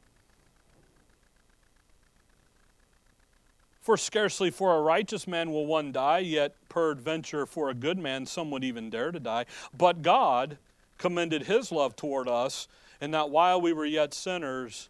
For 3.81 3.97
scarcely 3.97 4.51
for 4.51 4.77
a 4.77 4.81
righteous 4.81 5.29
man 5.29 5.53
will 5.53 5.67
one 5.67 5.93
die, 5.93 6.19
yet 6.19 6.57
peradventure 6.69 7.47
for 7.47 7.71
a 7.71 7.75
good 7.75 7.99
man 7.99 8.27
some 8.27 8.51
would 8.51 8.65
even 8.65 8.91
dare 8.91 9.13
to 9.13 9.21
die. 9.21 9.45
But 9.77 10.03
God 10.03 10.59
commended 10.99 11.45
his 11.45 11.71
love 11.71 11.95
toward 11.95 12.27
us 12.27 12.67
and 13.01 13.15
that 13.15 13.31
while 13.31 13.61
we 13.61 13.73
were 13.73 13.87
yet 13.87 14.13
sinners, 14.13 14.89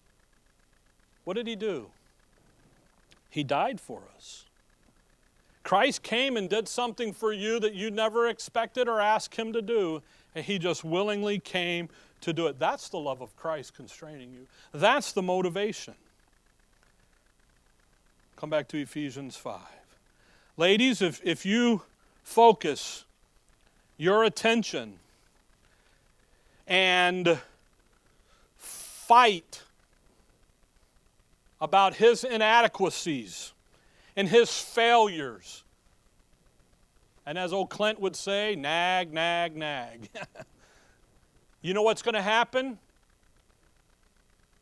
what 1.24 1.34
did 1.34 1.46
he 1.46 1.57
do? 1.57 1.88
He 3.28 3.42
died 3.44 3.80
for 3.80 4.04
us. 4.16 4.45
Christ 5.66 6.04
came 6.04 6.36
and 6.36 6.48
did 6.48 6.68
something 6.68 7.12
for 7.12 7.32
you 7.32 7.58
that 7.58 7.74
you 7.74 7.90
never 7.90 8.28
expected 8.28 8.86
or 8.86 9.00
asked 9.00 9.34
him 9.34 9.52
to 9.52 9.60
do, 9.60 10.00
and 10.36 10.44
he 10.44 10.60
just 10.60 10.84
willingly 10.84 11.40
came 11.40 11.88
to 12.20 12.32
do 12.32 12.46
it. 12.46 12.60
That's 12.60 12.88
the 12.88 13.00
love 13.00 13.20
of 13.20 13.34
Christ 13.36 13.74
constraining 13.74 14.32
you. 14.32 14.46
That's 14.70 15.10
the 15.10 15.22
motivation. 15.22 15.94
Come 18.36 18.48
back 18.48 18.68
to 18.68 18.80
Ephesians 18.80 19.34
5. 19.34 19.60
Ladies, 20.56 21.02
if, 21.02 21.20
if 21.24 21.44
you 21.44 21.82
focus 22.22 23.04
your 23.96 24.22
attention 24.22 25.00
and 26.68 27.40
fight 28.56 29.64
about 31.60 31.94
his 31.94 32.22
inadequacies 32.22 33.52
and 34.16 34.28
his 34.28 34.50
failures, 34.50 35.62
and 37.26 37.36
as 37.36 37.52
old 37.52 37.70
Clint 37.70 38.00
would 38.00 38.16
say, 38.16 38.56
nag, 38.56 39.12
nag, 39.12 39.56
nag. 39.56 40.08
you 41.62 41.74
know 41.74 41.82
what's 41.82 42.02
going 42.02 42.14
to 42.14 42.22
happen? 42.22 42.78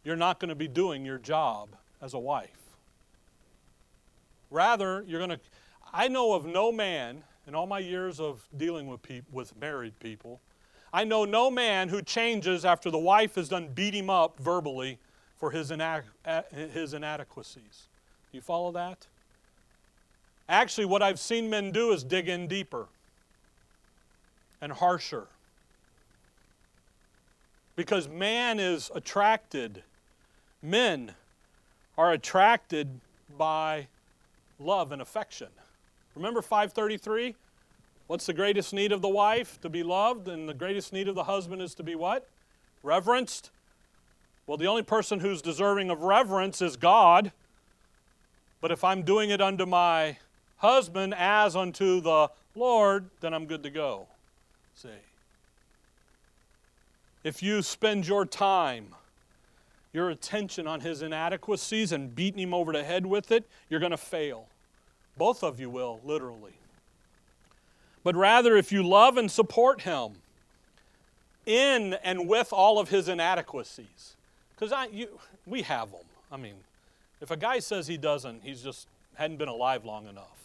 You're 0.02 0.16
not 0.16 0.40
going 0.40 0.48
to 0.48 0.54
be 0.54 0.68
doing 0.68 1.04
your 1.06 1.18
job 1.18 1.70
as 2.02 2.14
a 2.14 2.18
wife. 2.18 2.50
Rather, 4.50 5.04
you're 5.06 5.18
going 5.18 5.30
to. 5.30 5.40
I 5.92 6.08
know 6.08 6.34
of 6.34 6.44
no 6.44 6.72
man 6.72 7.22
in 7.46 7.54
all 7.54 7.66
my 7.66 7.78
years 7.78 8.20
of 8.20 8.46
dealing 8.56 8.86
with, 8.86 9.02
peop, 9.02 9.24
with 9.30 9.58
married 9.60 9.98
people, 10.00 10.40
I 10.92 11.04
know 11.04 11.24
no 11.24 11.50
man 11.50 11.88
who 11.88 12.02
changes 12.02 12.64
after 12.64 12.90
the 12.90 12.98
wife 12.98 13.34
has 13.34 13.48
done 13.48 13.68
beat 13.74 13.94
him 13.94 14.08
up 14.08 14.38
verbally 14.38 14.98
for 15.36 15.50
his, 15.50 15.72
his 16.52 16.94
inadequacies. 16.94 17.88
You 18.32 18.40
follow 18.40 18.72
that? 18.72 19.06
Actually, 20.48 20.84
what 20.84 21.02
I've 21.02 21.18
seen 21.18 21.48
men 21.48 21.72
do 21.72 21.92
is 21.92 22.04
dig 22.04 22.28
in 22.28 22.46
deeper 22.46 22.88
and 24.60 24.72
harsher. 24.72 25.28
Because 27.76 28.08
man 28.08 28.60
is 28.60 28.90
attracted, 28.94 29.82
men 30.62 31.14
are 31.98 32.12
attracted 32.12 33.00
by 33.36 33.88
love 34.58 34.92
and 34.92 35.02
affection. 35.02 35.48
Remember 36.14 36.40
533? 36.42 37.34
What's 38.06 38.26
the 38.26 38.34
greatest 38.34 38.72
need 38.72 38.92
of 38.92 39.02
the 39.02 39.08
wife? 39.08 39.60
To 39.62 39.68
be 39.68 39.82
loved, 39.82 40.28
and 40.28 40.48
the 40.48 40.54
greatest 40.54 40.92
need 40.92 41.08
of 41.08 41.14
the 41.14 41.24
husband 41.24 41.62
is 41.62 41.74
to 41.76 41.82
be 41.82 41.94
what? 41.94 42.28
Reverenced. 42.82 43.50
Well, 44.46 44.58
the 44.58 44.66
only 44.66 44.82
person 44.82 45.20
who's 45.20 45.40
deserving 45.40 45.90
of 45.90 46.02
reverence 46.02 46.60
is 46.60 46.76
God. 46.76 47.32
But 48.60 48.70
if 48.70 48.84
I'm 48.84 49.02
doing 49.02 49.30
it 49.30 49.40
unto 49.40 49.66
my 49.66 50.18
husband 50.64 51.14
as 51.14 51.54
unto 51.54 52.00
the 52.00 52.30
Lord, 52.54 53.10
then 53.20 53.34
I'm 53.34 53.44
good 53.44 53.62
to 53.64 53.70
go. 53.70 54.06
See? 54.74 54.88
If 57.22 57.42
you 57.42 57.60
spend 57.60 58.06
your 58.06 58.24
time, 58.24 58.94
your 59.92 60.08
attention 60.08 60.66
on 60.66 60.80
his 60.80 61.02
inadequacies 61.02 61.92
and 61.92 62.14
beating 62.14 62.40
him 62.40 62.54
over 62.54 62.72
the 62.72 62.82
head 62.82 63.04
with 63.04 63.30
it, 63.30 63.44
you're 63.68 63.80
going 63.80 63.90
to 63.90 63.96
fail. 63.98 64.48
Both 65.16 65.44
of 65.44 65.60
you 65.60 65.68
will, 65.68 66.00
literally. 66.02 66.54
But 68.02 68.16
rather, 68.16 68.56
if 68.56 68.72
you 68.72 68.82
love 68.82 69.16
and 69.16 69.30
support 69.30 69.82
him 69.82 70.14
in 71.46 71.94
and 72.02 72.26
with 72.26 72.52
all 72.52 72.78
of 72.78 72.88
his 72.88 73.08
inadequacies, 73.08 74.16
because 74.54 74.72
we 75.46 75.62
have 75.62 75.92
them. 75.92 76.00
I 76.32 76.36
mean, 76.38 76.54
if 77.20 77.30
a 77.30 77.36
guy 77.36 77.58
says 77.58 77.86
he 77.86 77.96
doesn't, 77.96 78.42
he's 78.42 78.62
just 78.62 78.88
hadn't 79.14 79.36
been 79.36 79.48
alive 79.48 79.84
long 79.84 80.06
enough. 80.08 80.43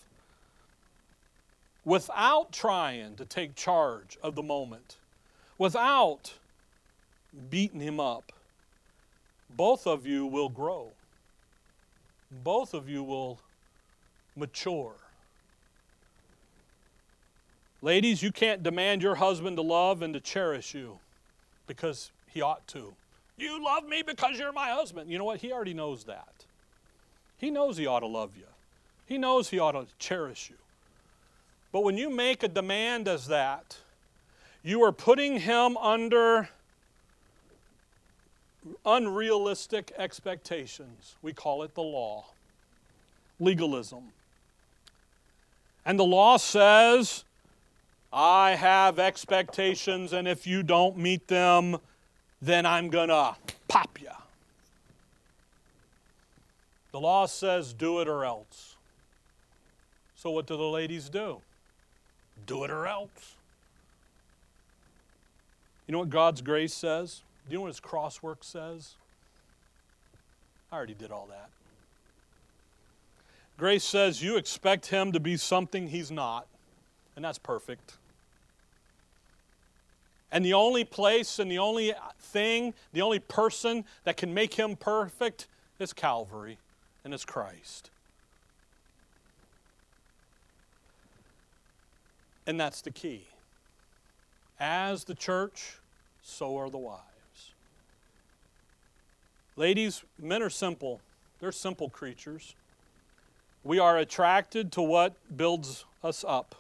Without 1.90 2.52
trying 2.52 3.16
to 3.16 3.26
take 3.26 3.56
charge 3.56 4.20
of 4.22 4.36
the 4.36 4.44
moment, 4.44 4.98
without 5.58 6.36
beating 7.50 7.80
him 7.80 8.00
up, 8.00 8.32
both 9.50 9.88
of 9.88 10.06
you 10.06 10.28
will 10.28 10.50
grow. 10.50 10.92
Both 12.44 12.76
of 12.76 12.88
you 12.88 13.02
will 13.02 13.40
mature. 14.36 14.98
Ladies, 17.82 18.22
you 18.22 18.32
can't 18.32 18.62
demand 18.62 19.02
your 19.02 19.16
husband 19.16 19.58
to 19.58 19.64
love 19.64 20.04
and 20.04 20.14
to 20.14 20.20
cherish 20.20 20.76
you 20.76 21.00
because 21.66 22.12
he 22.28 22.40
ought 22.40 22.68
to. 22.68 22.94
You 23.36 23.66
love 23.66 23.88
me 23.88 24.04
because 24.06 24.38
you're 24.38 24.54
my 24.54 24.70
husband. 24.70 25.10
You 25.10 25.18
know 25.18 25.26
what? 25.26 25.42
He 25.42 25.52
already 25.52 25.74
knows 25.74 26.04
that. 26.04 26.46
He 27.40 27.50
knows 27.50 27.78
he 27.78 27.88
ought 27.88 28.02
to 28.02 28.06
love 28.06 28.38
you, 28.38 28.46
he 29.08 29.18
knows 29.18 29.50
he 29.50 29.58
ought 29.58 29.72
to 29.72 29.88
cherish 29.98 30.52
you. 30.52 30.58
But 31.72 31.84
when 31.84 31.97
you 31.97 32.09
make 32.09 32.43
a 32.43 32.47
demand 32.47 33.07
as 33.07 33.28
that, 33.28 33.78
you 34.63 34.84
are 34.84 34.91
putting 34.91 35.39
him 35.39 35.78
under 35.78 36.49
unrealistic 38.86 39.93
expectations. 39.97 41.15
We 41.22 41.34
call 41.34 41.63
it 41.63 41.76
the 41.76 41.82
law, 41.82 42.26
legalism. 43.39 44.11
And 45.86 45.97
the 45.97 46.03
law 46.03 46.38
says, 46.38 47.24
I 48.11 48.51
have 48.51 48.99
expectations, 48.99 50.13
and 50.13 50.28
if 50.28 50.47
you 50.47 50.63
don't 50.63 50.97
meet 50.97 51.28
them, 51.28 51.78
then 52.41 52.65
I'm 52.65 52.89
going 52.89 53.09
to 53.09 53.36
pop 53.67 53.99
you. 54.01 54.09
The 56.91 56.99
law 56.99 57.28
says, 57.28 57.74
do 57.74 58.01
it 58.01 58.07
or 58.07 58.26
else. 58.26 58.76
So, 60.15 60.32
what 60.32 60.47
do 60.47 60.57
the 60.57 60.63
ladies 60.63 61.07
do? 61.07 61.41
Do 62.50 62.64
it 62.64 62.72
or 62.72 62.88
else. 62.88 63.36
You 65.86 65.91
know 65.91 66.00
what 66.00 66.10
God's 66.10 66.41
grace 66.41 66.74
says? 66.74 67.22
Do 67.47 67.52
you 67.52 67.60
know 67.60 67.62
what 67.62 67.68
his 67.68 67.80
crosswork 67.80 68.43
says? 68.43 68.95
I 70.72 70.76
already 70.76 70.95
did 70.95 71.12
all 71.12 71.28
that. 71.30 71.52
Grace 73.60 73.84
says 73.84 74.24
you 74.24 74.36
expect 74.36 74.88
him 74.88 75.12
to 75.12 75.20
be 75.20 75.38
something 75.38 75.89
he's 75.89 76.10
not, 76.10 76.47
and 77.16 77.24
that's 77.24 77.38
perfect. 77.38 77.97
And 80.32 80.43
the 80.43 80.56
only 80.56 80.84
place 80.84 81.38
and 81.38 81.52
the 81.52 81.60
only 81.60 81.93
thing, 82.20 82.74
the 82.93 83.04
only 83.04 83.20
person 83.20 83.86
that 84.06 84.18
can 84.18 84.34
make 84.34 84.56
him 84.56 84.76
perfect 84.76 85.47
is 85.78 85.93
Calvary, 85.93 86.58
and 87.04 87.14
it's 87.14 87.26
Christ. 87.26 87.91
And 92.50 92.60
that's 92.60 92.82
the 92.82 92.89
key. 92.89 93.28
As 94.60 95.04
the 95.04 95.14
church, 95.14 95.78
so 96.24 96.58
are 96.58 96.72
the 96.72 96.80
wives. 96.80 97.52
Ladies, 99.56 100.04
men 100.18 100.41
are 100.41 100.50
simple, 100.50 101.00
they're 101.39 101.52
simple 101.52 101.91
creatures. 101.91 102.56
We 103.64 103.78
are 103.78 104.00
attracted 104.00 104.72
to 104.72 104.82
what 104.82 105.14
builds 105.38 105.86
us 106.04 106.26
up. 106.28 106.56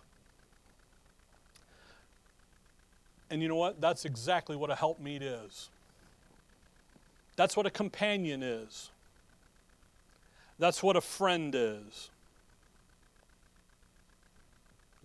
And 3.31 3.41
you 3.41 3.47
know 3.47 3.55
what? 3.55 3.81
That's 3.81 4.05
exactly 4.05 4.55
what 4.55 4.69
a 4.69 4.75
helpmeet 4.75 5.23
is. 5.23 5.71
That's 7.35 7.57
what 7.57 7.65
a 7.65 7.71
companion 7.71 8.43
is. 8.43 8.91
That's 10.59 10.83
what 10.83 10.95
a 10.95 11.01
friend 11.01 11.55
is. 11.57 12.11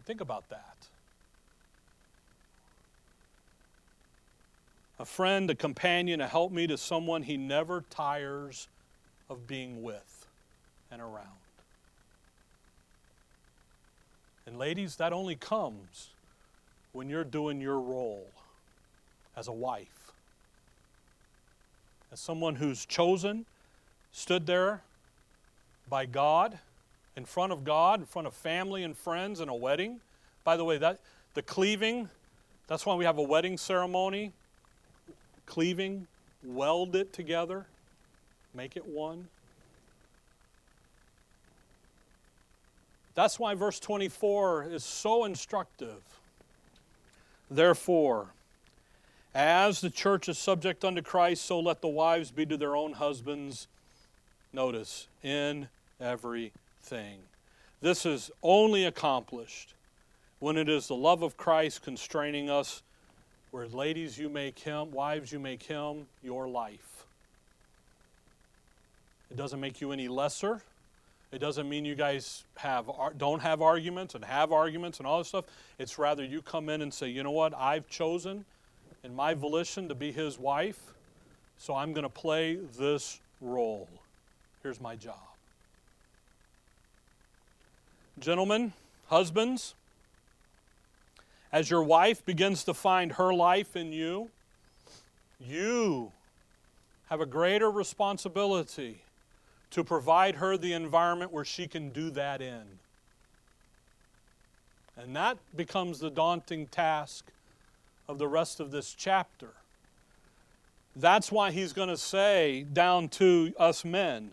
Think 0.05 0.21
about 0.21 0.51
that. 0.51 0.74
A 4.99 5.05
friend, 5.05 5.51
a 5.51 5.55
companion, 5.55 6.21
a 6.21 6.29
helpmeet 6.29 6.71
is 6.71 6.81
someone 6.81 7.23
he 7.23 7.37
never 7.37 7.85
tires 7.91 8.69
of 9.29 9.47
being 9.47 9.83
with 9.83 10.27
and 10.91 11.03
around. 11.03 11.27
And 14.47 14.59
ladies, 14.59 14.97
that 14.97 15.13
only 15.13 15.35
comes 15.35 16.11
when 16.93 17.09
you're 17.09 17.25
doing 17.25 17.61
your 17.61 17.81
role 17.81 18.29
as 19.37 19.49
a 19.49 19.53
wife, 19.53 20.13
as 22.13 22.21
someone 22.21 22.55
who's 22.55 22.87
chosen, 22.87 23.47
stood 24.13 24.47
there 24.47 24.83
by 25.89 26.07
God, 26.07 26.59
in 27.17 27.25
front 27.25 27.53
of 27.53 27.65
God, 27.65 28.01
in 28.01 28.07
front 28.07 28.27
of 28.27 28.35
family 28.35 28.85
and 28.85 28.97
friends 28.97 29.41
in 29.41 29.49
a 29.49 29.55
wedding. 29.55 30.01
By 30.45 30.57
the 30.57 30.65
way, 30.65 30.79
that 30.79 31.01
the 31.35 31.43
cleaving, 31.43 32.09
that's 32.69 32.87
why 32.87 32.95
we 32.95 33.05
have 33.05 33.19
a 33.19 33.23
wedding 33.23 33.59
ceremony. 33.59 34.33
Cleaving, 35.47 36.07
weld 36.43 36.97
it 36.97 37.13
together, 37.13 37.67
make 38.55 38.77
it 38.77 38.87
one. 38.87 39.29
That's 43.15 43.39
why 43.39 43.55
verse 43.55 43.79
24 43.79 44.65
is 44.65 44.85
so 44.85 45.25
instructive. 45.25 46.03
Therefore, 47.51 48.29
as 49.35 49.81
the 49.81 49.91
church 49.91 50.29
is 50.29 50.39
subject 50.39 50.85
unto 50.85 51.03
Christ, 51.03 51.45
so 51.45 51.61
let 51.61 51.81
the 51.81 51.89
wives 51.89 52.31
be 52.31 52.47
to 52.47 52.57
their 52.57 52.77
own 52.77 52.95
husbands. 52.95 53.69
Notice, 54.53 55.09
in 55.23 55.69
everything. 56.01 57.21
This 57.81 58.07
is 58.07 58.31
only 58.43 58.85
accomplished 58.85 59.75
when 60.39 60.57
it 60.57 60.69
is 60.69 60.89
the 60.89 60.95
love 60.95 61.23
of 61.23 61.37
Christ 61.37 61.83
constraining 61.83 62.49
us, 62.49 62.83
where 63.55 63.69
ladies, 63.69 64.19
you 64.19 64.29
make 64.29 64.59
him, 64.59 64.91
wives, 64.91 65.31
you 65.31 65.39
make 65.39 65.63
him 65.63 66.09
your 66.25 66.49
life. 66.49 67.07
It 69.31 69.37
doesn't 69.37 69.61
make 69.61 69.81
you 69.81 69.93
any 69.93 70.09
lesser. 70.09 70.61
It 71.31 71.39
doesn't 71.39 71.69
mean 71.69 71.85
you 71.85 71.95
guys 71.95 72.43
have 72.57 72.91
don't 73.17 73.41
have 73.43 73.63
arguments 73.63 74.17
and 74.17 74.25
have 74.25 74.51
arguments 74.51 74.99
and 74.99 75.07
all 75.07 75.19
this 75.19 75.29
stuff. 75.29 75.45
It's 75.79 76.01
rather 76.01 76.25
you 76.25 76.43
come 76.43 76.69
in 76.69 76.83
and 76.83 76.93
say, 76.93 77.11
you 77.11 77.23
know 77.23 77.31
what, 77.31 77.55
I've 77.57 77.89
chosen 77.89 78.45
in 79.05 79.15
my 79.15 79.35
volition 79.35 79.89
to 79.89 79.95
be 79.95 80.11
his 80.11 80.37
wife, 80.37 80.93
so 81.57 81.77
I'm 81.77 81.93
going 81.93 82.03
to 82.03 82.09
play 82.09 82.57
this 82.57 83.21
role. 83.41 83.89
Here's 84.65 84.81
my 84.81 84.97
job. 84.97 85.15
Gentlemen, 88.19 88.73
husbands, 89.07 89.77
as 91.55 91.71
your 91.71 91.85
wife 91.85 92.27
begins 92.27 92.65
to 92.65 92.75
find 92.75 93.13
her 93.13 93.33
life 93.33 93.77
in 93.77 93.93
you, 93.93 94.29
you 95.39 96.11
have 97.09 97.21
a 97.21 97.27
greater 97.27 97.71
responsibility 97.71 99.05
to 99.71 99.85
provide 99.85 100.35
her 100.35 100.57
the 100.57 100.73
environment 100.73 101.33
where 101.33 101.45
she 101.45 101.69
can 101.69 101.91
do 101.91 102.11
that 102.11 102.43
in. 102.43 102.65
And 104.97 105.15
that 105.15 105.39
becomes 105.55 106.01
the 106.01 106.11
daunting 106.11 106.67
task 106.67 107.31
of 108.09 108.19
the 108.19 108.27
rest 108.27 108.59
of 108.59 108.73
this 108.73 108.93
chapter. 108.93 109.53
That's 110.97 111.31
why 111.31 111.53
he's 111.53 111.73
going 111.73 111.89
to 111.89 111.97
say 111.97 112.67
down 112.73 113.09
to 113.11 113.55
us 113.61 113.85
men, 113.85 114.33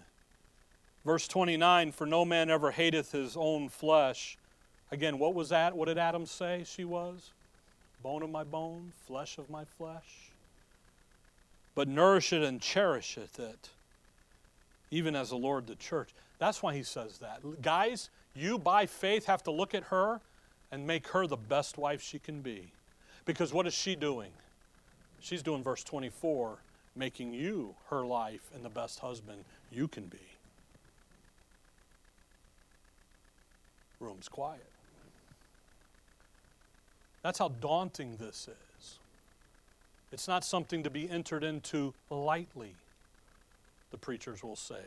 verse 1.05 1.27
29 1.27 1.91
For 1.91 2.07
no 2.07 2.25
man 2.25 2.49
ever 2.49 2.71
hateth 2.71 3.11
his 3.11 3.37
own 3.37 3.69
flesh. 3.69 4.39
Again, 4.91 5.19
what 5.19 5.33
was 5.33 5.49
that? 5.49 5.75
What 5.75 5.87
did 5.87 5.97
Adam 5.97 6.25
say 6.25 6.63
she 6.65 6.83
was? 6.83 7.31
Bone 8.03 8.23
of 8.23 8.29
my 8.29 8.43
bone, 8.43 8.91
flesh 9.05 9.37
of 9.37 9.49
my 9.49 9.63
flesh 9.63 10.31
but 11.75 11.87
nourish 11.87 12.33
it 12.33 12.43
and 12.43 12.61
cherisheth 12.61 13.39
it, 13.39 13.69
even 14.89 15.15
as 15.15 15.29
the 15.29 15.37
Lord 15.37 15.67
the 15.67 15.75
church. 15.75 16.13
That's 16.37 16.61
why 16.61 16.73
he 16.73 16.83
says 16.83 17.19
that. 17.19 17.41
Guys, 17.61 18.09
you 18.35 18.57
by 18.57 18.85
faith 18.85 19.25
have 19.25 19.43
to 19.43 19.51
look 19.51 19.73
at 19.73 19.85
her 19.85 20.21
and 20.71 20.85
make 20.85 21.07
her 21.09 21.27
the 21.27 21.37
best 21.37 21.77
wife 21.77 22.01
she 22.01 22.19
can 22.19 22.41
be. 22.41 22.71
Because 23.25 23.53
what 23.53 23.67
is 23.67 23.73
she 23.73 23.95
doing? 23.95 24.31
She's 25.19 25.43
doing 25.43 25.63
verse 25.63 25.83
24, 25.83 26.57
making 26.95 27.33
you 27.33 27.75
her 27.89 28.03
life 28.03 28.49
and 28.53 28.65
the 28.65 28.69
best 28.69 28.99
husband 28.99 29.43
you 29.71 29.87
can 29.87 30.05
be. 30.07 30.17
Room's 33.99 34.27
quiet. 34.27 34.70
That's 37.23 37.39
how 37.39 37.49
daunting 37.49 38.17
this 38.17 38.47
is. 38.47 38.99
It's 40.11 40.27
not 40.27 40.43
something 40.43 40.83
to 40.83 40.89
be 40.89 41.09
entered 41.09 41.43
into 41.43 41.93
lightly, 42.09 42.75
the 43.91 43.97
preachers 43.97 44.43
will 44.43 44.55
say 44.55 44.81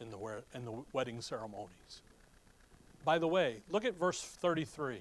in 0.00 0.10
the, 0.10 0.42
in 0.54 0.64
the 0.64 0.72
wedding 0.92 1.20
ceremonies. 1.20 2.02
By 3.04 3.18
the 3.18 3.28
way, 3.28 3.56
look 3.70 3.84
at 3.84 3.98
verse 3.98 4.22
33. 4.22 5.00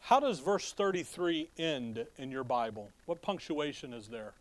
How 0.00 0.20
does 0.20 0.40
verse 0.40 0.72
33 0.72 1.48
end 1.58 2.06
in 2.18 2.30
your 2.30 2.44
Bible? 2.44 2.88
What 3.06 3.22
punctuation 3.22 3.92
is 3.92 4.08
there? 4.08 4.32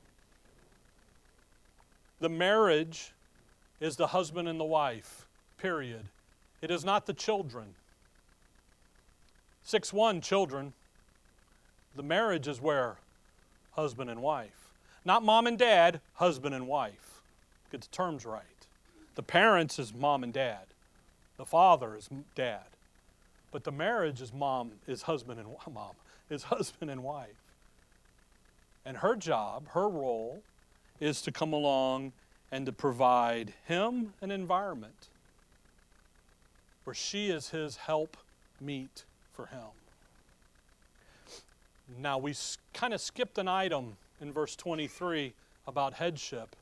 The 2.19 2.29
marriage 2.29 3.13
is 3.79 3.95
the 3.95 4.07
husband 4.07 4.47
and 4.47 4.59
the 4.59 4.65
wife, 4.65 5.27
period. 5.57 6.05
It 6.61 6.71
is 6.71 6.85
not 6.85 7.05
the 7.05 7.13
children. 7.13 7.75
6 9.65 9.91
1, 9.91 10.21
children. 10.21 10.73
The 11.95 12.03
marriage 12.03 12.47
is 12.47 12.61
where 12.61 12.97
husband 13.71 14.11
and 14.11 14.21
wife. 14.21 14.71
Not 15.03 15.23
mom 15.23 15.47
and 15.47 15.57
dad, 15.57 16.01
husband 16.13 16.53
and 16.53 16.67
wife. 16.67 17.23
Get 17.71 17.81
the 17.81 17.87
terms 17.87 18.25
right. 18.25 18.43
The 19.15 19.23
parents 19.23 19.79
is 19.79 19.91
mom 19.91 20.23
and 20.23 20.31
dad. 20.31 20.67
The 21.37 21.45
father 21.45 21.95
is 21.95 22.09
dad. 22.35 22.77
But 23.51 23.63
the 23.63 23.71
marriage 23.71 24.21
is 24.21 24.31
mom, 24.31 24.73
is 24.85 25.01
husband 25.01 25.39
and 25.39 25.49
mom, 25.73 25.93
is 26.29 26.43
husband 26.43 26.91
and 26.91 27.03
wife. 27.03 27.43
And 28.85 28.97
her 28.97 29.15
job, 29.15 29.69
her 29.69 29.89
role, 29.89 30.43
is 30.99 31.23
to 31.23 31.31
come 31.31 31.53
along 31.53 32.13
and 32.51 32.67
to 32.67 32.71
provide 32.71 33.55
him 33.65 34.13
an 34.21 34.29
environment 34.29 35.09
where 36.83 36.93
she 36.93 37.29
is 37.29 37.49
his 37.49 37.77
help 37.77 38.15
meet 38.61 39.05
for 39.35 39.47
him. 39.47 39.59
Now, 41.99 42.17
we 42.17 42.33
kind 42.73 42.93
of 42.93 43.01
skipped 43.01 43.37
an 43.37 43.47
item 43.47 43.97
in 44.21 44.33
verse 44.33 44.55
23 44.55 45.33
about 45.67 45.93
headship. 45.93 46.55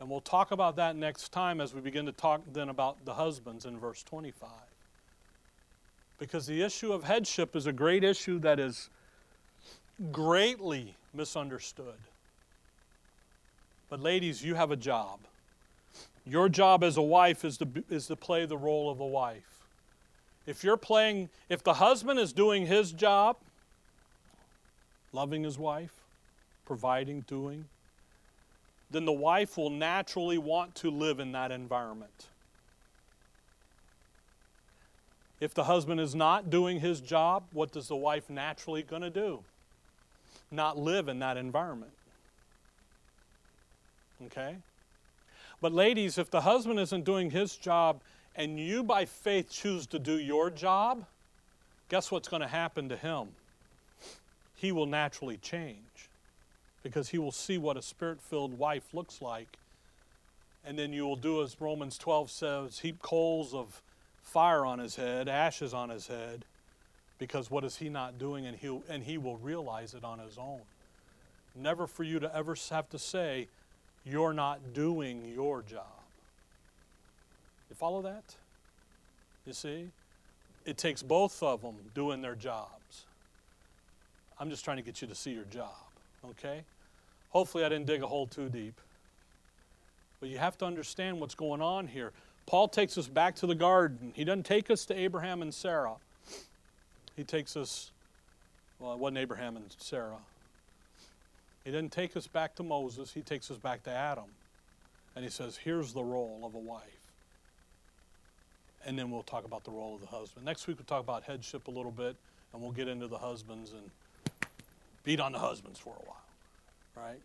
And 0.00 0.08
we'll 0.08 0.20
talk 0.20 0.52
about 0.52 0.76
that 0.76 0.96
next 0.96 1.32
time 1.32 1.60
as 1.60 1.74
we 1.74 1.80
begin 1.80 2.06
to 2.06 2.12
talk 2.12 2.42
then 2.52 2.68
about 2.68 3.04
the 3.04 3.14
husbands 3.14 3.66
in 3.66 3.78
verse 3.78 4.02
25. 4.04 4.48
Because 6.18 6.46
the 6.46 6.62
issue 6.62 6.92
of 6.92 7.04
headship 7.04 7.56
is 7.56 7.66
a 7.66 7.72
great 7.72 8.04
issue 8.04 8.38
that 8.40 8.58
is 8.58 8.90
greatly 10.12 10.94
misunderstood. 11.12 11.98
But, 13.90 14.00
ladies, 14.00 14.44
you 14.44 14.54
have 14.54 14.70
a 14.70 14.76
job. 14.76 15.20
Your 16.24 16.48
job 16.48 16.84
as 16.84 16.96
a 16.96 17.02
wife 17.02 17.44
is 17.44 17.58
to, 17.58 17.68
is 17.88 18.06
to 18.06 18.16
play 18.16 18.46
the 18.46 18.56
role 18.56 18.90
of 18.90 19.00
a 19.00 19.06
wife. 19.06 19.57
If 20.48 20.64
you're 20.64 20.78
playing, 20.78 21.28
if 21.50 21.62
the 21.62 21.74
husband 21.74 22.18
is 22.18 22.32
doing 22.32 22.64
his 22.64 22.90
job, 22.90 23.36
loving 25.12 25.42
his 25.42 25.58
wife, 25.58 25.92
providing, 26.64 27.20
doing, 27.20 27.66
then 28.90 29.04
the 29.04 29.12
wife 29.12 29.58
will 29.58 29.68
naturally 29.68 30.38
want 30.38 30.74
to 30.76 30.90
live 30.90 31.20
in 31.20 31.32
that 31.32 31.52
environment. 31.52 32.28
If 35.38 35.52
the 35.52 35.64
husband 35.64 36.00
is 36.00 36.14
not 36.14 36.48
doing 36.48 36.80
his 36.80 37.02
job, 37.02 37.44
what 37.52 37.70
does 37.70 37.88
the 37.88 37.96
wife 37.96 38.30
naturally 38.30 38.82
going 38.82 39.02
to 39.02 39.10
do? 39.10 39.40
Not 40.50 40.78
live 40.78 41.08
in 41.08 41.18
that 41.18 41.36
environment. 41.36 41.92
Okay? 44.24 44.56
But 45.60 45.74
ladies, 45.74 46.16
if 46.16 46.30
the 46.30 46.40
husband 46.40 46.80
isn't 46.80 47.04
doing 47.04 47.32
his 47.32 47.54
job 47.54 48.00
and 48.38 48.58
you 48.58 48.82
by 48.82 49.04
faith 49.04 49.50
choose 49.50 49.86
to 49.88 49.98
do 49.98 50.18
your 50.18 50.48
job, 50.48 51.04
guess 51.90 52.10
what's 52.10 52.28
going 52.28 52.42
to 52.42 52.48
happen 52.48 52.88
to 52.88 52.96
him? 52.96 53.28
he 54.58 54.72
will 54.72 54.86
naturally 54.86 55.36
change 55.36 56.10
because 56.82 57.10
he 57.10 57.18
will 57.18 57.30
see 57.30 57.58
what 57.58 57.76
a 57.76 57.82
spirit 57.82 58.20
filled 58.20 58.58
wife 58.58 58.92
looks 58.92 59.22
like. 59.22 59.56
And 60.64 60.76
then 60.76 60.92
you 60.92 61.06
will 61.06 61.16
do 61.16 61.42
as 61.42 61.60
Romans 61.60 61.96
12 61.96 62.30
says 62.30 62.78
heap 62.80 63.00
coals 63.00 63.54
of 63.54 63.80
fire 64.20 64.66
on 64.66 64.80
his 64.80 64.96
head, 64.96 65.28
ashes 65.28 65.72
on 65.72 65.90
his 65.90 66.08
head, 66.08 66.44
because 67.18 67.52
what 67.52 67.62
is 67.64 67.76
he 67.76 67.88
not 67.88 68.18
doing? 68.18 68.46
And, 68.46 68.56
he 68.56 68.80
and 68.88 69.04
he 69.04 69.16
will 69.16 69.36
realize 69.36 69.94
it 69.94 70.02
on 70.02 70.18
his 70.18 70.36
own. 70.38 70.60
Never 71.54 71.86
for 71.86 72.02
you 72.02 72.18
to 72.18 72.36
ever 72.36 72.56
have 72.70 72.88
to 72.90 72.98
say, 72.98 73.46
You're 74.04 74.32
not 74.32 74.74
doing 74.74 75.24
your 75.24 75.62
job. 75.62 75.97
You 77.68 77.76
follow 77.76 78.02
that? 78.02 78.36
You 79.44 79.52
see? 79.52 79.88
It 80.64 80.76
takes 80.76 81.02
both 81.02 81.42
of 81.42 81.62
them 81.62 81.76
doing 81.94 82.20
their 82.20 82.34
jobs. 82.34 83.06
I'm 84.38 84.50
just 84.50 84.64
trying 84.64 84.76
to 84.76 84.82
get 84.82 85.00
you 85.00 85.08
to 85.08 85.14
see 85.14 85.32
your 85.32 85.44
job, 85.44 85.74
okay? 86.30 86.62
Hopefully, 87.30 87.64
I 87.64 87.68
didn't 87.68 87.86
dig 87.86 88.02
a 88.02 88.06
hole 88.06 88.26
too 88.26 88.48
deep. 88.48 88.80
But 90.20 90.28
you 90.28 90.38
have 90.38 90.58
to 90.58 90.64
understand 90.66 91.20
what's 91.20 91.34
going 91.34 91.62
on 91.62 91.86
here. 91.86 92.12
Paul 92.46 92.68
takes 92.68 92.96
us 92.98 93.08
back 93.08 93.36
to 93.36 93.46
the 93.46 93.54
garden. 93.54 94.12
He 94.14 94.24
doesn't 94.24 94.46
take 94.46 94.70
us 94.70 94.84
to 94.86 94.98
Abraham 94.98 95.42
and 95.42 95.52
Sarah. 95.52 95.96
He 97.16 97.24
takes 97.24 97.56
us, 97.56 97.92
well, 98.78 98.92
it 98.92 98.98
wasn't 98.98 99.18
Abraham 99.18 99.56
and 99.56 99.64
Sarah. 99.78 100.18
He 101.64 101.70
doesn't 101.70 101.92
take 101.92 102.16
us 102.16 102.26
back 102.26 102.54
to 102.56 102.62
Moses. 102.62 103.12
He 103.12 103.20
takes 103.20 103.50
us 103.50 103.58
back 103.58 103.82
to 103.84 103.90
Adam. 103.90 104.24
And 105.14 105.24
he 105.24 105.30
says, 105.30 105.56
here's 105.56 105.92
the 105.92 106.02
role 106.02 106.42
of 106.44 106.54
a 106.54 106.58
wife. 106.58 106.97
And 108.86 108.98
then 108.98 109.10
we'll 109.10 109.22
talk 109.22 109.44
about 109.44 109.64
the 109.64 109.70
role 109.70 109.94
of 109.94 110.00
the 110.00 110.06
husband. 110.06 110.44
Next 110.46 110.66
week, 110.66 110.78
we'll 110.78 110.86
talk 110.86 111.02
about 111.02 111.24
headship 111.24 111.68
a 111.68 111.70
little 111.70 111.90
bit, 111.90 112.16
and 112.52 112.62
we'll 112.62 112.72
get 112.72 112.88
into 112.88 113.08
the 113.08 113.18
husbands 113.18 113.72
and 113.72 113.90
beat 115.04 115.20
on 115.20 115.32
the 115.32 115.38
husbands 115.38 115.78
for 115.78 115.90
a 115.90 116.06
while, 116.06 116.24
right? 116.96 117.20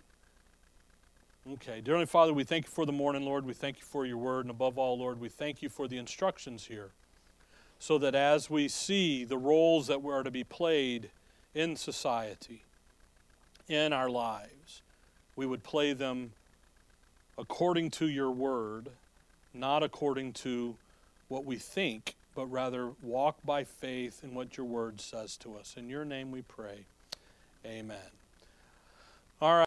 Okay. 1.53 1.81
Dearly 1.81 2.05
Father, 2.05 2.33
we 2.33 2.43
thank 2.43 2.65
you 2.65 2.71
for 2.71 2.85
the 2.85 2.91
morning, 2.91 3.23
Lord. 3.23 3.45
We 3.45 3.53
thank 3.53 3.77
you 3.79 3.85
for 3.85 4.05
your 4.05 4.17
word. 4.17 4.45
And 4.45 4.49
above 4.49 4.77
all, 4.77 4.97
Lord, 4.97 5.19
we 5.19 5.29
thank 5.29 5.61
you 5.61 5.69
for 5.69 5.87
the 5.87 5.97
instructions 5.97 6.65
here 6.65 6.91
so 7.79 7.97
that 7.97 8.15
as 8.15 8.49
we 8.49 8.69
see 8.69 9.25
the 9.25 9.37
roles 9.37 9.87
that 9.87 9.99
are 10.05 10.23
to 10.23 10.31
be 10.31 10.45
played 10.45 11.09
in 11.53 11.75
society, 11.75 12.63
in 13.67 13.91
our 13.91 14.09
lives, 14.09 14.81
we 15.35 15.45
would 15.45 15.63
play 15.63 15.91
them 15.91 16.31
according 17.37 17.89
to 17.89 18.07
your 18.07 18.31
word, 18.31 18.89
not 19.53 19.83
according 19.83 20.31
to 20.31 20.75
what 21.27 21.45
we 21.45 21.57
think, 21.57 22.15
but 22.35 22.45
rather 22.47 22.91
walk 23.01 23.37
by 23.45 23.63
faith 23.63 24.21
in 24.23 24.33
what 24.33 24.57
your 24.57 24.65
word 24.65 25.01
says 25.01 25.37
to 25.37 25.55
us. 25.55 25.75
In 25.77 25.89
your 25.89 26.05
name 26.05 26.31
we 26.31 26.41
pray. 26.41 26.85
Amen. 27.65 27.97
All 29.41 29.53
right. 29.53 29.61